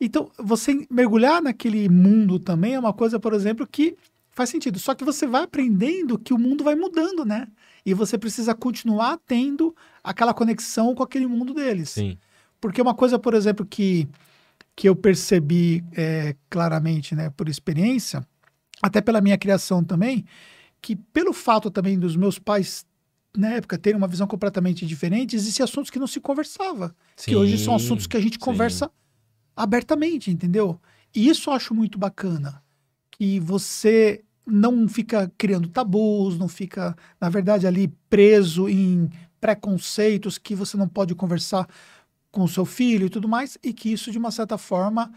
[0.02, 3.96] Então, você mergulhar naquele mundo também é uma coisa, por exemplo, que
[4.34, 4.80] faz sentido.
[4.80, 7.48] Só que você vai aprendendo que o mundo vai mudando, né?
[7.86, 11.90] E você precisa continuar tendo aquela conexão com aquele mundo deles.
[11.92, 12.18] Sim.
[12.60, 14.08] Porque uma coisa, por exemplo, que,
[14.76, 18.26] que eu percebi é, claramente, né, por experiência,
[18.82, 20.26] até pela minha criação também,
[20.82, 22.86] que pelo fato também dos meus pais,
[23.36, 26.96] na época, terem uma visão completamente diferente, existem assuntos que não se conversava.
[27.18, 28.40] que hoje são Sim, assuntos que a gente sim.
[28.40, 28.90] conversa
[29.56, 30.80] abertamente, entendeu?
[31.14, 32.63] E isso eu acho muito bacana.
[33.24, 39.10] Que você não fica criando tabus, não fica, na verdade, ali preso em
[39.40, 41.66] preconceitos que você não pode conversar
[42.30, 45.10] com o seu filho e tudo mais, e que isso, de uma certa forma,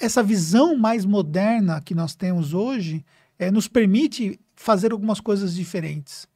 [0.00, 3.04] essa visão mais moderna que nós temos hoje
[3.40, 6.28] eh, nos permite fazer algumas coisas diferentes.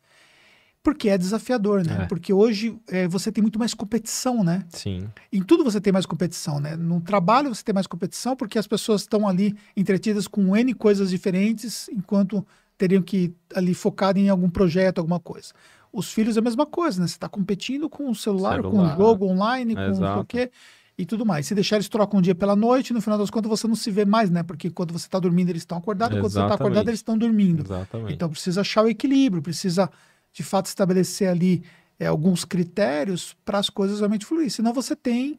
[0.82, 2.02] Porque é desafiador, né?
[2.02, 2.06] É.
[2.06, 4.64] Porque hoje eh, você tem muito mais competição, né?
[4.70, 5.08] Sim.
[5.30, 6.74] Em tudo você tem mais competição, né?
[6.74, 11.10] No trabalho você tem mais competição porque as pessoas estão ali entretidas com N coisas
[11.10, 12.46] diferentes, enquanto
[12.78, 15.52] teriam que ali focado em algum projeto, alguma coisa.
[15.92, 17.06] Os filhos é a mesma coisa, né?
[17.06, 18.96] Você está competindo com o celular, com o Celular.
[18.96, 20.50] jogo online, com não o quê
[20.96, 21.46] e tudo mais.
[21.46, 23.90] Se deixar eles trocam um dia pela noite, no final das contas você não se
[23.90, 24.42] vê mais, né?
[24.42, 26.62] Porque quando você está dormindo eles estão acordados, quando você está Exatamente.
[26.62, 27.64] acordado eles estão dormindo.
[27.64, 28.14] Exatamente.
[28.14, 29.90] Então precisa achar o equilíbrio, precisa
[30.32, 31.62] de fato estabelecer ali
[31.98, 34.50] é, alguns critérios para as coisas realmente fluir.
[34.50, 35.38] Senão você tem,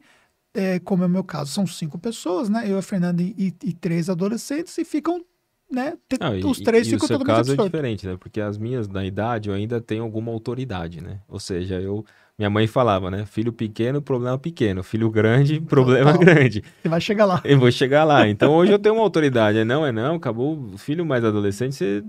[0.54, 2.64] é, como é o meu caso, são cinco pessoas, né?
[2.70, 5.24] Eu, a Fernanda e, e- e três adolescentes e ficam,
[5.70, 5.94] né?
[6.20, 7.64] Não, e- os três e, ficam totalmente caso é absortos.
[7.72, 8.16] diferente, né?
[8.18, 11.20] Porque as minhas, na idade, eu ainda tenho alguma autoridade, né?
[11.28, 12.04] Ou seja, eu...
[12.38, 13.26] Minha mãe falava, né?
[13.26, 14.82] Filho pequeno, problema pequeno.
[14.82, 16.24] Filho grande, problema Total.
[16.34, 16.64] grande.
[16.82, 17.40] Você vai chegar lá.
[17.44, 18.26] Eu vou chegar lá.
[18.26, 19.58] Então hoje eu tenho uma autoridade.
[19.58, 20.14] É não, é não.
[20.16, 20.58] Acabou.
[20.72, 22.02] O filho mais adolescente, você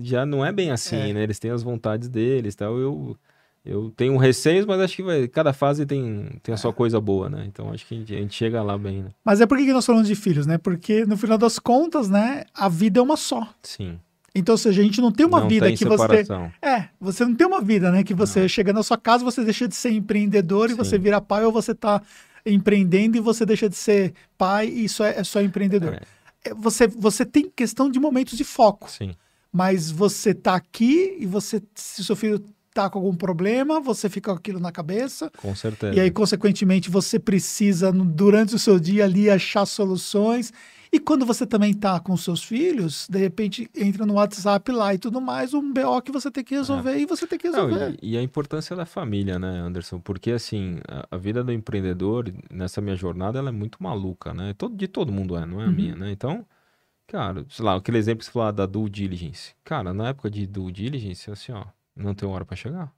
[0.00, 1.12] já não é bem assim, É.
[1.12, 1.22] né?
[1.22, 2.78] Eles têm as vontades deles tal.
[2.78, 3.16] Eu,
[3.64, 6.74] eu tenho receios, mas acho que vai, cada fase tem, tem a sua É.
[6.74, 7.44] coisa boa, né?
[7.46, 9.10] Então acho que a gente, a gente chega lá bem, né?
[9.24, 10.58] Mas é por que nós falamos de filhos, né?
[10.58, 12.44] Porque no final das contas, né?
[12.54, 13.46] A vida é uma só.
[13.62, 13.98] Sim.
[14.36, 16.52] Então, ou seja, a gente não tem uma não vida tem que você separação.
[16.60, 18.02] É, você não tem uma vida, né?
[18.02, 20.76] Que você chega na sua casa, você deixa de ser empreendedor e Sim.
[20.76, 22.02] você vira pai, ou você tá
[22.44, 25.94] empreendendo e você deixa de ser pai e só é, é só empreendedor.
[25.94, 26.00] É,
[26.50, 29.14] É, Você, você tem questão de momentos de foco, sim.
[29.54, 32.44] Mas você tá aqui e você, se seu filho
[32.74, 35.30] tá com algum problema, você fica com aquilo na cabeça.
[35.36, 35.94] Com certeza.
[35.94, 40.52] E aí, consequentemente, você precisa, durante o seu dia ali, achar soluções.
[40.92, 44.98] E quando você também tá com seus filhos, de repente entra no WhatsApp lá e
[44.98, 47.00] tudo mais, um BO que você tem que resolver é.
[47.00, 47.78] e você tem que resolver.
[47.78, 50.00] Não, e, e, a importância da família, né, Anderson?
[50.00, 54.52] Porque assim, a, a, vida do empreendedor, nessa minha jornada, ela é muito maluca, né?
[54.58, 55.72] Todo, de todo mundo é, não é a uhum.
[55.72, 56.10] minha, né?
[56.10, 56.44] Então,
[57.06, 59.54] cara, sei lá, aquele exemplo que você falou da due diligence.
[59.64, 62.92] Cara, na época de due diligence, assim, ó, não tem hora para chegar.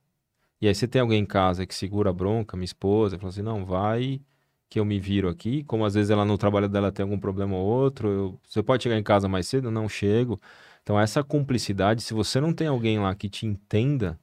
[0.60, 3.42] E aí você tem alguém em casa que segura a bronca, minha esposa, fala assim,
[3.42, 4.20] não, vai
[4.68, 7.56] que eu me viro aqui, como às vezes ela no trabalho dela tem algum problema
[7.56, 9.70] ou outro, eu, você pode chegar em casa mais cedo?
[9.70, 10.40] Não chego.
[10.82, 14.18] Então, essa cumplicidade, se você não tem alguém lá que te entenda,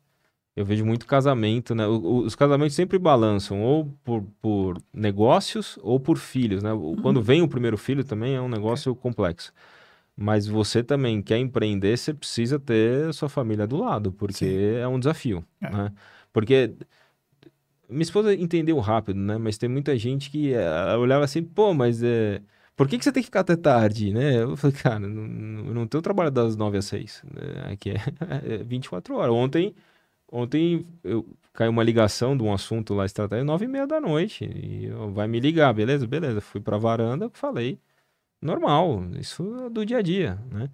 [0.56, 1.88] eu vejo muito casamento, né?
[1.88, 6.72] os casamentos sempre balançam ou por, por negócios ou por filhos, né?
[6.72, 6.96] Uhum.
[6.98, 8.96] Quando vem o primeiro filho também é um negócio é.
[8.96, 9.52] complexo.
[10.16, 14.78] Mas você também quer empreender, você precisa ter sua família do lado, porque Sim.
[14.78, 15.70] é um desafio, é.
[15.72, 15.92] né?
[16.32, 16.76] Porque
[17.90, 19.38] minha esposa entendeu rápido, né?
[19.38, 22.42] Mas tem muita gente que uh, olhava assim, pô, mas é.
[22.76, 24.42] Por que, que você tem que ficar até tarde, né?
[24.42, 27.24] Eu falei, cara, não, não, não tenho trabalho das 9 às 6.
[27.32, 27.72] Né?
[27.72, 27.98] Aqui é,
[28.62, 29.34] é 24 horas.
[29.34, 29.76] Ontem,
[30.34, 34.44] ontem eu caiu uma ligação de um assunto lá estratégico, 9 e meia da noite.
[34.44, 36.08] E eu, vai me ligar, beleza?
[36.08, 36.42] Beleza.
[36.42, 37.80] Fui pra varanda, falei.
[38.42, 40.70] Normal, isso é do dia a dia, né?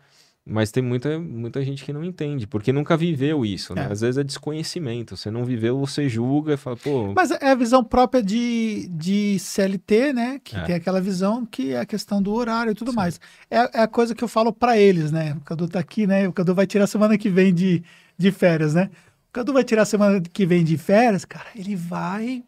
[0.45, 3.83] Mas tem muita, muita gente que não entende, porque nunca viveu isso, né?
[3.83, 3.91] É.
[3.91, 5.15] Às vezes é desconhecimento.
[5.15, 7.13] Você não viveu, você julga e fala, pô.
[7.15, 10.41] Mas é a visão própria de, de CLT, né?
[10.43, 10.63] Que é.
[10.63, 12.97] tem aquela visão que é a questão do horário e tudo Sim.
[12.97, 13.21] mais.
[13.51, 15.33] É, é, a coisa que eu falo para eles, né?
[15.33, 16.27] O Cadu tá aqui, né?
[16.27, 17.83] O Cadu vai tirar semana que vem de,
[18.17, 18.89] de férias, né?
[19.29, 22.43] O Cadu vai tirar semana que vem de férias, cara, ele vai.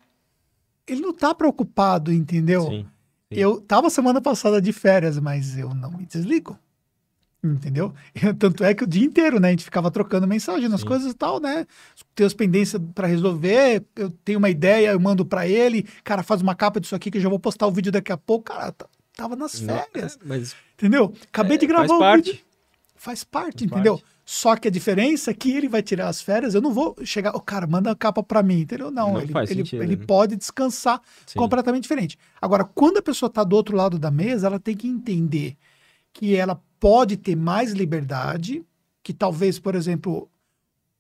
[0.87, 2.63] Ele não tá preocupado, entendeu?
[2.63, 2.85] Sim.
[3.31, 3.39] Sim.
[3.39, 6.59] Eu tava semana passada de férias, mas eu não me desligo.
[7.43, 7.93] Entendeu?
[8.37, 9.47] Tanto é que o dia inteiro, né?
[9.47, 10.87] A gente ficava trocando mensagem nas Sim.
[10.87, 11.65] coisas e tal, né?
[12.13, 16.41] Tem as pendências para resolver, eu tenho uma ideia, eu mando para ele, cara, faz
[16.41, 18.45] uma capa disso aqui que eu já vou postar o vídeo daqui a pouco.
[18.45, 18.75] Cara,
[19.15, 20.17] tava nas férias.
[20.21, 20.55] Não, mas...
[20.73, 21.13] Entendeu?
[21.27, 22.31] Acabei é, de gravar faz parte.
[22.31, 22.45] vídeo.
[22.95, 23.97] Faz parte, faz entendeu?
[23.97, 24.11] Parte.
[24.33, 27.33] Só que a diferença é que ele vai tirar as férias, eu não vou chegar,
[27.33, 28.89] o oh, cara, manda a capa para mim, entendeu?
[28.89, 30.05] Não, não ele, ele, sentido, ele né?
[30.07, 31.37] pode descansar Sim.
[31.37, 32.17] completamente diferente.
[32.41, 35.57] Agora, quando a pessoa tá do outro lado da mesa, ela tem que entender
[36.13, 38.63] que ela pode ter mais liberdade,
[39.03, 40.29] que talvez, por exemplo,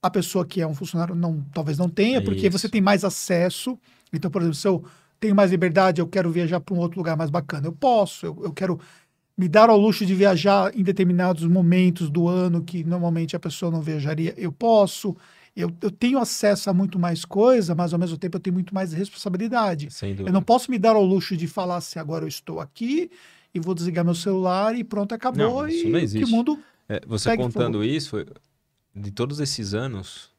[0.01, 2.59] a pessoa que é um funcionário não, talvez não tenha, é porque isso.
[2.59, 3.79] você tem mais acesso.
[4.11, 4.83] Então, por exemplo, se eu
[5.21, 8.37] tenho mais liberdade, eu quero viajar para um outro lugar mais bacana, eu posso, eu,
[8.43, 8.77] eu quero
[9.37, 13.71] me dar ao luxo de viajar em determinados momentos do ano que normalmente a pessoa
[13.71, 15.15] não viajaria, eu posso.
[15.55, 18.73] Eu, eu tenho acesso a muito mais coisa, mas ao mesmo tempo eu tenho muito
[18.73, 19.89] mais responsabilidade.
[20.25, 23.11] Eu não posso me dar ao luxo de falar se agora eu estou aqui
[23.53, 25.61] e vou desligar meu celular e pronto, acabou.
[25.63, 26.25] Não, isso e não existe.
[26.25, 26.59] que mundo.
[26.87, 27.83] É, você contando fogo.
[27.83, 28.25] isso,
[28.95, 30.29] de todos esses anos,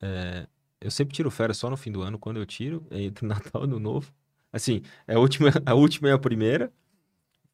[0.00, 0.46] é,
[0.80, 3.62] eu sempre tiro férias só no fim do ano, quando eu tiro, é entre Natal
[3.62, 4.12] e Ano Novo.
[4.52, 6.72] Assim, é a última, a última é a primeira.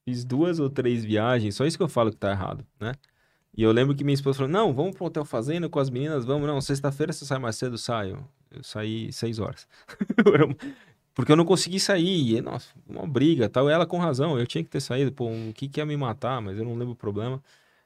[0.06, 2.92] Fiz duas ou três viagens, só isso que eu falo que tá errado, né?
[3.56, 6.24] E eu lembro que minha esposa falou: Não, vamos pro Hotel Fazenda com as meninas,
[6.24, 6.46] vamos.
[6.46, 8.22] Não, sexta-feira você sai mais cedo, saio.
[8.50, 9.66] Eu saí seis horas.
[11.14, 12.36] Porque eu não consegui sair.
[12.36, 13.70] E, nossa, uma briga tal.
[13.70, 15.10] Ela com razão, eu tinha que ter saído.
[15.10, 17.42] Pô, o que, que ia me matar, mas eu não lembro o problema.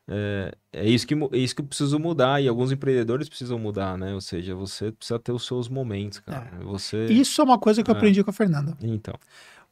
[0.09, 2.43] É, é, isso que, é isso que eu preciso mudar.
[2.43, 4.13] E alguns empreendedores precisam mudar, né?
[4.13, 6.51] Ou seja, você precisa ter os seus momentos, cara.
[6.61, 6.65] É.
[6.65, 7.07] Você...
[7.07, 7.97] Isso é uma coisa que eu é.
[7.97, 8.77] aprendi com a Fernanda.
[8.83, 9.15] Então.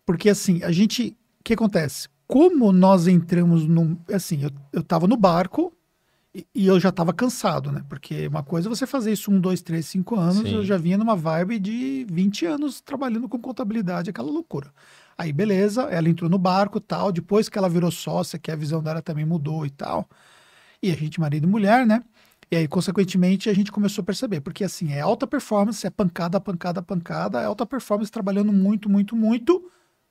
[0.06, 1.16] Porque assim, a gente.
[1.40, 2.08] O que acontece?
[2.28, 3.98] Como nós entramos no.
[4.12, 5.72] Assim, eu, eu tava no barco,
[6.54, 7.82] e, eu já estava cansado, né?
[7.88, 10.56] Porque uma coisa é você fazer isso um, dois, três, cinco anos, Sim.
[10.56, 14.72] eu já vinha numa vibe de 20 anos trabalhando com contabilidade, aquela loucura.
[15.16, 18.82] Aí, beleza, ela entrou no barco tal, depois que ela virou sócia, que a visão
[18.82, 20.08] dela também mudou e tal.
[20.82, 22.04] E a gente, marido e mulher, né?
[22.50, 26.38] E aí, consequentemente, a gente começou a perceber, porque assim, é alta performance, é pancada,
[26.40, 29.70] pancada, pancada, é alta performance trabalhando muito, muito, muito.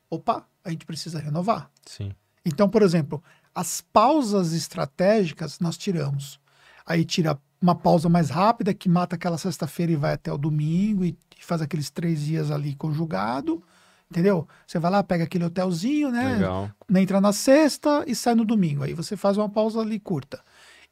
[0.10, 1.70] Opa, a gente precisa renovar.
[1.86, 2.12] Sim.
[2.46, 3.22] Então, por exemplo,
[3.54, 6.40] as pausas estratégicas nós tiramos.
[6.86, 11.04] Aí tira uma pausa mais rápida, que mata aquela sexta-feira e vai até o domingo
[11.04, 13.64] e, e, faz aqueles três dias ali conjugado.
[14.10, 14.48] Entendeu?
[14.66, 16.36] Você vai lá, pega aquele hotelzinho, né?
[16.36, 16.72] Legal.
[16.96, 18.84] Entra na sexta e sai no domingo.
[18.84, 20.40] Aí você faz uma pausa ali curta.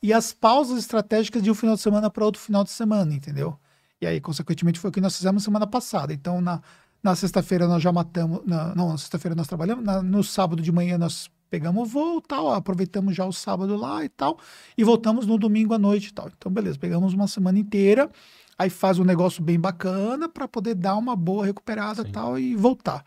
[0.04, 3.58] E as pausas estratégicas de um final de semana para outro final de semana, entendeu?
[4.02, 6.14] E aí, consequentemente, foi o que nós fizemos semana passada.
[6.14, 6.62] Então, na,
[7.06, 8.42] na sexta-feira nós já matamos.
[8.48, 9.86] Na, não, na sexta-feira nós trabalhamos.
[9.86, 14.04] Na, no sábado de manhã nós pegamos o voo tal, aproveitamos já o sábado lá
[14.04, 14.40] e tal,
[14.76, 16.32] e voltamos no domingo à noite e tal.
[16.36, 18.10] Então, beleza, pegamos uma semana inteira,
[18.58, 22.56] aí faz um negócio bem bacana para poder dar uma boa recuperada e tal e
[22.56, 23.06] voltar.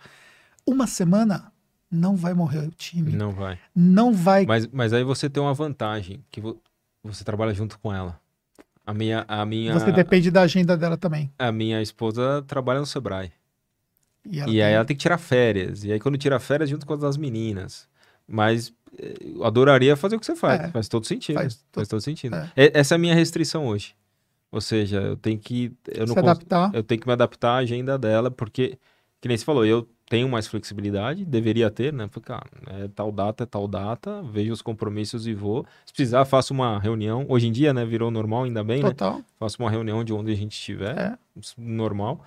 [0.64, 1.52] Uma semana
[1.90, 3.10] não vai morrer o time.
[3.10, 3.58] Não vai.
[3.74, 4.46] Não vai.
[4.46, 6.40] Mas, mas aí você tem uma vantagem, que
[7.02, 8.20] você trabalha junto com ela.
[8.86, 9.74] A minha, a minha...
[9.74, 11.32] Você depende da agenda dela também.
[11.36, 13.32] A minha esposa trabalha no Sebrae.
[14.24, 14.60] E, e aí tem...
[14.60, 15.84] ela tem que tirar férias.
[15.84, 17.88] E aí quando tira férias, junto com as meninas.
[18.26, 20.60] Mas eh, eu adoraria fazer o que você faz.
[20.60, 20.68] É.
[20.68, 21.36] Faz todo sentido.
[21.36, 22.36] Faz Faz, to- todo sentido.
[22.36, 22.50] é.
[22.56, 23.94] E- Essa é a minha restrição hoje.
[24.50, 25.72] Ou seja, eu tenho que.
[25.86, 26.70] Eu não Se cons- adaptar.
[26.74, 28.78] eu tenho que me adaptar à agenda dela, porque,
[29.20, 32.06] que nem você falou, eu tenho mais flexibilidade, deveria ter, né?
[32.10, 32.42] Porque, ah,
[32.82, 35.66] é tal data, é tal data, vejo os compromissos e vou.
[35.84, 37.26] Se precisar, faço uma reunião.
[37.28, 38.88] Hoje em dia, né, virou normal, ainda bem, né?
[38.88, 39.20] Total.
[39.38, 41.18] Faço uma reunião de onde a gente estiver, É.
[41.58, 42.24] normal.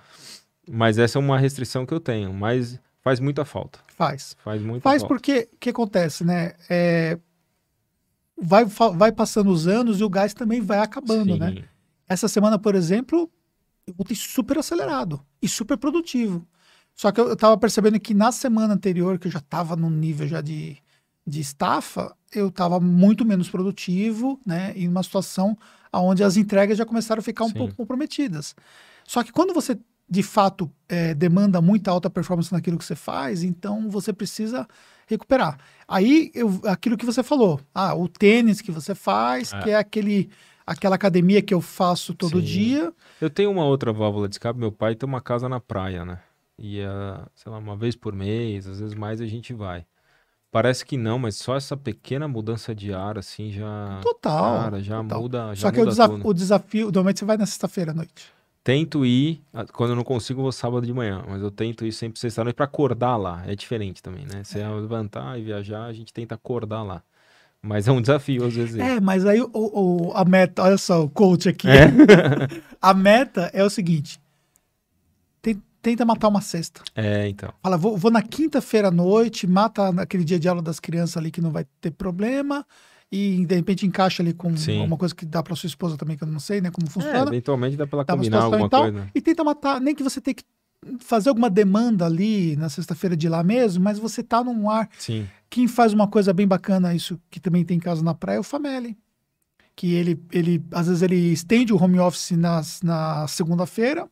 [0.74, 3.78] Mas essa é uma restrição que eu tenho, mas faz muita falta.
[3.88, 4.34] Faz.
[4.42, 5.14] Faz muita Faz falta.
[5.14, 6.54] porque o que acontece, né?
[6.70, 7.18] É,
[8.40, 11.38] vai, vai passando os anos e o gás também vai acabando, Sim.
[11.38, 11.64] né?
[12.08, 13.30] Essa semana, por exemplo,
[13.86, 16.48] eu voltei super acelerado e super produtivo.
[16.94, 19.90] Só que eu, eu tava percebendo que na semana anterior, que eu já tava num
[19.90, 20.78] nível já de,
[21.26, 24.72] de estafa, eu tava muito menos produtivo, né?
[24.74, 25.54] Em uma situação
[25.92, 27.58] onde as entregas já começaram a ficar um Sim.
[27.58, 28.56] pouco comprometidas.
[29.04, 29.78] Só que quando você,
[30.12, 34.68] de fato, eh, demanda muita alta performance naquilo que você faz, então você precisa
[35.06, 35.58] recuperar.
[35.88, 39.60] Aí, eu, aquilo que você falou, ah, o tênis que você faz, É.
[39.62, 40.28] que é aquele,
[40.66, 42.44] aquela academia que eu faço todo Sim.
[42.44, 44.58] dia, Eu tenho uma outra válvula de escape.
[44.60, 46.18] Meu pai tem uma casa na praia, né?
[46.58, 49.86] E, ah, sei lá, uma vez por mês, às vezes mais, a gente vai.
[50.50, 53.98] Parece que não, mas só essa pequena mudança de ar, assim, já.
[54.02, 54.62] total.
[54.64, 55.22] Cara, já total.
[55.22, 55.54] muda.
[55.54, 56.28] Já Só que o, muda desa- tudo.
[56.28, 58.26] o desafio, normalmente você vai na sexta-feira à noite.
[58.64, 61.84] Tento ir, ah, quando eu não consigo, eu vou sábado de manhã, mas eu tento
[61.84, 63.42] ir sempre sexta-noite pra acordar lá.
[63.46, 64.44] É diferente também, né?
[64.44, 67.02] Você levantar e viajar, a gente tenta acordar lá.
[67.60, 68.76] Mas é um desafio, às vezes.
[68.78, 71.68] É, mas aí o, o- a meta, olha só, o coach aqui.
[71.68, 71.86] É.
[72.80, 74.20] a meta é o seguinte:
[75.40, 76.82] ten- tenta matar uma sexta.
[76.94, 77.52] É, então.
[77.62, 81.30] Fala, vou, vou na quinta-feira à noite, mata naquele dia de aula das crianças ali
[81.30, 82.66] que não vai ter problema.
[83.14, 84.78] E de repente encaixa ali com Sim.
[84.78, 86.70] alguma coisa que dá para sua esposa também, que eu não sei, né?
[86.70, 87.18] Como É, funciona.
[87.28, 88.82] eventualmente dá pra ela dá combinar alguma e tal.
[88.84, 89.10] coisa.
[89.14, 90.44] E tenta matar, nem que você tenha que
[90.98, 94.88] fazer alguma demanda ali na sexta-feira de lá mesmo, mas você tá num ar.
[94.98, 95.28] Sim.
[95.50, 98.40] Quem faz uma coisa bem bacana, isso que também tem em casa na praia, é
[98.40, 98.96] o Fameli.
[99.76, 104.08] Que ele, ele, às vezes, ele estende o home office nas, na segunda-feira,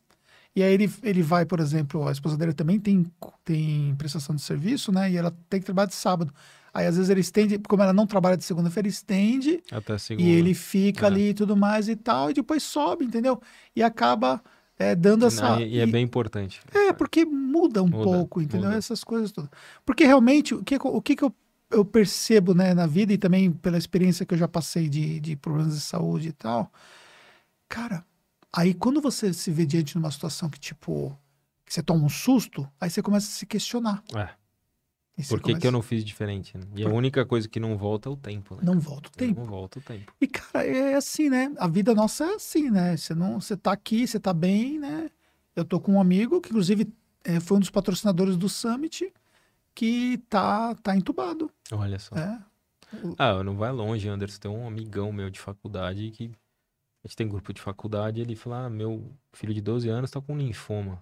[0.55, 3.05] e aí ele, ele vai, por exemplo, a esposa dele também tem,
[3.43, 5.09] tem prestação de serviço, né?
[5.11, 6.31] E ela tem que trabalhar de sábado.
[6.73, 10.25] Aí, às vezes, ele estende, como ela não trabalha de segunda-feira, estende, Até segunda.
[10.27, 11.07] e ele fica É.
[11.07, 13.41] ali e tudo mais e tal, e depois sobe, entendeu?
[13.75, 14.41] E acaba
[14.79, 15.61] é, dando essa.
[15.61, 16.61] E, e é bem importante.
[16.73, 18.67] É, porque muda um Muda, pouco, entendeu?
[18.67, 18.77] muda.
[18.77, 19.49] Essas coisas todas.
[19.85, 21.35] Porque realmente, o que, o que, que eu,
[21.69, 25.35] eu percebo né, na vida e também pela experiência que eu já passei de, de
[25.35, 26.71] problemas de saúde e tal,
[27.69, 28.03] cara,
[28.51, 31.17] aí quando você se vê diante de uma situação que, tipo,
[31.65, 34.01] que você toma um susto, aí você começa a se questionar.
[34.15, 34.29] É.
[35.17, 36.57] E Por que, que começa- eu não fiz diferente?
[36.57, 36.63] né?
[36.75, 38.61] E a Por- única coisa que não volta é o tempo, né?
[38.63, 39.39] Não volta o tempo.
[39.41, 40.13] Não volta o tempo.
[40.21, 41.53] E, cara, é assim, né?
[41.57, 42.95] A vida nossa é assim, né?
[42.97, 45.09] Você não, você tá aqui, você tá bem, né?
[45.55, 46.87] Eu tô com um amigo que, inclusive,
[47.23, 49.13] é, foi um dos patrocinadores do Summit,
[49.75, 51.51] que tá, tá entubado.
[51.71, 52.15] Olha só.
[52.15, 52.39] É.
[53.17, 54.39] Ah, não vai longe, Anderson.
[54.39, 56.31] Tem um amigão meu de faculdade que.
[57.03, 60.21] A gente tem grupo de faculdade ele fala: ah, meu filho de 12 anos tá
[60.21, 61.01] com linfoma.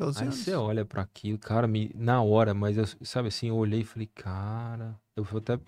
[0.00, 0.38] 12 Aí anos.
[0.38, 3.84] você olha pra aquilo, cara, me, na hora, mas eu, sabe assim, eu olhei e
[3.84, 5.60] falei, cara, eu até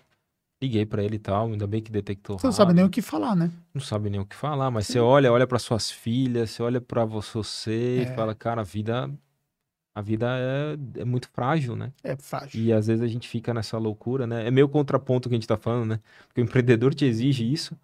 [0.61, 3.01] liguei pra ele e tal, ainda bem que detectou Você não sabe nem o que
[3.01, 3.51] falar, né?
[3.73, 4.93] Não sabe nem o que falar, mas Sim.
[4.93, 8.01] você olha, olha para suas filhas, você olha pra você É.
[8.03, 9.09] e fala, cara, a vida,
[9.93, 10.27] a vida
[10.95, 11.93] é, é muito frágil, né?
[12.03, 12.59] É frágil.
[12.61, 14.47] E às vezes a gente fica nessa loucura, né?
[14.47, 15.99] É meio contraponto que a gente tá falando, né?
[16.27, 17.77] Porque o empreendedor te exige isso,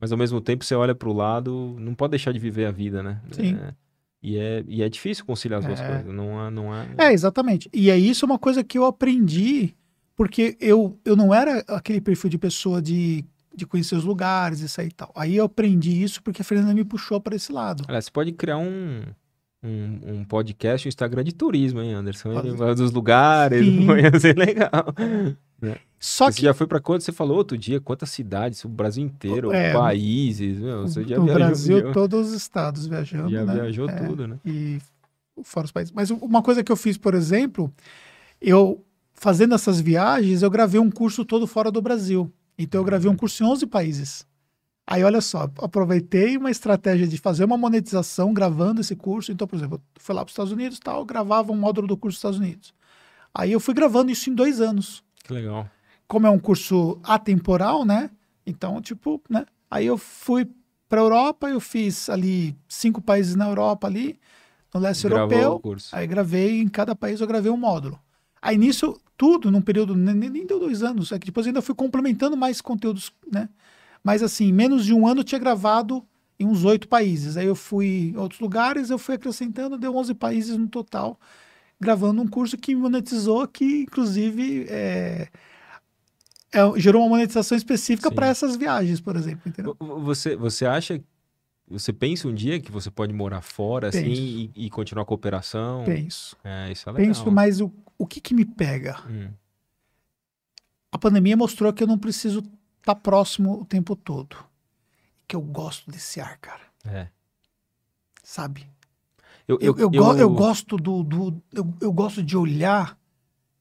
[0.00, 3.02] mas ao mesmo tempo você olha pro lado, não pode deixar de viver a vida,
[3.02, 3.20] né?
[3.30, 3.54] Sim.
[3.56, 3.74] É,
[4.22, 5.86] e, é, e é difícil conciliar as duas É.
[5.86, 6.50] coisas, não é...
[6.50, 6.86] Não é...
[6.98, 7.68] É, exatamente.
[7.72, 9.74] E aí isso é uma coisa que eu aprendi,
[10.14, 13.24] porque eu, eu não era aquele perfil de pessoa de,
[13.54, 15.10] de conhecer os lugares, isso aí e tal.
[15.16, 17.84] Aí eu aprendi isso porque a Fernanda me puxou para esse lado.
[17.88, 19.02] Aliás, você pode criar um,
[19.62, 22.32] um, um podcast, um Instagram de turismo, hein, Anderson?
[22.32, 22.76] Pode.
[22.76, 24.94] Dos lugares, vai ser legal.
[26.02, 27.04] Só Você que já foi pra quanto?
[27.04, 31.34] Você falou outro dia, quantas cidades, o Brasil inteiro, É, países, meu, você já viajou,
[31.34, 33.54] Brasil, todos os estados viajando, já né?
[33.54, 34.36] viajou É, tudo, né?
[34.44, 34.80] E
[35.44, 35.92] fora os países.
[35.92, 37.72] Mas uma coisa que eu fiz, por exemplo,
[38.40, 38.84] eu
[39.14, 42.32] fazendo essas viagens, eu gravei um curso todo fora do Brasil.
[42.58, 44.26] Então eu gravei um curso em 11 países.
[44.84, 49.30] Aí olha só, aproveitei uma estratégia de fazer uma monetização gravando esse curso.
[49.30, 51.96] Então, por exemplo, eu fui lá para os Estados Unidos, tal, gravava um módulo do
[51.96, 52.74] curso dos Estados Unidos.
[53.32, 55.70] Aí eu fui gravando isso em dois anos Que legal.
[56.06, 58.10] como é um curso atemporal, né?
[58.46, 59.46] Então, tipo, né?
[59.70, 60.46] Aí eu fui
[60.88, 64.18] para Europa, eu fiz ali cinco países na Europa ali,
[64.74, 65.60] no leste Gravou o europeu.
[65.60, 65.94] curso.
[65.96, 67.98] Aí gravei, em cada país eu gravei um módulo.
[68.40, 71.74] Aí nisso, tudo num período, nem, nem deu dois anos, é que depois ainda fui
[71.74, 73.48] complementando mais conteúdos, né?
[74.04, 76.04] Mas assim, menos de um ano eu tinha gravado
[76.38, 77.36] em uns oito países.
[77.36, 81.18] Aí eu fui em outros lugares, eu fui acrescentando, deu 11 países no total,
[81.82, 85.28] gravando um curso que monetizou, que inclusive é,
[86.52, 89.76] é, gerou uma monetização específica para essas viagens, por exemplo, entendeu?
[89.78, 91.02] Vo- Você, você acha.
[91.68, 94.20] Você pensa um dia que você pode morar fora assim Penso.
[94.20, 95.84] e, e continuar a operação?
[95.84, 96.36] Penso.
[96.44, 97.06] É, isso é legal.
[97.06, 99.00] Penso, mas o, o que que me pega?
[99.08, 99.30] Hum,
[100.90, 102.42] A pandemia mostrou que eu não preciso
[102.80, 104.36] estar próximo o tempo todo.
[105.26, 106.60] Que eu gosto desse ar, cara.
[106.84, 107.08] é.
[108.22, 108.66] Sabe?
[109.48, 111.02] Eu, Eu, eu, go- eu gosto do.
[111.02, 112.96] do eu, eu gosto de olhar,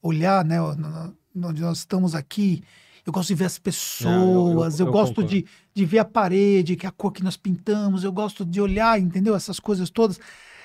[0.02, 2.64] olhar, né, onde nós estamos aqui.
[3.06, 5.30] Eu gosto de ver as pessoas, eu, eu gosto concordo.
[5.32, 8.62] de, de ver a parede, que é a cor que nós pintamos, eu gosto de
[8.62, 9.36] olhar, entendeu?
[9.36, 10.20] Essas coisas todas.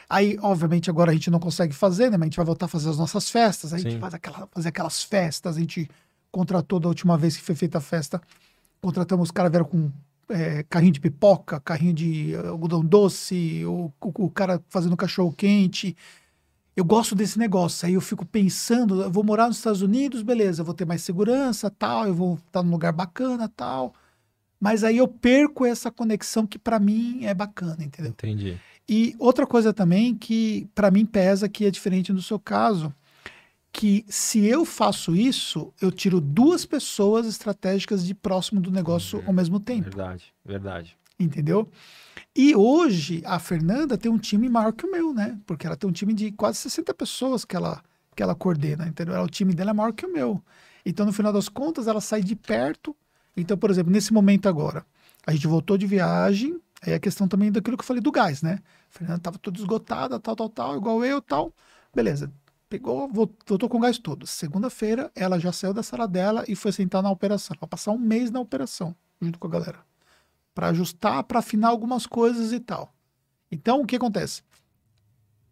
[0.08, 2.16] Aí, obviamente, agora a gente não consegue fazer, né?
[2.18, 3.72] Mas a gente vai voltar a fazer as nossas festas.
[3.72, 3.98] A gente Sim.
[3.98, 5.56] faz aquela, fazer aquelas festas.
[5.56, 5.88] A gente
[6.30, 8.20] contratou da última vez que foi feita a festa.
[8.82, 9.90] Contratamos os caras vieram com
[10.28, 15.32] é, carrinho de pipoca, carrinho de eh, algodão doce, o, o, o cara fazendo cachorro
[15.32, 15.96] quente.
[16.76, 17.86] Eu gosto desse negócio.
[17.86, 21.70] Aí eu fico pensando, eu vou morar nos Estados Unidos, beleza, vou ter mais segurança,
[21.70, 23.94] tal, eu vou estar num lugar bacana, tal.
[24.60, 28.10] Mas aí eu perco essa conexão que para mim é bacana, entendeu?
[28.10, 28.58] Entendi.
[28.88, 32.94] E outra coisa também que para mim pesa, que é diferente do seu caso,
[33.76, 39.34] que se eu faço isso, eu tiro duas pessoas estratégicas de próximo do negócio ao
[39.34, 40.96] mesmo tempo, Verdade, verdade.
[41.20, 41.68] entendeu?
[42.34, 45.38] E hoje a Fernanda tem um time maior que o meu, né?
[45.44, 47.82] Porque ela tem um time de quase 60 pessoas que ela
[48.14, 49.20] que ela coordena, entendeu?
[49.22, 50.42] O time dela é maior que o meu.
[50.86, 52.96] Então, no final das contas, ela sai de perto.
[53.36, 54.86] Então, por exemplo, nesse momento agora,
[55.26, 58.40] a gente voltou de viagem, aí a questão também daquilo que eu falei do gás,
[58.40, 58.60] né?
[58.88, 61.52] A Fernanda estava toda esgotada, tal, tal, tal, igual eu, tal.
[61.94, 62.32] Beleza.
[62.68, 64.26] Pegou, vol- voltou com o gás todo.
[64.26, 67.56] Segunda-feira, ela já saiu da sala dela e foi sentar na operação.
[67.60, 69.78] Vai passar um mês na operação, junto com a galera.
[70.54, 72.92] Para ajustar, para afinar algumas coisas e tal.
[73.52, 74.42] Então, o que acontece?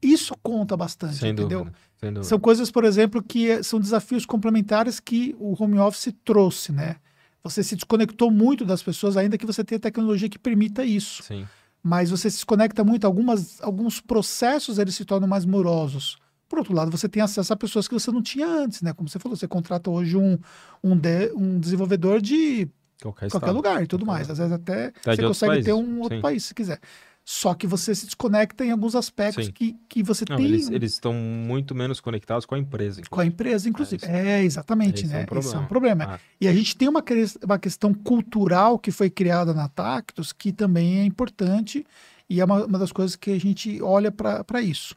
[0.03, 1.61] Isso conta bastante, Sem entendeu?
[1.61, 1.77] dúvida.
[1.99, 2.28] Sem dúvida.
[2.28, 6.97] São coisas, por exemplo, que são desafios complementares que o home office trouxe, né?
[7.43, 11.23] Você se desconectou muito das pessoas, ainda que você tenha tecnologia que permita isso.
[11.23, 11.47] Sim.
[11.82, 16.16] Mas você se desconecta muito, algumas, alguns processos eles se tornam mais morosos.
[16.48, 18.92] Por outro lado, você tem acesso a pessoas que você não tinha antes, né?
[18.92, 20.38] Como você falou, você contrata hoje um,
[20.82, 22.68] um, de- um desenvolvedor de
[23.02, 24.30] Qualquer, qualquer lugar e tudo Qualquer mais.
[24.30, 26.22] Às vezes até Tá você consegue ter um outro sim.
[26.22, 26.78] país, se quiser.
[27.26, 29.52] Só que você se desconecta em alguns aspectos Sim.
[29.52, 33.00] que, que você Não, tem eles, eles estão muito menos conectados com a empresa.
[33.08, 34.04] com a empresa, inclusive.
[34.04, 35.22] isso- É, exatamente, esse é né?
[35.22, 35.48] um problema.
[35.48, 36.04] Isso é um problema.
[36.04, 37.02] Ah, E a gente tem uma,
[37.42, 41.86] uma questão cultural que foi criada na Tactus que também é importante
[42.28, 44.94] e é uma, uma das coisas que a gente olha para isso.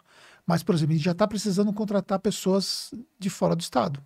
[0.47, 4.01] Mas, por exemplo, a gente já está precisando contratar pessoas de fora do estado.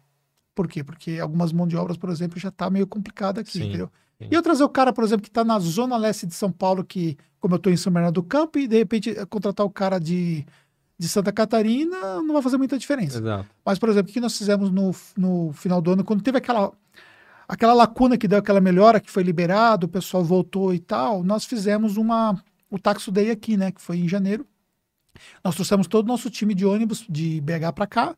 [0.55, 0.83] Por quê?
[0.83, 3.91] Porque algumas mãos de obras, por exemplo, já está meio complicada aqui, Sim, entendeu?
[4.19, 4.27] sim.
[4.31, 6.83] E eu trazer o cara, por exemplo, que está na zona leste de São Paulo,
[6.83, 9.69] que, como eu estou em São Bernardo do Campo, e de repente eh, contratar o
[9.69, 10.43] cara de,
[10.97, 13.19] de Santa Catarina, não vai fazer muita diferença.
[13.19, 13.47] Exato.
[13.63, 16.71] Mas, por exemplo, o que nós fizemos no, no final do ano, quando teve aquela,
[17.47, 21.45] aquela lacuna que deu aquela melhora, que foi liberado, o pessoal voltou e tal, nós
[21.45, 22.35] fizemos uma,
[22.69, 23.71] o Taxo Day aqui, né?
[23.71, 24.45] Que foi em janeiro.
[25.43, 28.15] Nós trouxemos todo o nosso time de ônibus de BH para cá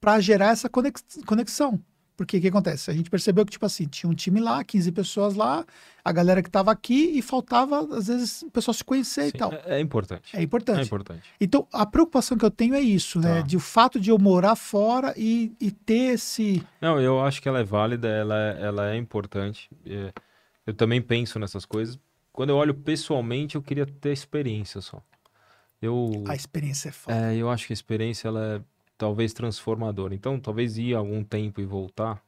[0.00, 1.80] para gerar essa conex- conexão.
[2.16, 2.90] Porque o que acontece?
[2.90, 5.64] A gente percebeu que, tipo assim, tinha um time lá, 15 pessoas lá,
[6.04, 9.38] a galera que estava aqui e faltava, às vezes, o pessoal se conhecer e Sim,
[9.38, 9.52] tal.
[9.52, 10.36] É, é importante.
[10.36, 10.78] É importante.
[10.78, 11.22] É importante.
[11.40, 13.40] Então, a preocupação que eu tenho é isso, né?
[13.40, 13.42] Tá.
[13.42, 16.64] De o fato de eu morar fora e, e ter esse.
[16.80, 19.68] Não, eu acho que ela é válida, ela é, ela é importante.
[19.84, 20.12] É,
[20.64, 21.98] eu também penso nessas coisas.
[22.32, 25.02] Quando eu olho pessoalmente, eu queria ter experiência só.
[25.86, 27.16] Eu, A experiência é foda.
[27.32, 28.60] é, eu acho que a experiência ela é
[28.96, 30.14] talvez transformadora.
[30.14, 32.22] Então, talvez ir algum tempo e voltar,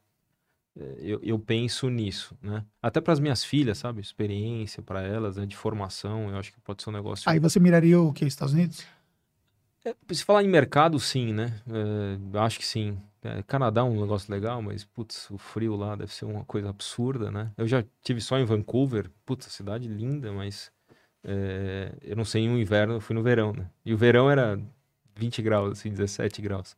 [0.78, 2.64] é, eu, eu penso nisso, né?
[2.82, 4.00] Até para as minhas filhas, sabe?
[4.00, 5.46] Experiência para elas, né?
[5.46, 7.30] De formação, eu acho que pode ser um negócio.
[7.30, 8.24] Aí você miraria o que?
[8.24, 8.84] Estados Unidos?
[9.84, 11.60] É, se falar em mercado, sim, né?
[11.68, 12.98] É, acho que sim.
[13.22, 16.68] É, Canadá é um negócio legal, mas, putz, o frio lá deve ser uma coisa
[16.70, 17.52] absurda, né?
[17.56, 20.70] Eu já tive só em Vancouver, putz, cidade linda, mas
[21.26, 23.70] é, eu não sei em um inverno, eu fui no verão, né?
[23.84, 24.60] E o verão era
[25.16, 26.76] 20 graus, assim, 17 graus.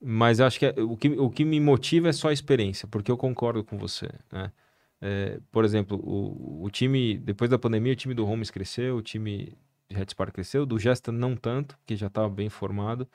[0.00, 2.86] Mas eu acho que é- o, que o que me motiva é só a experiência,
[2.88, 4.52] porque eu concordo com você, né?
[5.00, 9.02] É, por exemplo, o, o time, depois da pandemia, o time do Holmes cresceu, o
[9.02, 9.56] time
[9.88, 13.08] de Red Spark cresceu, do Gesta não tanto, porque já estava bem formado.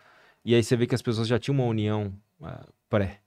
[0.46, 3.22] E aí você vê que as pessoas já tinham uma união ah, pré.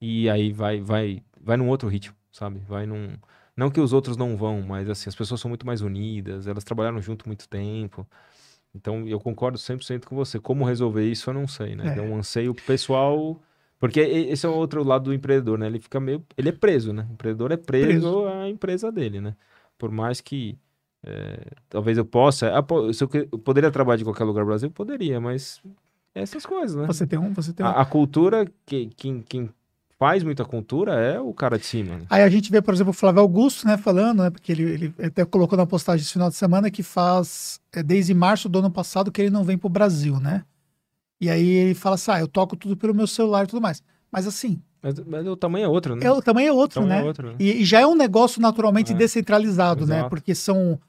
[0.00, 2.60] E aí vai, vai, vai num outro ritmo, sabe?
[2.60, 3.16] Vai num.
[3.60, 6.64] Não que os outros não vão, mas assim, as pessoas são muito mais unidas, elas
[6.64, 8.08] trabalharam junto muito tempo.
[8.74, 10.40] Então eu concordo 100% com você.
[10.40, 11.94] Como resolver isso, eu não sei, né?
[11.94, 11.98] É.
[11.98, 13.38] É um anseio pessoal.
[13.78, 15.66] Porque esse é o outro lado do empreendedor, né?
[15.66, 16.24] Ele fica meio.
[16.38, 17.06] Ele é preso, né?
[17.10, 18.26] O empreendedor é preso, Preso.
[18.28, 19.36] à empresa dele, né?
[19.76, 20.58] Por mais que.
[21.04, 22.50] é, talvez eu possa.
[22.58, 22.64] ah,
[22.94, 23.08] se eu,
[23.40, 24.70] poderia trabalhar de qualquer lugar do Brasil?
[24.70, 25.62] Poderia, mas.
[26.14, 26.86] Essas coisas, né?
[26.86, 27.34] Você tem um.
[27.34, 27.68] Você tem um.
[27.68, 29.50] A, a cultura, que, quem, quem
[30.00, 31.98] faz muita cultura é o cara de cima.
[31.98, 32.06] Né?
[32.08, 34.94] Aí a gente vê, por exemplo, o Flávio Augusto, né, falando, né, porque ele, ele
[35.04, 38.70] até colocou na postagem esse final de semana que faz é, desde março do ano
[38.70, 40.42] passado que ele não vem pro Brasil, né?
[41.20, 43.82] E aí ele fala assim, ah, eu toco tudo pelo meu celular e tudo mais.
[44.10, 46.06] Mas assim, Mas, mas o tamanho é outro, né?
[46.06, 47.04] é, o tamanho é outro, tamanho né?
[47.04, 47.34] é outro, né?
[47.38, 49.96] E, e já é um negócio naturalmente É, descentralizado, né?
[49.96, 50.08] exato.
[50.08, 50.80] Porque são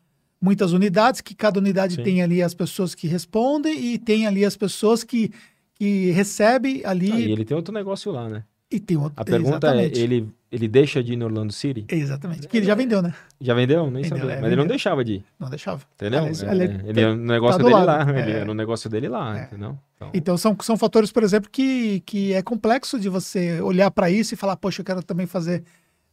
[0.42, 2.04] muitas unidades, que cada unidade Sim.
[2.04, 5.32] tem ali as pessoas que respondem e tem ali as pessoas que,
[5.74, 8.46] que recebem ali Ah, e ele tem outro negócio lá, né?
[8.72, 9.14] E tem outro.
[9.18, 10.00] A pergunta Exatamente.
[10.00, 11.86] é, ele, ele deixa de ir no Orlando City?
[11.90, 12.48] Exatamente.
[12.48, 13.14] Que ele já vendeu, né?
[13.40, 13.92] Já vendeu?
[13.92, 14.32] Nem Vendeu, sabia.
[14.34, 14.68] é, Mas ele não vendeu.
[14.68, 15.82] deixava de ir, Não deixava.
[15.96, 16.20] entendeu?
[16.20, 17.86] Aliás, É, ele- ele é no negócio do dele lado.
[18.12, 18.20] lá.
[18.20, 18.40] Ele É.
[18.40, 19.44] é no negócio dele lá, É.
[19.44, 19.78] entendeu?
[19.98, 24.10] Então, Então são, são fatores, por exemplo, que, que é complexo de você olhar para
[24.10, 25.64] isso e falar, poxa, eu quero também fazer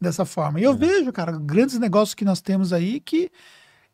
[0.00, 0.60] dessa forma.
[0.60, 0.66] E É.
[0.66, 3.30] eu vejo, cara, grandes negócios que nós temos aí que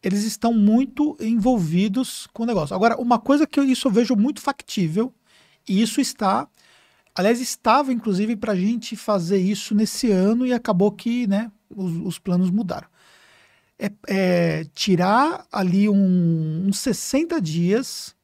[0.02, 2.74] eles estão muito envolvidos com o negócio.
[2.74, 5.12] Agora, uma coisa que eu, isso eu vejo muito factível,
[5.68, 6.46] e isso está,
[7.14, 11.92] aliás, estava inclusive para a gente fazer isso nesse ano e acabou que, né, os,
[12.04, 12.88] os planos mudaram.
[13.78, 18.14] É, é tirar ali um, uns 60 dias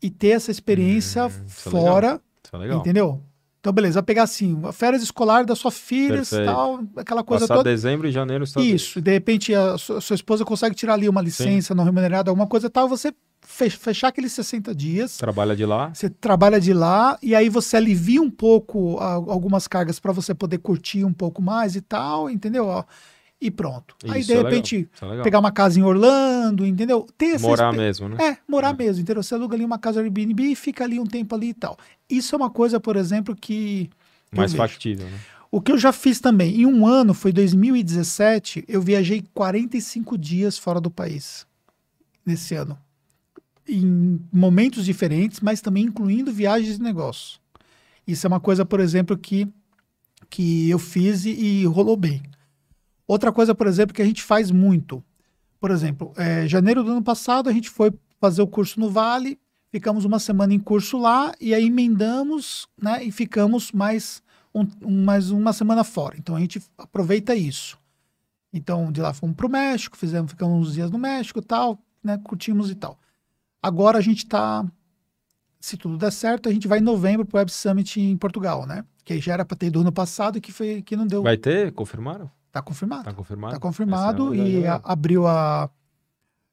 [0.00, 2.20] e ter essa experiência Hum, é fora,
[2.52, 2.80] é legal.
[2.80, 3.22] entendeu?
[3.58, 7.56] Então, beleza, vai pegar assim, a férias escolar da sua filha, tal, aquela coisa Passar
[7.56, 7.68] toda.
[7.68, 11.20] dezembro e janeiro Isso, e de repente a sua, sua esposa consegue tirar ali uma
[11.20, 13.12] licença não remunerada, alguma coisa tal, você
[13.70, 15.90] fechar aqueles 60 dias, Trabalha de lá.
[15.94, 20.34] você trabalha de lá e aí você alivia um pouco a- algumas cargas para você
[20.34, 22.66] poder curtir um pouco mais e tal, entendeu?
[22.66, 22.84] Ó,
[23.40, 23.94] E pronto.
[24.04, 27.06] aí Isso de é repente é pegar uma casa em Orlando, entendeu?
[27.40, 28.16] Morar mesmo, né?
[28.18, 29.22] é, morar mesmo, entendeu?
[29.22, 31.76] Você aluga ali uma casa Airbnb e fica ali um tempo ali e tal.
[32.08, 33.90] Isso é uma coisa, por exemplo, que
[34.32, 35.18] Mais factível, né?
[35.50, 40.58] O que eu já fiz também, em um ano, foi 2017, eu viajei 45 dias
[40.58, 41.46] fora do país.
[42.24, 42.76] Nesse ano.
[43.68, 47.40] Em momentos diferentes, mas também incluindo viagens de negócio.
[48.06, 49.48] Isso é uma coisa, por exemplo, que,
[50.30, 52.22] que eu fiz e, e rolou bem.
[53.06, 55.02] Outra coisa, por exemplo, que a gente faz muito.
[55.60, 59.38] Por exemplo, é, janeiro do ano passado, a gente foi fazer o curso no Vale,
[59.70, 64.22] ficamos uma semana em curso lá, e aí emendamos, né, e ficamos mais
[64.54, 66.16] um, um- mais uma semana fora.
[66.18, 67.76] Então a gente aproveita isso.
[68.52, 72.16] Então de lá fomos para o México, fizemos, ficamos uns dias no México tal, né?
[72.18, 72.98] Curtimos e tal.
[73.66, 74.64] Agora a gente está,
[75.58, 78.64] se tudo der certo, a gente vai em novembro para o Web Summit em Portugal,
[78.64, 78.84] né?
[79.04, 81.20] Que já era para ter do ano passado e que foi que não deu.
[81.24, 81.72] Vai ter?
[81.72, 82.30] Confirmaram?
[82.52, 83.02] Tá confirmado.
[83.02, 83.54] Tá confirmado?
[83.54, 85.68] Tá confirmado Essa é e a- abriu a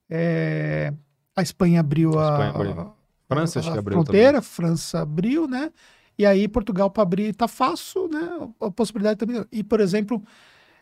[0.10, 0.92] é,
[1.36, 2.94] a Espanha abriu a, Espanha abriu.
[3.28, 5.72] França, acho a que abriu fronteira, França abriu, né?
[6.18, 8.28] E aí Portugal para abrir tá fácil, né?
[8.60, 9.46] A possibilidade também.
[9.52, 10.20] E por exemplo,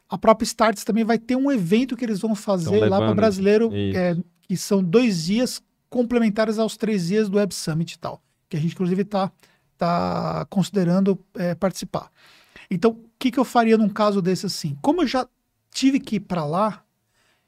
[0.07, 3.69] a própria Starts também vai ter um evento que eles vão fazer lá para brasileiro,
[3.73, 5.61] é, que são dois dias
[5.91, 9.31] complementares aos três dias do Web Summit e tal, que a gente inclusive tá
[9.77, 12.11] tá considerando é, participar.
[12.69, 14.77] Então, o que, que eu faria num caso desse assim?
[14.79, 15.27] Como eu já
[15.71, 16.83] tive que ir para lá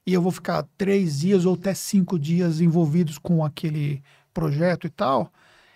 [0.05, 4.01] e eu vou ficar três dias ou até cinco dias envolvidos com aquele
[4.33, 5.31] projeto e tal,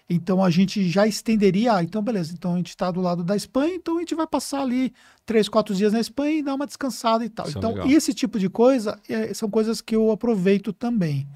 [0.09, 1.75] então a gente já estenderia.
[1.75, 4.25] Ah, então beleza, então a gente está do lado da Espanha, então a gente vai
[4.25, 4.91] passar ali
[5.27, 7.47] três, quatro dias na Espanha e dar uma descansada e tal.
[7.47, 7.87] Isso é então, legal.
[7.87, 11.27] esse tipo de coisa é, são coisas que eu aproveito também.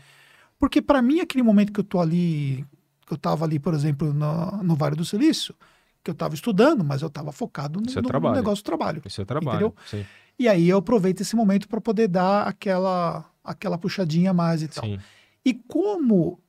[0.61, 2.63] Porque para mim, aquele momento que eu tô ali,
[3.07, 5.55] que eu estava ali, por exemplo, no, no Vale do Silício,
[6.03, 8.35] que eu estava estudando, mas eu estava focado no, é no trabalho.
[8.35, 9.01] negócio do trabalho.
[9.03, 9.55] Isso é trabalho.
[9.55, 9.75] Entendeu?
[9.87, 10.05] Sim,
[10.37, 14.67] E aí eu aproveito esse momento para poder dar aquela, aquela puxadinha a mais e
[14.67, 14.85] tal.
[14.85, 14.99] sim.
[15.43, 16.39] E como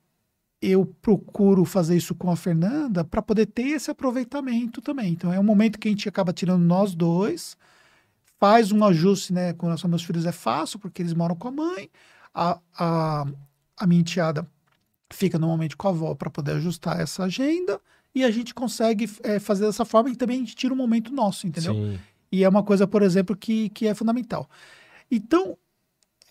[0.60, 5.14] eu procuro fazer isso com a Fernanda para poder ter esse aproveitamento também.
[5.14, 7.56] Então é um momento que a gente acaba tirando nós dois,
[8.38, 9.54] faz um ajuste, né?
[9.54, 11.90] Com relação aos meus filhos é fácil, porque eles moram com a mãe,
[12.34, 13.26] a, a,
[13.82, 14.46] a minha enteada
[15.10, 17.80] fica normalmente com a avó para poder ajustar essa agenda,
[18.14, 21.12] e a gente consegue é, fazer dessa forma e também a gente tira um momento
[21.12, 21.74] nosso, entendeu?
[21.74, 21.98] Sim.
[22.30, 24.48] E é uma coisa, por exemplo, que, que é fundamental.
[25.10, 25.56] Então,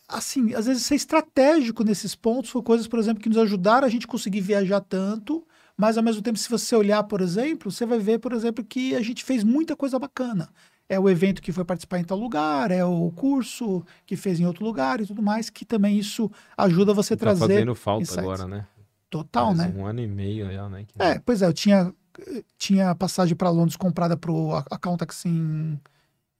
[0.07, 3.89] assim, às vezes ser estratégico nesses pontos foi coisas, por exemplo, que nos ajudaram a
[3.89, 5.45] gente conseguir viajar tanto,
[5.75, 8.95] mas ao mesmo tempo, se você olhar, por exemplo, você vai ver, por exemplo, que
[8.95, 10.49] a gente fez muita coisa bacana.
[10.93, 14.45] É o evento que foi participar em tal lugar, é o curso que fez em
[14.45, 18.03] outro lugar e tudo mais, que também isso ajuda você a Tá trazer fazendo falta
[18.03, 18.17] insights.
[18.23, 18.67] agora, né?
[19.09, 19.73] total, Faz né?
[19.77, 20.83] Um ano e meio né?
[20.85, 21.93] que- É, pois é, eu tinha,
[22.57, 25.79] tinha passagem para Londres comprada para o Accountax em,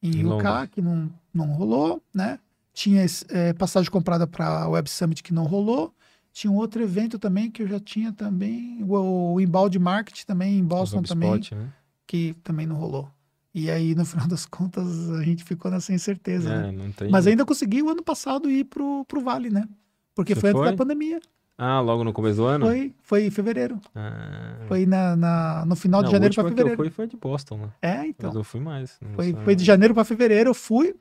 [0.03, 2.37] em Em UK, que não, não rolou, né?
[2.73, 5.93] Tinha é, passagem comprada para Web Summit, que não rolou.
[6.33, 10.57] Tinha um outro evento também que eu já tinha também, o, o Inbound Market também,
[10.59, 11.69] em Boston também, né?
[12.07, 13.09] que também não rolou.
[13.53, 16.69] E aí, no final das contas, a gente ficou nessa incerteza, né?
[16.69, 17.09] É, não tem...
[17.09, 19.67] Mas ainda consegui o ano passado ir pro, pro Vale, né?
[20.15, 20.71] Porque Você foi antes foi?
[20.71, 21.19] da pandemia.
[21.57, 22.65] Ah, logo no começo do ano?
[22.65, 23.79] Foi, foi em fevereiro.
[23.93, 24.55] Ah.
[24.67, 26.77] Foi na, na- no final Não, de janeiro para que eu fevereiro.
[26.77, 27.69] fui foi de Boston, né?
[27.81, 28.33] É, Mas então.
[28.33, 28.97] eu fui mais.
[29.15, 30.95] Foi, foi de janeiro para fevereiro, eu fui.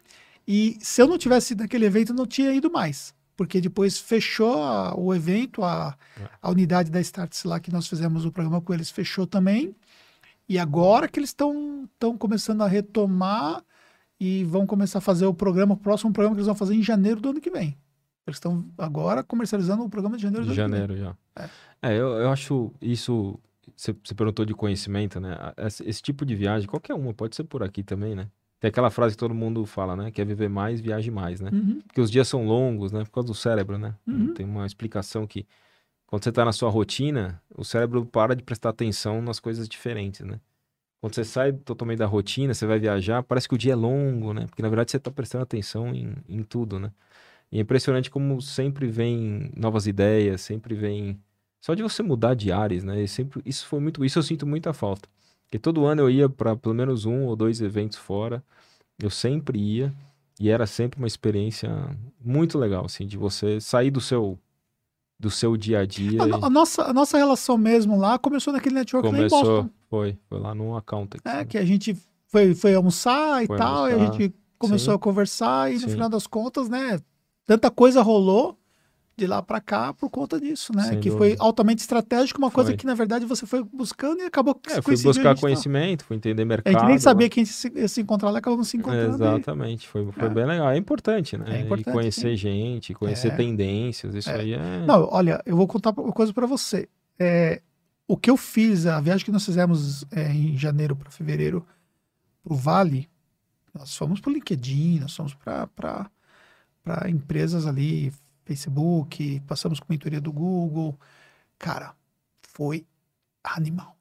[0.47, 3.15] E se eu não tivesse ido naquele evento, eu não tinha ido mais.
[3.37, 6.29] Porque depois fechou a- o evento, a, É.
[6.43, 9.75] a unidade da Starts lá que nós fizemos o programa com eles fechou também.
[10.51, 13.63] E agora que eles estão começando a retomar
[14.19, 16.83] e vão começar a fazer o programa, o próximo programa que eles vão fazer em
[16.83, 17.79] janeiro do ano que vem.
[18.27, 20.89] Eles estão agora comercializando o programa de janeiro do De ano que vem.
[20.89, 21.49] janeiro já.
[21.81, 23.39] É, eu, eu acho isso.
[23.77, 25.37] Você perguntou de conhecimento, né?
[25.57, 28.27] Esse, esse tipo de viagem, qualquer uma, pode ser por aqui também, né?
[28.59, 30.11] Tem aquela frase que todo mundo fala, né?
[30.11, 31.51] Quer viver mais, viaje mais, né?
[31.53, 31.81] Uhum.
[31.87, 33.05] Porque os dias são longos, né?
[33.05, 33.95] Por causa do cérebro, né?
[34.05, 34.35] Uhum.
[34.35, 35.47] Tem uma explicação que
[36.11, 40.27] quando você tá na sua rotina, o cérebro para de prestar atenção nas coisas diferentes,
[40.27, 40.41] né?
[41.01, 44.35] Quando você sai totalmente da rotina, você vai viajar, parece que o dia é longo,
[44.35, 44.47] né?
[44.47, 46.93] Porque na verdade você tá prestando atenção em, em tudo, né?
[47.53, 51.21] E é impressionante como sempre vem novas ideias, sempre vem.
[51.61, 53.03] Só de você mudar de ares, né?
[53.03, 53.41] E sempre...
[53.47, 54.05] Isso foi muito.
[54.05, 55.09] Isso eu sinto muita falta.
[55.45, 58.43] Porque todo ano eu ia para pelo menos um ou dois eventos fora.
[58.99, 59.93] Eu sempre ia.
[60.41, 61.71] E era sempre uma experiência
[62.21, 64.39] muito legal, assim, de você sair do seu
[65.21, 66.23] do seu dia a dia.
[66.23, 69.39] A, e a nossa, a nossa relação mesmo lá começou naquele network lá em Boston.
[69.39, 71.21] começou, foi, foi lá no Accountant.
[71.25, 71.95] É, que a gente
[72.27, 74.97] foi, foi almoçar e Foi tal, e a almoçar, gente começou sim.
[74.97, 75.89] a conversar, e no Sim.
[75.91, 76.99] final das contas, né,
[77.47, 78.59] tanta coisa rolou
[79.21, 80.83] de lá pra cá por conta disso, né?
[80.85, 81.45] Sem que foi dúvida.
[81.45, 82.77] altamente estratégico, uma coisa Foi.
[82.77, 86.17] que na verdade você foi buscando e acabou que É, fui buscar tá- conhecimento, fui
[86.17, 86.75] entender mercado.
[86.75, 89.13] A gente nem sabia que a gente se, ia se encontrar lá, acabamos se encontrando.
[89.13, 90.29] e- Exatamente, foi, foi É.
[90.29, 90.71] bem legal.
[90.71, 91.45] É importante, né?
[91.49, 93.37] É importante, e conhecer gente, conhecer É.
[93.37, 94.41] tendências, isso É.
[94.41, 94.85] aí é.
[94.87, 96.89] Não, olha, eu vou contar uma coisa pra você.
[97.19, 97.61] É,
[98.09, 101.65] o que eu fiz, a viagem que nós fizemos é, em janeiro para fevereiro
[102.43, 103.09] pro Vale,
[103.75, 106.11] nós fomos pro LinkedIn, nós fomos para
[107.09, 108.13] empresas ali,
[108.51, 110.99] Facebook, passamos com mentoria do Google.
[111.57, 111.95] Cara,
[112.43, 112.85] foi
[113.45, 113.97] animal.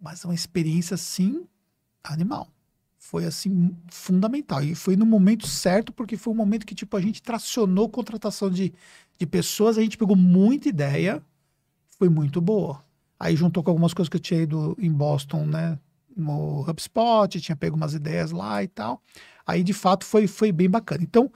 [0.00, 1.44] Mas uma experiência assim,
[2.04, 2.46] animal.
[2.96, 4.62] Foi assim, fundamental.
[4.62, 8.48] E foi no momento certo, porque foi um momento que, tipo, a gente tracionou contratação
[8.48, 8.72] de,
[9.18, 11.20] de pessoas, a gente pegou muita ideia,
[11.98, 12.80] foi muito boa.
[13.18, 15.76] Aí juntou com algumas coisas que eu tinha ido em Boston, né?
[16.16, 19.02] No HubSpot, tinha pego umas ideias lá e tal.
[19.44, 21.02] Aí, de fato, foi, foi bem bacana.
[21.02, 21.32] Então,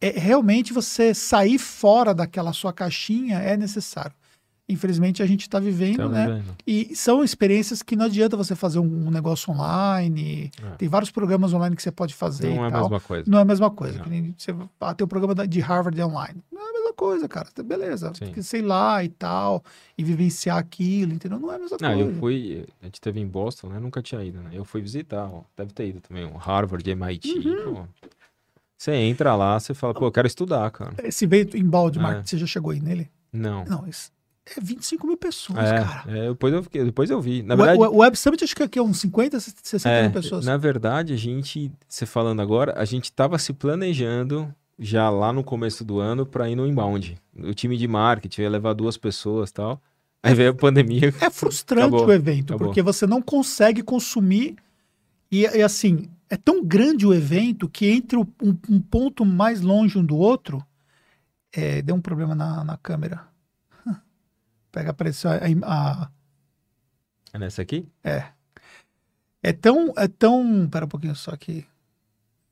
[0.00, 4.12] é, realmente você sair fora daquela sua caixinha é necessário.
[4.68, 6.26] Infelizmente, a gente está vivendo, Tá né?
[6.28, 6.56] vivendo.
[6.64, 10.48] E são experiências que não adianta você fazer um, um negócio online.
[10.62, 10.70] É.
[10.76, 13.24] Tem vários programas online que você pode fazer Não e é a mesma coisa.
[13.28, 13.96] Não é a mesma coisa.
[13.98, 14.04] Não.
[14.04, 16.40] Que nem você ah, tem o programa da- de Harvard online.
[16.52, 17.48] Não é a mesma coisa, cara.
[17.64, 18.12] Beleza.
[18.14, 18.26] Sim.
[18.26, 19.64] Porque, sei lá e tal.
[19.98, 21.40] E vivenciar aquilo, entendeu?
[21.40, 22.08] Não é a mesma Não, coisa.
[22.08, 22.66] eu fui.
[22.80, 23.80] A gente teve em Boston, né?
[23.80, 24.50] Nunca tinha ido, né?
[24.52, 27.28] Eu fui visitar, ó, deve ter ido também, o Harvard, MIT.
[27.44, 27.74] Uhum.
[27.74, 28.08] pô.
[28.80, 30.94] Você entra lá, você fala, pô, eu quero estudar, cara.
[31.04, 32.22] Esse evento em Baltimore, É.
[32.24, 33.10] você já chegou aí nele?
[33.30, 33.62] Não.
[33.66, 34.10] Não, isso
[34.56, 36.04] é 25 mil pessoas, É, cara.
[36.08, 37.42] é, depois, eu fiquei- depois eu vi.
[37.42, 40.02] Na o, verdade, o- o Web Summit acho que aqui é uns 50, 60 é,
[40.04, 40.46] mil pessoas.
[40.46, 45.44] na verdade, a gente, você falando agora, a gente tava se planejando já lá no
[45.44, 47.18] começo do ano para ir no inbound.
[47.38, 49.78] O time de marketing ia levar duas pessoas e tal.
[50.22, 51.12] Aí veio a pandemia.
[51.20, 52.68] É frustrante Acabou, o evento, acabou.
[52.68, 54.56] porque você não consegue consumir.
[55.30, 58.26] E, e, assim, é tão grande o evento que entre um,
[58.68, 60.64] um ponto mais longe um do outro.
[61.52, 63.26] é, deu um problema na, na câmera.
[64.72, 65.32] Pega a pressão.
[65.32, 65.36] A,
[66.04, 66.10] a-
[67.32, 67.86] É nessa aqui?
[68.04, 68.28] é.
[69.42, 69.92] É tão.
[69.96, 70.68] É tão.
[70.70, 71.66] Pera um pouquinho só que.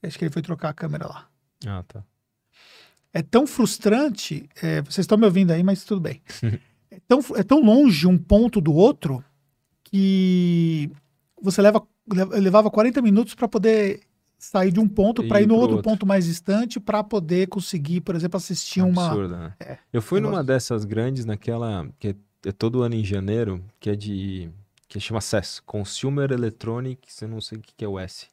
[0.02, 1.28] Acho que ele foi trocar a câmera lá.
[1.66, 2.02] Ah, tá.
[3.12, 4.48] é tão frustrante.
[4.62, 6.22] é, vocês estão me ouvindo aí, mas tudo bem.
[6.90, 9.22] é, tão, é tão longe um ponto do outro
[9.84, 10.90] que
[11.40, 11.86] você leva, le-
[12.30, 14.00] levava 40 minutos para poder
[14.38, 15.90] sair de um ponto para Ir no outro, outro.
[15.90, 19.06] ponto mais distante para poder conseguir, por exemplo, assistir uma.
[19.06, 19.52] Absurdo, né?
[19.60, 20.46] É, eu fui numa negócio.
[20.46, 22.14] dessas grandes naquela que é,
[22.46, 24.48] é todo ano em janeiro, que é de
[24.88, 28.26] que chama CES, Consumer Electronics, eu não sei o que que é o S.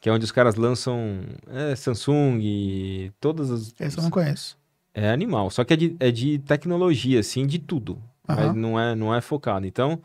[0.00, 4.56] Que é onde os caras lançam é, Samsung e todas as Esse eu não conheço.
[4.94, 8.00] É animal, só que é de, é de tecnologia, assim, de tudo.
[8.26, 8.52] Mas Aham.
[8.54, 9.66] não é, não é focado.
[9.66, 10.00] Então,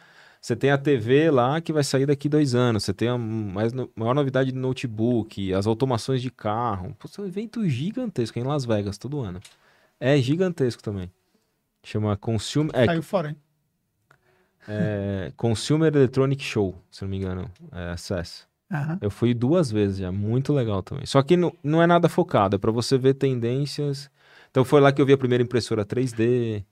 [0.45, 2.83] você tem a TV lá que vai sair daqui dois anos.
[2.83, 6.95] Você tem a mais, maior novidade de notebook, as automações de carro.
[6.99, 9.39] Pô, é um evento gigantesco em Las Vegas todo ano.
[9.99, 11.11] É gigantesco também.
[11.83, 13.37] Chama Consumer, é, Saiu fora, hein?
[14.67, 17.49] é, Consumer Electronic Show, se não me engano.
[17.71, 18.47] É CES.
[18.71, 18.99] Aham.
[19.01, 21.07] Eu fui duas vezes já, muito legal também.
[21.07, 24.11] Só que não, não é nada focado, é pra você ver tendências.
[24.51, 26.63] Então foi lá que eu vi a primeira impressora 3D,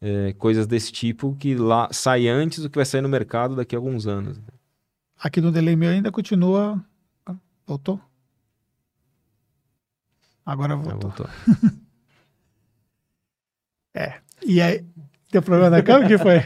[0.00, 3.74] é, coisas desse tipo que lá sai antes do que vai sair no mercado daqui
[3.74, 4.38] a alguns anos.
[5.18, 6.84] Aqui no delay meu ainda continua.
[7.24, 7.34] Ah,
[7.66, 8.00] Voltou?
[10.44, 11.00] Agora voltou.
[11.10, 11.26] voltou.
[14.44, 14.84] E aí,
[15.32, 16.04] deu problema na câmera?
[16.04, 16.42] O que foi?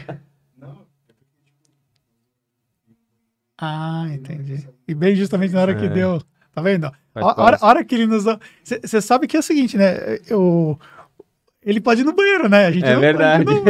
[3.57, 4.67] Ah, entendi.
[4.87, 5.89] E bem justamente na hora que É.
[5.89, 6.21] deu.
[6.53, 6.91] Tá vendo?
[7.13, 8.23] Faz A hora, hora que ele nos.
[8.63, 10.17] Você sabe que é o seguinte, né?
[10.27, 10.79] Eu,
[11.63, 12.65] ele pode ir no banheiro, né?
[12.67, 13.43] A gente É não- verdade.
[13.45, 13.63] gente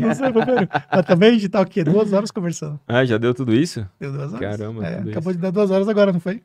[0.00, 0.68] Não, não sei, banheiro.
[0.92, 1.82] Mas também a gente tá o quê?
[1.84, 2.78] Duas horas conversando.
[2.86, 3.86] ah, já deu tudo isso?
[4.00, 4.40] Deu duas horas.
[4.40, 6.42] Caramba, É, acabou de dar duas horas agora, não foi?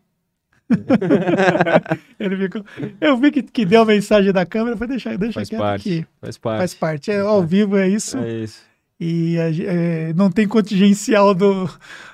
[2.20, 2.64] ele ficou.
[3.02, 5.90] Eu vi que, que deu a mensagem da câmera, foi deixar, deixa Faz quieto parte.
[5.90, 6.08] aqui.
[6.22, 6.60] Faz parte.
[6.60, 7.12] Faz parte.
[7.12, 8.18] É, ao vivo é isso.
[8.18, 8.62] É isso.
[9.00, 11.70] E é, não tem contingencial do,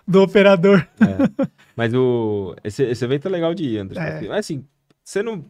[0.08, 0.86] do operador.
[1.02, 1.46] É.
[1.76, 4.26] Mas o, esse, esse evento é legal de ir, André.
[4.26, 4.38] É.
[4.38, 4.64] assim,
[5.04, 5.44] você não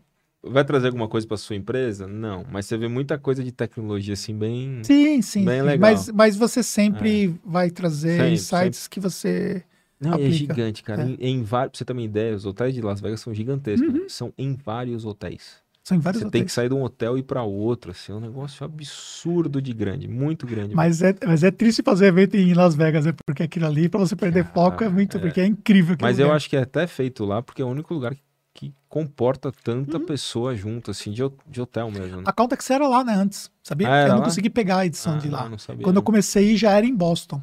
[0.48, 2.08] vai trazer alguma coisa para sua empresa?
[2.08, 2.46] Não.
[2.52, 4.82] Mas você vê muita coisa de tecnologia, assim, bem.
[4.84, 5.46] Sim, sim.
[5.46, 5.80] Bem legal.
[5.80, 9.64] Mas, mas você sempre vai trazer Sempre, insights que você.
[10.00, 11.04] Não, é gigante, cara.
[11.04, 11.06] É.
[11.06, 13.88] Em, em vários, pra você ter uma ideia, os hotéis de Las Vegas são gigantescos.
[13.88, 14.02] Uhum.
[14.02, 14.06] né?
[14.10, 15.64] São em vários hotéis.
[15.84, 16.52] São em vários Você tem que hotéis.
[16.52, 20.08] sair de um hotel e ir para outro, assim, é um negócio absurdo de grande,
[20.08, 20.74] muito grande.
[20.74, 23.14] Mas é, mas é triste fazer evento em Las Vegas, né?
[23.26, 25.18] Porque aquilo ali, pra você perder Ah, foco, é muito.
[25.18, 25.20] é.
[25.20, 25.96] Porque é incrível.
[26.02, 26.38] Mas eu lugar.
[26.38, 28.22] acho que é até feito lá porque é o único lugar que,
[28.56, 32.18] que comporta tanta pessoa junto, assim, de, de hotel mesmo.
[32.18, 32.24] Né?
[32.26, 33.14] A Caltex era lá, né?
[33.14, 33.52] Antes.
[33.62, 33.88] Sabia?
[33.94, 34.24] Ah, eu não lá?
[34.24, 35.42] consegui pegar a edição Ah, de lá.
[35.60, 36.02] sabia, Quando eu não.
[36.02, 37.42] comecei já era em Boston.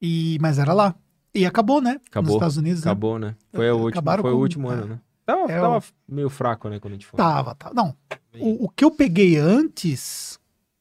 [0.00, 0.94] E, mas era lá.
[1.34, 1.92] E acabou, né?
[1.92, 2.82] Nos Acabou, Estados Unidos.
[2.82, 2.90] né?
[2.90, 3.36] Acabou, né?
[3.52, 4.74] Foi o último, foi o com- último é.
[4.74, 5.00] ano, né?
[5.26, 7.18] Tava, É tava meio fraco, né, quando a gente foi.
[7.18, 7.74] Tava, tava.
[7.74, 7.94] Não.
[8.32, 10.40] Bem- O, o que eu peguei antes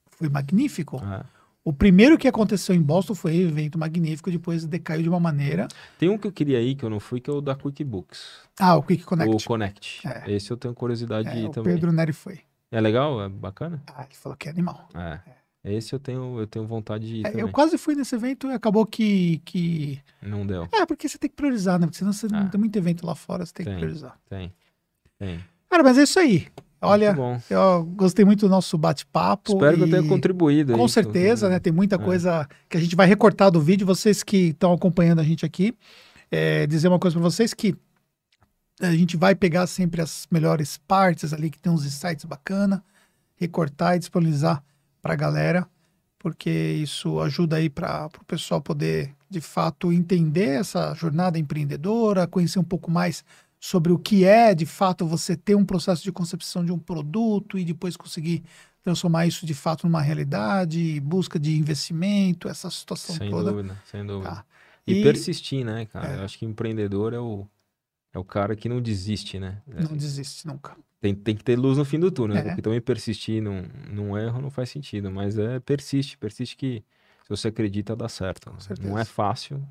[0.10, 1.02] foi magnífico.
[1.03, 1.26] Ah.
[1.70, 5.68] O primeiro que aconteceu em Boston foi um evento magnífico, depois decaiu de uma maneira.
[6.00, 8.28] Tem um que eu queria ir que eu não fui, que é o da QuickBooks.
[8.60, 9.36] Ah, o Quick Connect.
[9.36, 10.08] O Connect.
[10.08, 10.32] É.
[10.32, 11.76] Esse eu tenho curiosidade É, de ir o também.
[11.76, 12.40] Pedro Neri foi.
[12.72, 13.22] É legal?
[13.22, 13.84] É bacana?
[13.86, 14.90] Ah, ele falou que é animal.
[14.96, 15.20] É.
[15.64, 17.41] Esse eu tenho, eu tenho vontade de ir É, também.
[17.41, 20.02] eu quase fui nesse evento e acabou que, que.
[20.24, 20.68] Não deu.
[20.72, 21.86] É, porque você tem que priorizar, né?
[21.86, 22.48] Porque senão você não Ah.
[22.50, 23.76] tem muito evento lá fora, você tem, Tem.
[23.76, 24.18] que priorizar.
[24.28, 24.52] Tem.
[25.20, 25.40] Tem.
[25.70, 26.48] Cara, mas é isso aí.
[26.81, 27.15] Olha,
[27.49, 29.51] eu gostei muito do nosso bate-papo.
[29.53, 30.73] Espero que eu e- tenha contribuído.
[30.73, 31.60] Com aí, certeza, né?
[31.60, 31.97] Tem muita É.
[31.99, 33.85] coisa que a gente vai recortar do vídeo.
[33.85, 35.73] Vocês que estão acompanhando a gente aqui,
[36.31, 37.76] é, dizer uma coisa para vocês que
[38.81, 42.81] a gente vai pegar sempre as melhores partes ali que tem uns insights bacana,
[43.35, 44.64] recortar e disponibilizar
[45.01, 45.68] para a galera,
[46.18, 52.57] porque isso ajuda aí para o pessoal poder de fato entender essa jornada empreendedora, conhecer
[52.60, 53.23] um pouco mais
[53.60, 57.57] sobre o que é de fato você ter um processo de concepção de um produto
[57.57, 58.44] e depois conseguir
[58.81, 63.52] transformar isso de fato numa realidade, busca de investimento, essa situação Sem toda.
[63.52, 64.30] dúvida, sem dúvida.
[64.31, 64.45] Tá.
[64.88, 66.07] E, E- persistir, né, cara?
[66.14, 66.19] É.
[66.19, 67.45] Eu acho que empreendedor é o,
[68.14, 69.61] é o cara que não desiste, né?
[69.76, 70.76] É, Não desiste nunca.
[71.02, 72.41] tem, tem que ter luz no fim do túnel, né?
[72.41, 72.45] É.
[72.45, 76.84] Porque também persistir num, num erro não faz sentido, mas é persiste, persiste que
[77.23, 78.52] se você acredita dá certo.
[78.60, 78.90] certeza.
[78.90, 79.61] Não é fácil.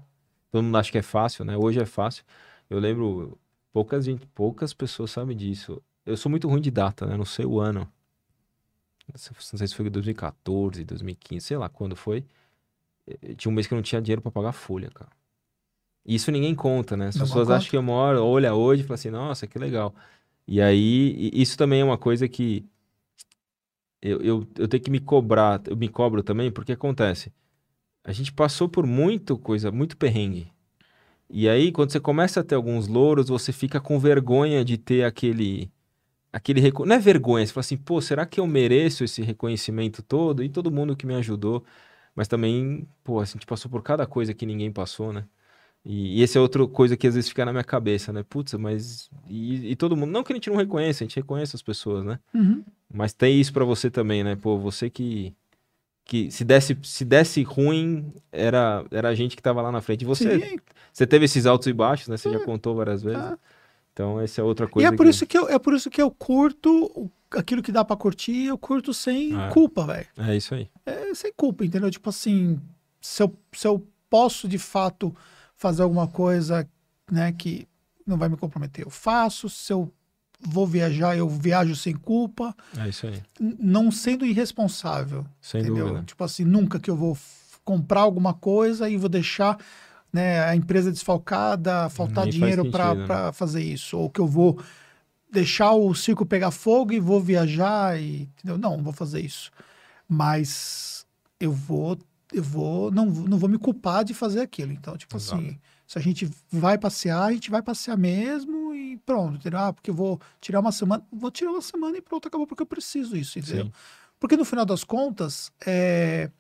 [0.51, 1.57] Todo mundo acha que é fácil, né?
[1.57, 2.25] Hoje é fácil.
[2.71, 3.39] Eu lembro,
[3.79, 5.81] poucas, gente, poucas pessoas sabem disso.
[6.05, 7.17] Eu sou muito ruim de data, né?
[7.17, 7.89] Não sei o ano.
[9.07, 12.25] Não sei se foi 2014, 2015, sei lá quando foi.
[13.07, 15.11] Eh, Tinha um mês que eu não tinha dinheiro pra pagar a folha, cara.
[16.05, 17.09] Isso ninguém conta, né?
[17.09, 19.95] As Não pessoas acham que uma hora olha hoje e fala assim, nossa, que legal.
[20.47, 22.65] E aí, isso também é uma coisa que
[24.03, 27.33] eu, eu, eu tenho que me cobrar, eu me cobro também, porque acontece.
[28.03, 30.51] A gente passou por muito coisa, muito perrengue.
[31.31, 35.05] E aí, quando você começa a ter alguns louros, você fica com vergonha de ter
[35.05, 35.71] aquele.
[36.33, 36.73] aquele.
[36.87, 40.43] Não é vergonha, você fala assim, pô, será que eu mereço esse reconhecimento todo?
[40.43, 41.65] E todo mundo que me ajudou.
[42.15, 45.25] Mas também, pô, a gente passou por cada coisa que ninguém passou, né?
[45.85, 48.23] E, e essa é outra coisa que às vezes fica na minha cabeça, né?
[48.23, 49.11] Putz, mas.
[49.29, 50.11] E, e todo mundo.
[50.11, 52.19] Não que a gente não reconheça, a gente reconhece as pessoas, né?
[52.35, 52.65] Uhum.
[52.93, 54.37] Mas tem isso pra você também, né?
[54.37, 55.35] Pô, você que.
[56.09, 60.03] Que se desse, se desse ruim, era, era a gente que tava lá na frente.
[60.03, 60.57] E você, Sim,
[60.91, 62.17] você teve esses altos e baixos, né?
[62.17, 62.45] Você já É.
[62.45, 63.21] contou várias vezes.
[63.21, 63.39] Ah.
[63.93, 64.89] Então, essa é outra E coisa.
[64.89, 67.85] é por, que- isso que eu, é por isso que eu curto aquilo que dá
[67.85, 69.51] pra curtir, eu curto sem Ah.
[69.53, 70.07] culpa, velho.
[70.17, 70.71] É isso aí.
[70.87, 71.91] É sem culpa, entendeu?
[71.91, 72.59] Tipo assim,
[73.03, 75.15] se eu, se eu posso de fato
[75.57, 76.67] fazer alguma coisa,
[77.13, 77.69] né, que
[78.07, 79.51] não vai me comprometer, eu faço.
[79.51, 79.93] Se eu
[80.41, 83.23] vou viajar, eu viajo sem culpa, É isso aí.
[83.41, 85.27] não sendo irresponsável.
[85.41, 85.87] Sem entendeu?
[85.89, 86.05] dúvida.
[86.05, 87.17] Tipo assim, nunca que eu vou
[87.65, 89.59] comprar alguma coisa e vou deixar
[90.13, 93.33] né, a empresa desfalcada, faltar Nem dinheiro para né?
[93.33, 93.99] fazer isso.
[93.99, 94.59] Ou que eu vou
[95.31, 98.57] deixar o circo pegar fogo e vou viajar e entendeu?
[98.57, 99.51] Não, não vou fazer isso.
[100.09, 101.07] Mas
[101.39, 101.99] eu vou,
[102.33, 104.73] eu vou, não, não vou me culpar de fazer aquilo.
[104.73, 105.43] Então, tipo Exato.
[105.43, 105.59] assim,
[105.89, 109.59] se a gente vai passear, a gente vai passear mesmo e pronto, entendeu?
[109.59, 112.63] Ah, porque eu vou tirar uma semana, vou tirar uma semana e pronto, acabou porque
[112.63, 113.65] eu preciso isso, entendeu?
[113.65, 113.73] Sim.
[114.21, 116.31] Porque no final das contas, é,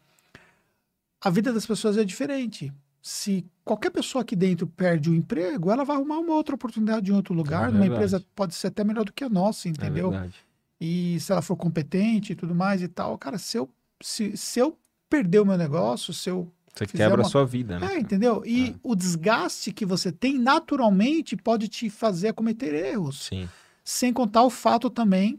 [1.21, 2.71] a vida das pessoas é diferente.
[3.01, 7.15] Se qualquer pessoa aqui dentro perde o emprego, ela vai arrumar uma outra oportunidade em
[7.15, 10.11] outro lugar, É numa empresa pode ser até melhor do que a nossa, É entendeu?
[10.11, 10.35] verdade.
[10.81, 13.69] e se ela for competente e tudo mais e tal, cara, se eu
[14.01, 14.77] se, se eu
[15.09, 16.53] perder o meu negócio, se eu
[16.87, 17.95] Você quebra uma- a sua vida, né?
[17.95, 18.43] É, entendeu?
[18.47, 18.75] E É.
[18.83, 23.25] o desgaste que você tem naturalmente pode te fazer cometer erros.
[23.27, 23.49] Sim.
[23.85, 25.39] Sem contar o fato também,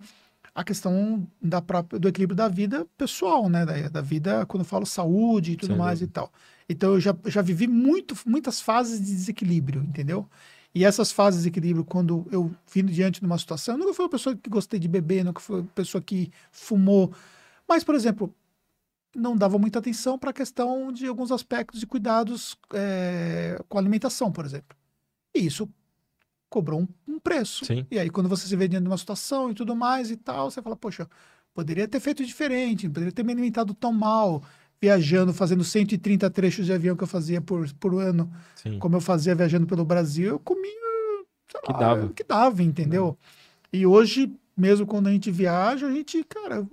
[0.55, 3.65] a questão da própria, do equilíbrio da vida pessoal, né?
[3.65, 6.09] Da, da vida, quando eu falo saúde e tudo Sem mais dúvida.
[6.11, 6.33] e tal.
[6.67, 10.27] Então eu já, já vivi muito, muitas fases de desequilíbrio, entendeu?
[10.75, 14.03] E essas fases de equilíbrio, quando eu vim diante de uma situação, eu nunca fui
[14.05, 17.11] uma pessoa que gostei de beber, nunca fui uma pessoa que fumou.
[17.67, 18.33] Mas, por exemplo,
[19.15, 23.81] não dava muita atenção para a questão de alguns aspectos de cuidados eh, com a
[23.81, 24.77] alimentação, por exemplo.
[25.35, 25.69] E isso
[26.49, 27.65] cobrou um, um preço.
[27.65, 27.85] Sim.
[27.91, 30.49] E aí, quando você se vê diante de uma situação e tudo mais e tal,
[30.49, 31.07] você fala, poxa,
[31.53, 34.43] poderia ter feito diferente, poderia ter me alimentado tão mal,
[34.81, 38.79] viajando, fazendo 130 trechos de avião que eu fazia por, por ano, Sim.
[38.79, 40.71] como eu fazia viajando pelo Brasil, eu comia,
[41.51, 42.09] sei Que lá, dava.
[42.09, 43.17] que dava, entendeu?
[43.71, 46.65] E hoje, mesmo quando a gente viaja, a gente, cara,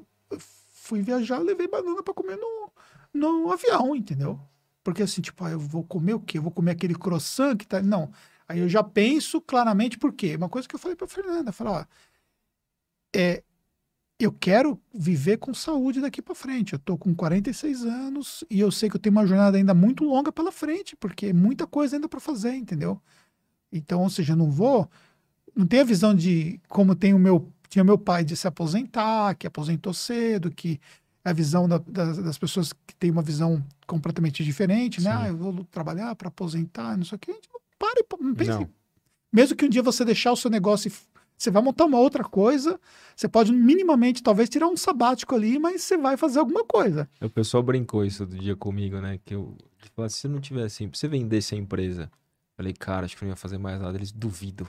[0.86, 2.70] fui viajar, levei banana para comer no,
[3.12, 4.40] no avião, entendeu?
[4.84, 6.38] Porque assim, tipo, ah, eu vou comer o quê?
[6.38, 7.82] Eu vou comer aquele croissant que tá.
[7.82, 8.10] Não.
[8.48, 10.36] Aí eu já penso claramente por quê.
[10.36, 11.84] Uma coisa que eu falei pra Fernanda, falar, ó,
[13.14, 13.42] é,
[14.18, 16.72] eu quero viver com saúde daqui para frente.
[16.72, 20.04] Eu tô com 46 anos e eu sei que eu tenho uma jornada ainda muito
[20.04, 23.00] longa pela frente, porque é muita coisa ainda para fazer, entendeu?
[23.72, 24.88] Então, ou seja, eu não vou,
[25.54, 29.34] não tenho a visão de como tem o meu, tinha meu pai de se aposentar,
[29.34, 30.80] que aposentou cedo, que
[31.24, 35.10] é a visão da- das, das pessoas que tem uma visão completamente diferente, né?
[35.10, 35.16] Sim.
[35.22, 38.50] Ah, eu vou trabalhar para aposentar, não sei o gente não para e não pense.
[38.50, 38.68] Não.
[39.32, 40.92] Mesmo que um dia você deixar o seu negócio e
[41.36, 42.80] você vai montar uma outra coisa,
[43.14, 47.06] você pode minimamente, talvez, tirar um sabático ali, mas você vai fazer alguma coisa.
[47.20, 49.18] O pessoal brincou isso do dia comigo, né?
[49.24, 52.10] Que eu que falava, se não tivesse assim, se você vendesse a empresa,
[52.56, 53.98] falei, cara, acho que eu não ia fazer mais nada.
[53.98, 54.66] Eles duvido.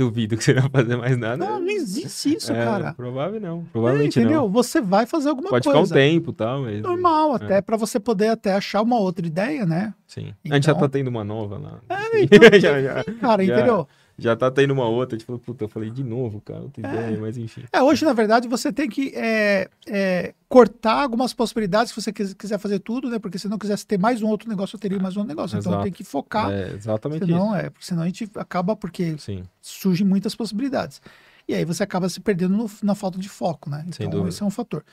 [0.00, 1.36] Duvido que você não ia fazer mais nada.
[1.36, 2.94] Não, não existe isso, É, cara.
[2.94, 3.58] Provável não.
[3.60, 4.40] É, Provavelmente entendeu?
[4.42, 4.48] não.
[4.50, 5.92] Você vai fazer alguma Pode ficar coisa.
[5.94, 6.56] um tempo, tá?
[6.58, 9.92] Mas, Normal, até para você poder até achar uma outra ideia, né?
[10.06, 10.32] Sim.
[10.50, 11.80] A gente já Então- tá tendo uma nova lá.
[11.88, 13.54] É, então, já, já, Cara, Já.
[13.56, 13.86] entendeu?
[14.20, 15.18] Já tá tendo uma outra.
[15.20, 16.64] Falou, puta, eu falei de novo, cara.
[16.72, 16.88] Tem É.
[16.88, 17.64] ideia, mas enfim.
[17.72, 22.34] É, hoje, na verdade, você tem que é, é, cortar algumas possibilidades se você quis-
[22.34, 23.18] quiser fazer tudo, né?
[23.18, 25.58] Porque se não quisesse ter mais um outro negócio, eu teria mais um negócio.
[25.58, 25.84] Então Exato.
[25.84, 26.50] tem que focar.
[26.50, 29.24] É exatamente senão, é, porque senão a gente acaba porque isso.
[29.26, 29.42] Sim.
[29.60, 31.00] surgem muitas possibilidades.
[31.48, 33.84] E aí você acaba se perdendo no- na falta de foco, né?
[33.92, 34.28] Sem Então, dúvida.
[34.28, 34.84] esse é um fator.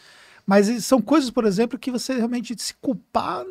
[0.46, 3.44] Mas são coisas, por exemplo, que você realmente se culpar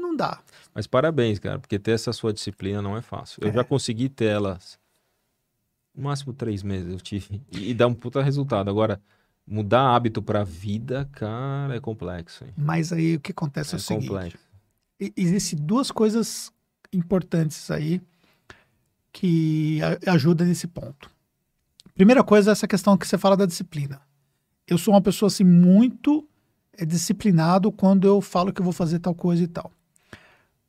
[0.00, 0.40] não dá.
[0.74, 3.38] Mas parabéns, cara, porque ter essa sua disciplina não é fácil.
[3.42, 3.52] Eu É.
[3.52, 4.78] já consegui ter elas
[5.94, 7.42] no máximo três meses, eu tive.
[7.52, 8.70] E, e dá um puta resultado.
[8.70, 9.00] Agora,
[9.46, 12.44] mudar hábito pra vida, cara, é complexo.
[12.44, 12.52] Hein?
[12.56, 14.38] Mas aí o que acontece é, É o seguinte: complexo.
[15.16, 16.52] existem duas coisas
[16.92, 18.00] importantes aí
[19.12, 21.10] que ajudam nesse ponto.
[21.94, 24.00] Primeira coisa é essa questão que você fala da disciplina.
[24.66, 26.26] Eu sou uma pessoa assim muito
[26.78, 29.70] é, disciplinado quando eu falo que eu vou fazer tal coisa e tal.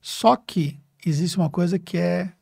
[0.02, 2.34] Só que existe uma coisa que é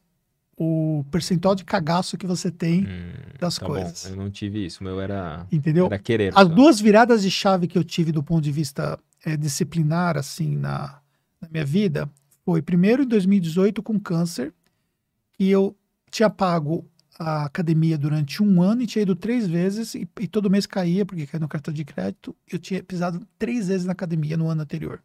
[0.61, 4.03] o percentual de cagaço que você tem Hum, das tá coisas.
[4.05, 4.83] bom, eu não tive isso.
[4.83, 5.85] Meu era, Entendeu?
[5.85, 6.33] era querer.
[6.37, 6.53] As só.
[6.53, 10.99] duas viradas de chave que eu tive do ponto de vista eh, disciplinar, assim, na,
[11.41, 12.09] na minha vida,
[12.43, 14.53] foi primeiro em 2018 com câncer,
[15.39, 15.73] e eu
[16.11, 16.85] tinha pago
[17.17, 21.05] a academia durante um ano e tinha ido três vezes, e, e todo mês caía,
[21.05, 24.61] porque caía no cartão de crédito, eu tinha pisado três vezes na academia no ano
[24.61, 25.01] anterior.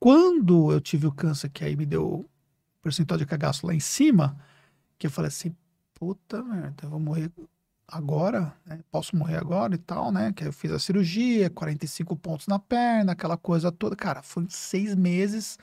[0.00, 2.26] Quando eu tive o câncer, que aí me deu o
[2.82, 4.36] percentual de cagaço lá em cima,
[5.04, 5.54] que eu falei assim,
[5.92, 7.30] puta merda, eu vou morrer
[7.86, 8.80] agora, né?
[8.90, 10.32] Posso morrer agora e tal, né?
[10.32, 13.94] Que eu fiz a cirurgia, 45 pontos na perna, aquela coisa toda.
[13.94, 15.58] Cara, foi seis meses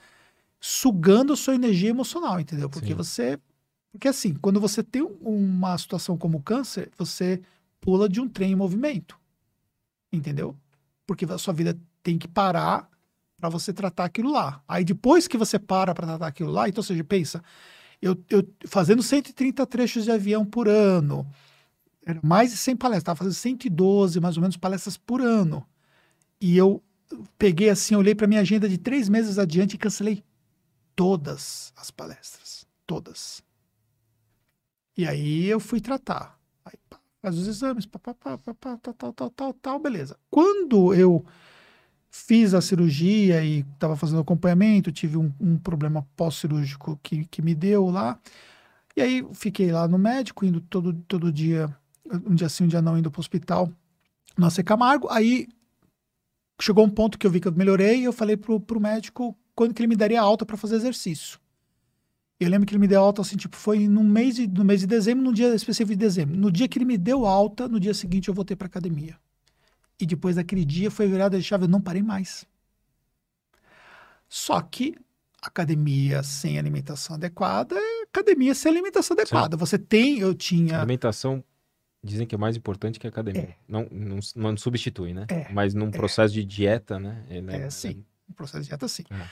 [0.60, 2.70] sugando a sua energia emocional, entendeu?
[2.70, 2.94] Porque Sim.
[2.94, 3.40] você.
[3.92, 7.42] Porque assim, quando você tem um- uma situação como o câncer, você
[7.82, 9.20] pula de um trem em movimento.
[10.14, 10.56] Entendeu?
[11.08, 12.88] Porque a sua vida tem que parar
[13.40, 14.62] para você tratar aquilo lá.
[14.68, 17.44] Aí depois que você para para tratar aquilo lá, então, ou seja, pensa,
[18.02, 21.28] eu, eu fazendo 130 trechos de avião por ano,
[22.24, 25.66] mais de 100 palestras, estava fazendo 112 mais ou menos palestras por ano.
[26.40, 26.84] E eu
[27.38, 30.24] peguei assim, olhei para minha agenda de três meses adiante e cancelei
[30.96, 32.66] todas as palestras.
[32.86, 33.44] Todas.
[34.98, 36.40] E aí eu fui tratar.
[36.66, 36.74] Aí,
[37.22, 40.18] faz os exames, tal, tal, tal, tal, tal, beleza.
[40.30, 41.26] Quando eu
[42.12, 47.56] fiz a cirurgia e estava fazendo acompanhamento, tive um, um problema pós-cirúrgico que, que me
[47.56, 48.20] deu lá.
[48.96, 51.74] E aí fiquei lá no médico, indo todo, todo dia,
[52.28, 53.72] um dia sim, um dia não, indo para o hospital,
[54.38, 55.08] no AC Camargo.
[55.10, 55.48] Aí
[56.62, 59.36] chegou um ponto que eu vi que eu melhorei e eu falei pro, pro médico
[59.56, 61.40] quando que ele me daria alta para fazer exercício.
[62.38, 64.82] Eu lembro que ele me deu alta, assim, tipo, foi no mês de, no mês
[64.82, 66.36] de dezembro, num dia específico de dezembro.
[66.36, 69.16] No dia que ele me deu alta, no dia seguinte eu voltei para academia.
[70.02, 72.46] E depois daquele dia foi virada de chave, eu não parei mais.
[74.28, 74.96] Só que
[75.40, 79.56] academia sem alimentação adequada é academia sem alimentação adequada.
[79.58, 80.78] Você tem, eu tinha.
[80.80, 81.44] Alimentação
[82.04, 83.42] dizem que é mais importante que a academia.
[83.42, 83.56] É.
[83.68, 85.28] Não, não, não substitui, né?
[85.30, 87.24] É, Mas num processo de dieta, né?
[87.30, 88.04] ele É, sim.
[88.28, 89.04] O processo de dieta, sim.
[89.12, 89.28] É.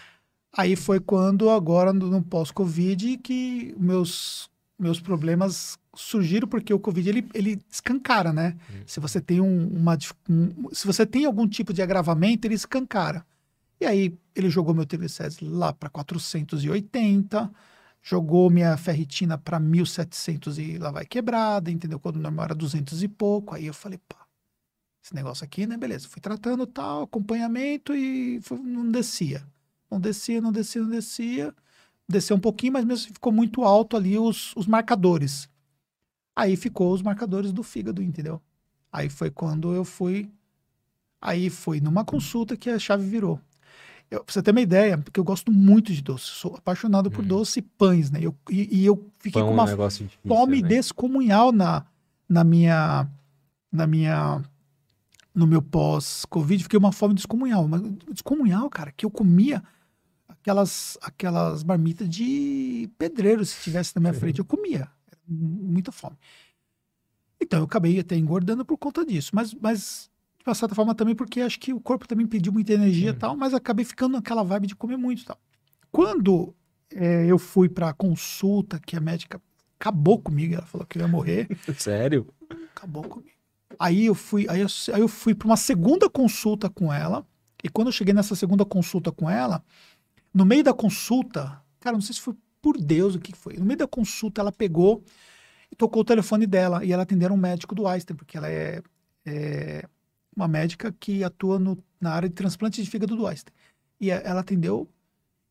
[0.55, 7.09] Aí foi quando, agora, no, no pós-Covid, que meus, meus problemas surgiram, porque o Covid,
[7.09, 8.55] ele, ele escancara, né?
[8.71, 8.83] Hum.
[8.85, 9.97] Se você tem um, uma...
[10.29, 13.25] um- se você tem algum tipo de agravamento, ele escancara.
[13.81, 17.51] E aí, ele jogou meu triglicérides lá para 480,
[18.01, 21.99] jogou minha ferritina para 1700 e lá vai quebrada, entendeu?
[21.99, 23.55] Quando o normal era 200 e pouco.
[23.55, 24.25] Aí eu falei, pá,
[25.03, 25.77] esse negócio aqui, né?
[25.77, 26.07] Beleza.
[26.07, 29.45] Fui tratando tal, acompanhamento e foi- não descia.
[29.89, 31.53] Não descia, não descia, não descia.
[32.07, 35.49] Desceu um pouquinho, mas mesmo assim ficou muito alto ali os, os marcadores.
[36.35, 38.41] Aí ficou os marcadores do fígado, entendeu?
[38.91, 40.29] Aí foi quando eu fui.
[41.21, 43.39] Aí foi numa consulta que a chave virou.
[44.09, 47.23] Eu, pra você ter uma ideia, porque eu gosto muito de doce, sou apaixonado por
[47.23, 47.27] Hum.
[47.27, 48.19] doce e pães, né?
[48.21, 50.67] Eu, e, e eu fiquei Pão com é um uma difícil, fome né?
[50.67, 51.85] descomunhal na,
[52.27, 53.07] na minha
[53.71, 54.41] na minha
[55.35, 57.81] no meu pós-covid, fiquei uma fome descomunhal, mas
[58.11, 59.63] descomunhal, cara, que eu comia
[60.27, 64.19] aquelas aquelas marmitas de pedreiro se tivesse na minha Uhum.
[64.19, 64.89] frente, eu comia,
[65.29, 66.17] muita fome.
[67.41, 71.15] Então eu acabei até engordando por conta disso, mas mas de uma certa forma também
[71.15, 73.19] porque acho que o corpo também pediu muita energia e Uhum.
[73.19, 75.37] tal, mas acabei ficando naquela vibe de comer muito e tal.
[75.91, 76.53] Quando
[76.91, 79.41] eh, eu fui para consulta, que a médica
[79.79, 81.47] acabou comigo, ela falou que eu ia morrer,
[81.77, 82.27] Sério?
[82.75, 83.29] acabou comigo.
[83.77, 87.25] Aí eu fui, aí eu, aí eu fui para uma segunda consulta com ela,
[87.63, 89.63] e quando eu cheguei nessa segunda consulta com ela,
[90.33, 93.57] no meio da consulta, cara, não sei se foi por Deus o que foi.
[93.57, 95.03] No meio da consulta ela pegou
[95.71, 98.81] e tocou o telefone dela e ela atendeu um médico do Einstein, porque ela é,
[99.25, 99.87] é
[100.35, 103.53] uma médica que atua no- na área de transplante de fígado do Einstein.
[103.99, 104.89] E ela atendeu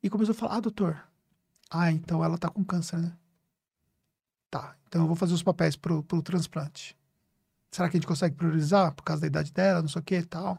[0.02, 1.08] e começou a falar: "Ah, doutor,
[1.70, 3.16] ah, então ela tá com câncer, né?
[4.50, 6.96] Tá, então eu vou fazer os papéis pro, pro transplante.
[7.70, 10.22] Será que a gente consegue priorizar por causa da idade dela, não sei o que
[10.22, 10.58] tal?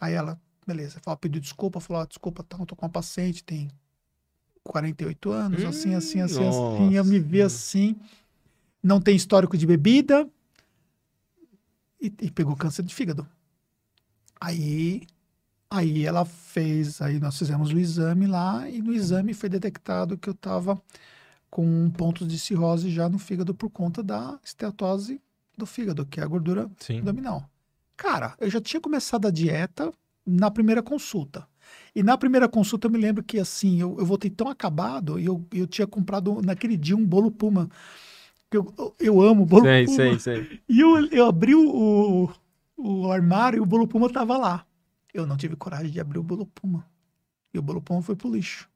[0.00, 3.42] Aí ela, beleza, falou, pediu desculpa, falou, ah, desculpa, tá, eu tô com uma paciente,
[3.44, 3.70] tem
[4.64, 7.54] 48 anos, assim, assim, assim, assim, eu me vi nossa.
[7.54, 7.96] assim,
[8.82, 10.28] não tem histórico de bebida
[12.00, 13.26] e, e pegou câncer de fígado.
[14.40, 15.06] Aí,
[15.70, 20.28] aí ela fez, aí nós fizemos o exame lá e no exame foi detectado que
[20.28, 20.80] eu tava
[21.50, 25.20] com pontos de cirrose já no fígado por conta da esteatose
[25.56, 26.98] do fígado, que é a gordura Sim.
[26.98, 27.48] abdominal.
[27.96, 29.92] Cara, eu já tinha começado a dieta
[30.26, 31.46] na primeira consulta.
[31.94, 35.24] E na primeira consulta eu me lembro que assim, eu, eu voltei tão acabado e
[35.26, 37.68] eu, eu tinha comprado naquele dia um bolo Puma.
[38.50, 39.96] que Eu, eu, eu amo bolo Sei, Puma.
[39.96, 40.60] sei, sei.
[40.68, 42.28] E eu, eu abri o,
[42.76, 44.66] o armário e o bolo Puma tava lá.
[45.12, 46.84] Eu não tive coragem de abrir o bolo Puma.
[47.52, 48.68] E o bolo Puma foi pro lixo.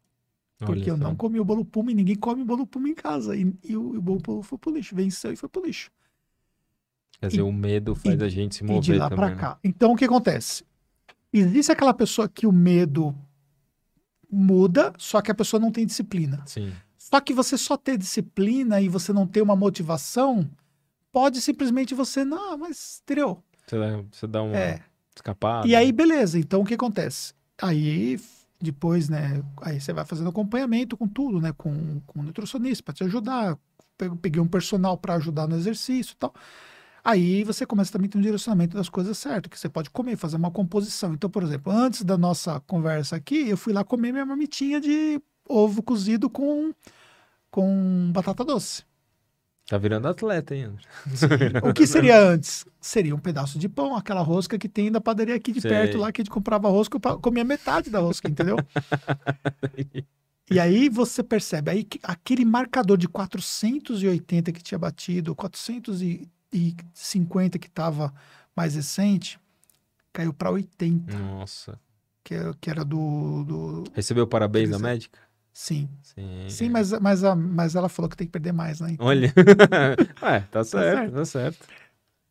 [0.60, 1.02] Porque Olha eu só.
[1.04, 3.36] não comi o bolo Puma e ninguém come bolo Puma em casa.
[3.36, 4.94] E, e o, e o bolo Puma foi pro lixo.
[4.94, 5.90] Venceu e foi pro lixo.
[7.20, 9.24] Quer dizer, E- o medo faz e- a gente se e de mover lá também.
[9.26, 9.40] pra né?
[9.40, 9.58] cá.
[9.64, 10.64] Então, o que acontece?
[11.32, 13.14] Existe aquela pessoa que o medo
[14.30, 16.42] muda, só que a pessoa não tem disciplina.
[16.46, 16.72] Sim.
[16.96, 20.48] Só que você só ter disciplina e você não ter uma motivação,
[21.12, 23.42] pode simplesmente você, não, mas, entendeu?
[23.66, 24.80] Você dá, você dá uma É.
[25.14, 25.66] escapada.
[25.66, 26.38] E aí, beleza.
[26.38, 27.32] Então, o que acontece?
[27.60, 28.20] Aí,
[28.60, 29.42] depois, né?
[29.62, 31.52] Aí você vai fazendo acompanhamento com tudo, né?
[31.56, 33.56] Com, com o nutricionista para te ajudar.
[33.96, 36.34] Pe- Peguei um personal para ajudar no exercício e tal.
[37.08, 40.14] Aí você começa também a ter um direcionamento das coisas certo, que você pode comer,
[40.18, 41.14] fazer uma composição.
[41.14, 45.18] Então, por exemplo, antes da nossa conversa aqui, eu fui lá comer minha marmitinha de
[45.48, 46.70] ovo cozido com,
[47.50, 48.82] com batata doce.
[49.66, 50.84] Tá virando atleta, hein, André?
[51.64, 52.66] O que seria antes?
[52.78, 55.70] Seria um pedaço de pão, aquela rosca que tem da padaria aqui de Sei.
[55.70, 58.56] perto lá, que a gente comprava rosca, eu comia metade da rosca, entendeu?
[60.50, 65.34] e aí você percebe, aí que aquele marcador de 480 que tinha batido,
[66.52, 68.12] 450 que estava
[68.56, 69.38] mais recente,
[70.12, 71.78] caiu para 80, Nossa.
[72.24, 73.84] que, é- que era do, do...
[73.94, 75.18] Recebeu parabéns da médica?
[75.52, 76.46] Sim, Sim.
[76.48, 78.92] sim, mas, mas, a- mas ela falou que tem que perder mais, né?
[78.92, 79.32] Então, Olha.
[80.22, 81.14] é, tá certo, certo.
[81.14, 81.66] tá certo.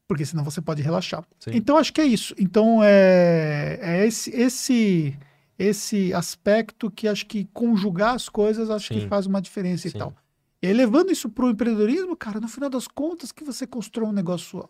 [0.07, 1.25] Porque senão você pode relaxar.
[1.37, 1.51] Sim.
[1.53, 2.33] Então acho que é isso.
[2.39, 5.17] Então é, é esse, esse
[5.59, 9.07] esse aspecto que acho que conjugar as coisas acho que Sim.
[9.09, 10.13] faz uma diferença e tal.
[10.61, 14.09] E aí, levando isso para o empreendedorismo, cara, no final das contas que você constrói
[14.09, 14.67] um negócio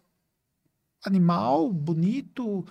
[1.05, 2.65] animal, bonito,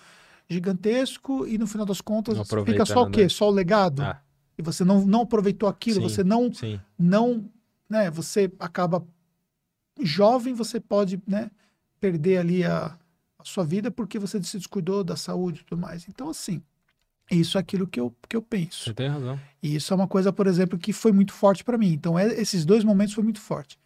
[0.48, 3.28] gigantesco e no final das contas fica só o quê?
[3.28, 4.02] Só o legado?
[4.02, 4.20] Ah,
[4.58, 6.08] E você não, não aproveitou aquilo, Sim.
[6.08, 6.80] você não sim.
[6.98, 7.50] não,
[7.88, 9.06] né, você acaba
[10.00, 11.50] jovem, você pode, né,
[11.98, 12.98] perder ali a,
[13.38, 16.06] a sua vida porque você se descuidou da saúde e tudo mais.
[16.08, 16.62] Então, assim,
[17.30, 18.84] Isso é aquilo que eu, que eu penso.
[18.84, 19.38] Você tem razão.
[19.62, 21.92] E isso é uma coisa, por exemplo, que foi muito forte para mim.
[21.92, 23.78] Então, é, esses dois momentos foi muito forte.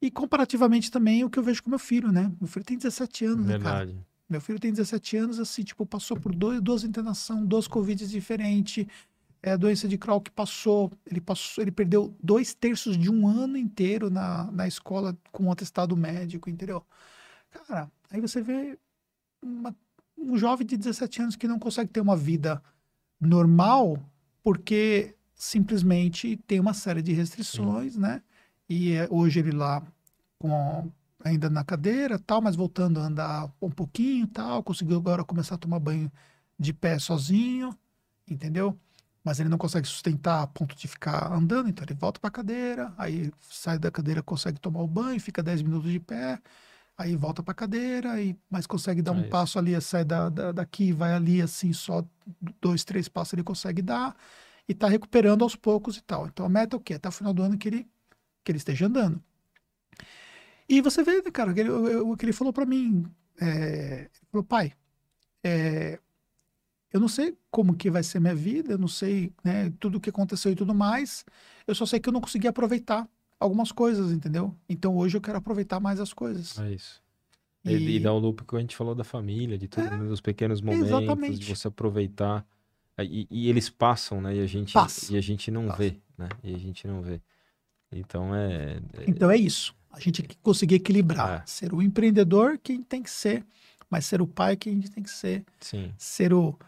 [0.00, 2.30] E comparativamente também o que eu vejo com meu filho, né?
[2.40, 3.78] Meu filho tem 17 anos, né, cara?
[3.84, 3.98] Verdade.
[4.30, 8.86] Meu filho tem 17 anos, assim, tipo, passou por dois, duas internações, duas Covid diferentes.
[9.42, 10.92] É a doença de Crohn que passou.
[11.06, 15.50] Ele passou, ele perdeu dois terços de um ano inteiro na, na escola com um
[15.52, 16.84] atestado médico, entendeu?
[17.50, 18.78] Cara, aí você vê
[19.42, 19.74] uma-
[20.18, 22.62] um jovem de 17 anos que não consegue ter uma vida
[23.20, 23.98] normal
[24.42, 28.22] porque simplesmente tem uma série de restrições, né?
[28.68, 29.82] E é, hoje ele lá
[30.38, 30.90] com
[31.24, 35.58] ainda na cadeira, tal, mas voltando a andar um pouquinho, tal, conseguiu agora começar a
[35.58, 36.10] tomar banho
[36.58, 37.76] de pé sozinho,
[38.26, 38.78] entendeu?
[39.24, 42.32] Mas ele não consegue sustentar a ponto de ficar andando, então ele volta para a
[42.32, 46.40] cadeira, aí sai da cadeira, consegue tomar o banho, fica 10 minutos de pé,
[46.98, 49.30] aí volta para a cadeira, e, mas consegue dar É um isso.
[49.30, 52.04] passo ali, sai da, da- daqui, vai ali assim, só
[52.60, 54.16] dois, três passos ele consegue dar,
[54.68, 56.26] e tá recuperando aos poucos e tal.
[56.26, 56.94] Então a meta é o quê?
[56.94, 57.88] Até o final do ano que ele,
[58.44, 59.22] que ele esteja andando.
[60.68, 63.06] E você vê, né, cara, o que ele- o que ele falou para mim,
[63.40, 64.72] é, ele falou, pai,
[65.44, 65.98] é,
[66.92, 70.00] eu não sei como que vai ser minha vida, eu não sei, né, tudo o
[70.00, 71.24] que aconteceu e tudo mais,
[71.66, 73.08] eu só sei que eu não consegui aproveitar
[73.40, 74.54] algumas coisas, entendeu?
[74.68, 76.58] Então hoje eu quero aproveitar mais as coisas.
[76.58, 77.02] É isso.
[77.64, 80.20] E, e dá o loop que a gente falou da família, de tudo, É, dos
[80.20, 81.38] pequenos momentos, exatamente.
[81.38, 82.46] de você aproveitar.
[83.00, 84.36] E, e eles passam, né?
[84.36, 85.12] E a gente, Passa.
[85.12, 85.78] e a gente não Passa.
[85.78, 86.28] vê, né?
[86.42, 87.20] E a gente não vê.
[87.92, 88.80] Então é.
[88.94, 89.74] é- Então é isso.
[89.90, 91.42] A gente tem que conseguir equilibrar.
[91.42, 91.46] É.
[91.46, 93.44] Ser o empreendedor quem tem que ser,
[93.90, 95.44] mas ser o pai quem a gente tem que ser.
[95.60, 96.58] sim, Ser o,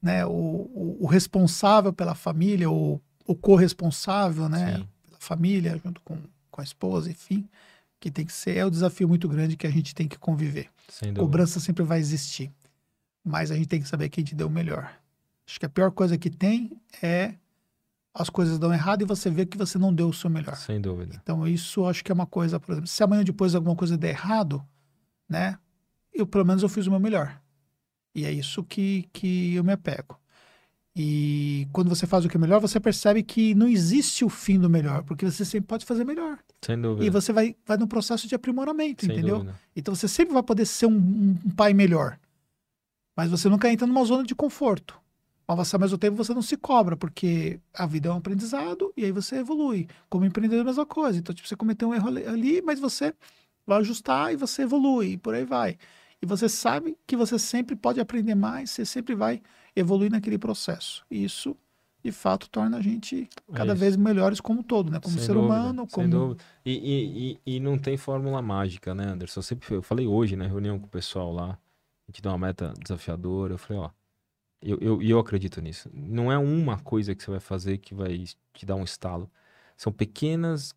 [0.00, 4.78] né, o, o, o responsável pela família, o, o corresponsável, né?
[4.78, 4.88] sim.
[5.24, 6.18] Família, junto com,
[6.50, 7.48] com a esposa, enfim.
[7.98, 8.56] Que tem que ser.
[8.56, 10.68] É o desafio muito grande que a gente tem que conviver.
[10.88, 11.20] Sem dúvida.
[11.20, 12.52] Cobrança sempre vai existir.
[13.24, 14.92] Mas a gente tem que saber que a gente deu o melhor.
[15.46, 17.34] Acho que a pior coisa que tem é
[18.14, 20.56] as coisas dão errado e você vê que você não deu o seu melhor.
[20.56, 21.18] Sem dúvida.
[21.20, 24.10] Então, isso acho que é uma coisa, por exemplo, se amanhã depois alguma coisa der
[24.10, 24.64] errado,
[25.28, 25.58] né?
[26.12, 27.40] Eu, pelo menos, eu fiz o meu melhor.
[28.14, 30.16] E é isso que, que eu me apego.
[30.96, 34.58] E quando você faz o que é melhor, você percebe que não existe o fim
[34.60, 36.38] do melhor, porque você sempre pode fazer melhor.
[36.64, 37.04] Sem dúvida.
[37.04, 39.38] E você vai, vai no processo de aprimoramento, Sem entendeu?
[39.38, 39.58] dúvida.
[39.74, 42.18] Então você sempre vai poder ser um, um- um pai melhor.
[43.16, 44.98] Mas você nunca entra numa zona de conforto.
[45.46, 49.04] Mas ao mesmo tempo você não se cobra, porque a vida é um aprendizado e
[49.04, 49.88] aí você evolui.
[50.08, 51.18] Como empreendedor é a mesma coisa.
[51.18, 53.12] Então, tipo, você cometeu um erro ali, mas você
[53.66, 55.76] vai ajustar e você evolui, e por aí vai.
[56.22, 59.42] E você sabe que você sempre pode aprender mais, você sempre vai
[59.74, 61.04] evoluir naquele processo.
[61.10, 61.56] E isso,
[62.02, 65.00] de fato, torna a gente cada É vez melhores como um todo, né?
[65.00, 66.36] Como Sem ser dúvida, humano, como.
[66.64, 69.40] E, e, e, não tem fórmula mágica, né, Anderson?
[69.40, 72.38] Eu sempre eu falei hoje na reunião com o pessoal lá, a gente deu uma
[72.38, 73.54] meta desafiadora.
[73.54, 73.90] Eu falei, ó,
[74.60, 75.90] eu, eu, e eu acredito nisso.
[75.92, 79.30] Não é uma coisa que você vai fazer que vai te dar um estalo.
[79.76, 80.74] São pequenas,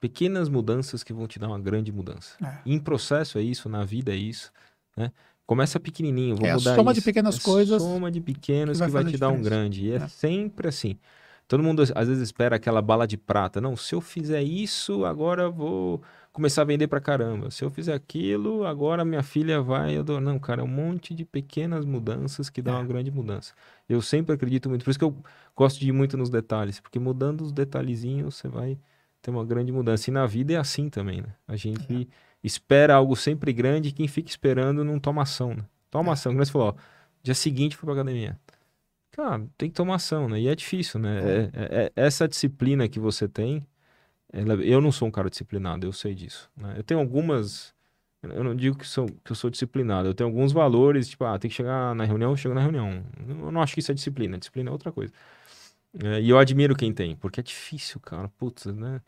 [0.00, 2.36] pequenas mudanças que vão te dar uma grande mudança.
[2.44, 2.58] É.
[2.66, 4.52] Em processo é isso, na vida é isso,
[4.96, 5.12] né?
[5.48, 7.06] Começa pequenininho, vou É mudar soma de isso.
[7.06, 9.86] pequenas É coisas soma de pequenos que vai que vai te dar um grande.
[9.86, 10.06] E é, É.
[10.08, 10.98] sempre assim.
[11.48, 13.58] Todo mundo às vezes espera aquela bala de prata.
[13.58, 16.02] Não, se eu fizer isso, agora eu vou
[16.34, 17.50] começar a vender pra caramba.
[17.50, 19.96] Se eu fizer aquilo, agora minha filha vai.
[19.96, 20.20] Eu dou...
[20.20, 22.76] Não, cara, é um monte de pequenas mudanças que dão É.
[22.80, 23.54] uma grande mudança.
[23.88, 24.84] Eu sempre acredito muito.
[24.84, 25.16] Por isso que eu
[25.56, 26.78] gosto de ir muito nos detalhes.
[26.78, 28.78] Porque mudando os detalhezinhos, você vai
[29.22, 30.10] ter uma grande mudança.
[30.10, 31.30] E na vida é assim também, né?
[31.48, 32.06] A gente
[32.42, 35.64] espera algo sempre grande e quem fica esperando não toma ação, né?
[35.90, 36.12] Toma É.
[36.12, 36.32] ação.
[36.32, 36.74] Como você falou, ó,
[37.22, 38.38] dia seguinte foi pra academia.
[39.12, 40.40] Cara, tem que tomar ação, né?
[40.40, 41.18] E é difícil, né?
[41.18, 43.66] É- é- é- essa disciplina que você tem,
[44.32, 46.50] ela- eu não sou um cara disciplinado, eu sei disso.
[46.56, 46.74] né?
[46.76, 47.74] Eu tenho algumas.
[48.22, 51.38] Eu não digo que, sou, que eu sou disciplinado, eu tenho alguns valores, tipo, ah,
[51.38, 53.04] tem que chegar na reunião, eu chego na reunião.
[53.28, 55.12] Eu não acho que isso é disciplina, disciplina é outra coisa.
[56.02, 58.28] É, e eu admiro quem tem, porque é difícil, cara.
[58.36, 59.00] Putz, né?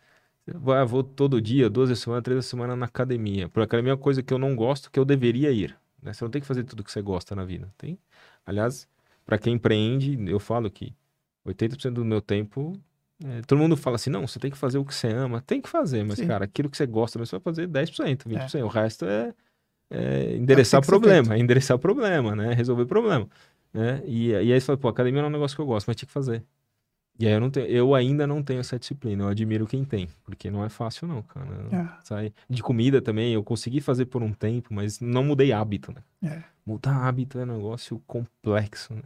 [0.52, 3.48] Eu vou, ah, vou todo dia, duas vezes semana, três vezes semana na academia.
[3.48, 5.76] Por academia é uma coisa que eu não gosto, que eu deveria ir.
[6.02, 6.12] né?
[6.12, 7.72] Você não tem que fazer tudo que você gosta na vida.
[7.78, 7.98] Tem,
[8.44, 8.88] aliás,
[9.24, 10.92] para quem empreende, eu falo que
[11.46, 12.72] 80% do meu tempo.
[13.24, 15.40] é, todo mundo fala assim: não, você tem que fazer o que você ama.
[15.40, 16.26] Tem que fazer, mas, Sim.
[16.26, 18.64] cara, aquilo que você gosta, você vai fazer 10%, 20%.
[18.64, 19.32] O resto é,
[19.90, 22.52] é É endereçar ser problema, é endereçar problema, né?
[22.54, 23.28] Resolver problema.
[23.72, 24.02] Né?
[24.04, 25.96] E, e aí você fala, pô, academia não é um negócio que eu gosto, mas
[25.96, 26.44] tinha que fazer.
[27.18, 30.08] E aí eu, não tenho, eu ainda não tenho essa disciplina, eu admiro quem tem,
[30.24, 31.46] porque não é fácil não, cara.
[31.70, 31.88] É.
[32.02, 32.32] Sai.
[32.48, 36.02] De comida também, eu consegui fazer por um tempo, mas não mudei hábito, né?
[36.22, 36.42] É.
[36.64, 39.02] Mudar hábito é um negócio complexo, né?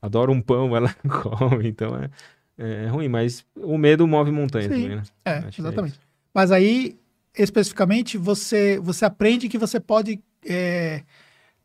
[0.00, 2.10] Adoro um pão, ela come, então é,
[2.56, 4.82] é ruim, mas o medo move montanhas Sim.
[4.82, 5.02] também, né?
[5.24, 6.00] É, Acho é exatamente.
[6.32, 6.98] Mas aí,
[7.36, 11.02] especificamente, você, você aprende que você pode é,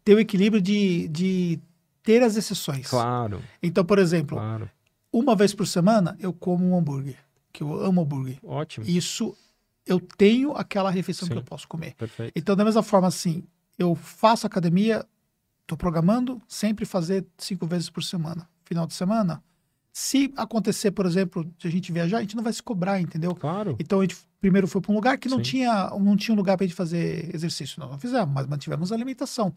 [0.03, 1.59] ter o equilíbrio de, de
[2.03, 2.89] ter as exceções.
[2.89, 4.69] Claro, Então, por exemplo, claro.
[5.13, 7.17] Uma vez por semana eu como um hambúrguer,
[7.53, 8.39] que eu amo hambúrguer.
[8.43, 8.85] Ótimo.
[8.85, 9.37] Isso
[9.85, 11.39] eu tenho aquela refeição que Sim.
[11.39, 11.93] eu posso comer.
[11.95, 12.33] Perfeito.
[12.35, 13.43] Então, da mesma forma, assim,
[13.77, 15.05] eu faço academia,
[15.61, 18.49] estou programando sempre fazer cinco vezes por semana.
[18.65, 19.43] Final de semana,
[19.91, 23.35] se acontecer, por exemplo, de a gente viajar, a gente não vai se cobrar, entendeu?
[23.35, 23.75] Claro.
[23.79, 25.43] Então, a gente primeiro foi para um lugar que não Sim.
[25.43, 27.79] tinha, não tinha um lugar para a gente fazer exercício.
[27.79, 29.53] Nós não fizemos, mas mantivemos a alimentação.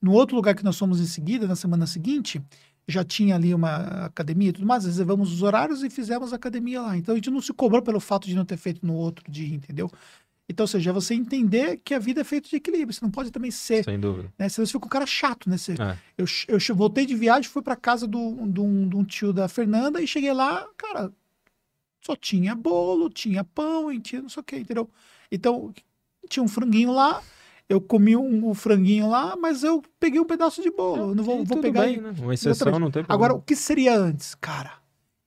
[0.00, 2.40] No outro lugar que nós fomos em seguida, na semana seguinte,
[2.88, 6.80] já tinha ali uma academia e tudo mais, reservamos os horários e fizemos a academia
[6.80, 6.96] lá.
[6.96, 9.54] Então, a gente não se cobrou pelo fato de não ter feito no outro dia,
[9.54, 9.90] entendeu?
[10.48, 12.94] Então, ou seja, é você entender que a vida é feita de equilíbrio.
[12.94, 14.32] Você não pode também ser, Sem dúvida.
[14.38, 14.48] né?
[14.48, 15.58] Senão você fica um cara chato, né?
[15.58, 15.98] Você, É.
[16.16, 19.46] eu, eu voltei de viagem, fui para casa do, de, um, de um tio da
[19.46, 21.12] Fernanda e cheguei lá, cara,
[22.00, 24.88] só tinha bolo, tinha pão, e tinha não sei o que, entendeu?
[25.30, 25.70] Então,
[26.30, 27.22] tinha um franguinho lá,
[27.68, 31.10] eu comi um, um franguinho lá, mas eu peguei um pedaço de bolo.
[31.10, 31.82] Eu não vou, vou pegar.
[31.82, 32.14] bem, né?
[32.18, 33.38] Uma exceção não tem Agora, problema.
[33.38, 34.34] o que seria antes?
[34.34, 34.72] Cara,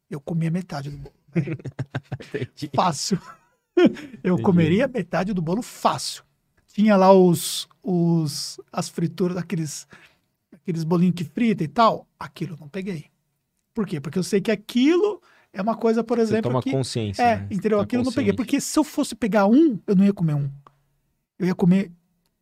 [0.10, 1.16] eu comia metade do bolo.
[2.76, 3.22] Fácil.
[3.78, 3.86] eu
[4.34, 4.42] Entendi.
[4.42, 6.24] comeria metade do bolo fácil.
[6.68, 9.88] Tinha lá os, os as frituras, aqueles,
[10.52, 12.08] aqueles bolinhos que frita e tal.
[12.20, 13.06] Aquilo eu não peguei.
[13.74, 14.02] Por quê?
[14.02, 15.22] Porque eu sei que aquilo
[15.54, 16.72] é uma coisa, por Você exemplo, toma que...
[16.72, 17.22] consciência.
[17.22, 17.48] É, né?
[17.48, 17.78] Você entendeu?
[17.78, 18.34] tá Aquilo eu não peguei.
[18.34, 20.50] Porque se eu fosse pegar um, eu não ia comer um.
[21.38, 21.92] Eu ia comer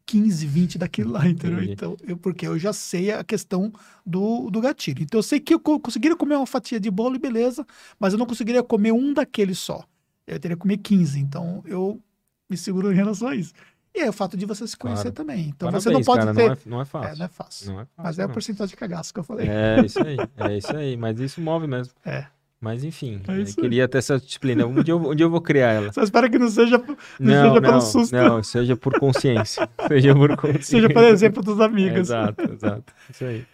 [0.09, 1.57] 15, 20 daquilo lá, entendeu?
[1.59, 1.73] Entendi.
[1.73, 3.71] Então, eu, porque eu já sei a questão
[4.05, 5.03] do, do gatilho.
[5.03, 7.65] Então, eu sei que eu co- conseguiria comer uma fatia de bolo e beleza,
[7.99, 9.83] mas eu não conseguiria comer um daquele só.
[10.25, 11.19] Eu teria que comer 15.
[11.19, 12.01] Então, eu
[12.49, 13.53] me seguro em relação a isso.
[13.93, 15.15] E é o fato de você se conhecer Claro.
[15.15, 15.41] também.
[15.49, 16.45] Então, Parabéns, você não pode cara, ter.
[16.47, 17.09] Não é, não é fácil.
[17.13, 17.67] É, não é fácil.
[17.73, 17.93] Não é fácil.
[18.03, 18.33] Mas é a não.
[18.33, 19.47] porcentagem de cagaço que eu falei.
[19.47, 20.97] É isso aí, é isso aí.
[20.97, 21.93] Mas isso move mesmo.
[22.05, 22.25] É.
[22.61, 24.65] Mas enfim, É queria ter essa disciplina.
[24.65, 25.91] Um dia, eu, um dia eu vou criar ela.
[25.93, 26.85] Só espero que não seja, não
[27.19, 29.69] Não, seja pelo não, susto, não, seja por consciência.
[29.87, 30.63] Seja por consciência.
[30.63, 31.99] seja por exemplo dos amigos.
[31.99, 32.93] Exato, exato.
[33.09, 33.45] Isso aí.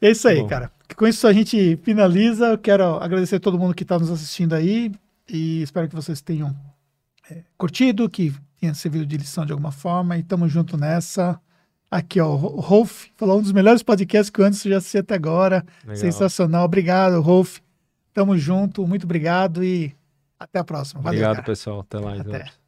[0.00, 0.46] É isso aí, Bom.
[0.48, 0.72] cara.
[0.96, 2.46] Com isso a gente finaliza.
[2.52, 4.90] Eu quero agradecer a todo mundo que está nos assistindo aí
[5.28, 6.54] e espero que vocês tenham
[7.30, 11.38] é, curtido, que tenha servido de lição de alguma forma e tamo junto nessa.
[11.90, 15.14] Aqui, ó, o Rolf falou um dos melhores podcasts que o Anderson já assisti até
[15.14, 15.64] agora.
[15.84, 15.96] Legal.
[15.96, 16.64] Sensacional.
[16.64, 17.58] Obrigado, Rolf.
[18.14, 19.92] Tamo junto, muito obrigado e
[20.38, 21.02] até a próxima.
[21.02, 21.46] Valeu, Obrigado, cara.
[21.46, 21.80] pessoal.
[21.80, 22.20] Até mais.
[22.20, 22.63] Até.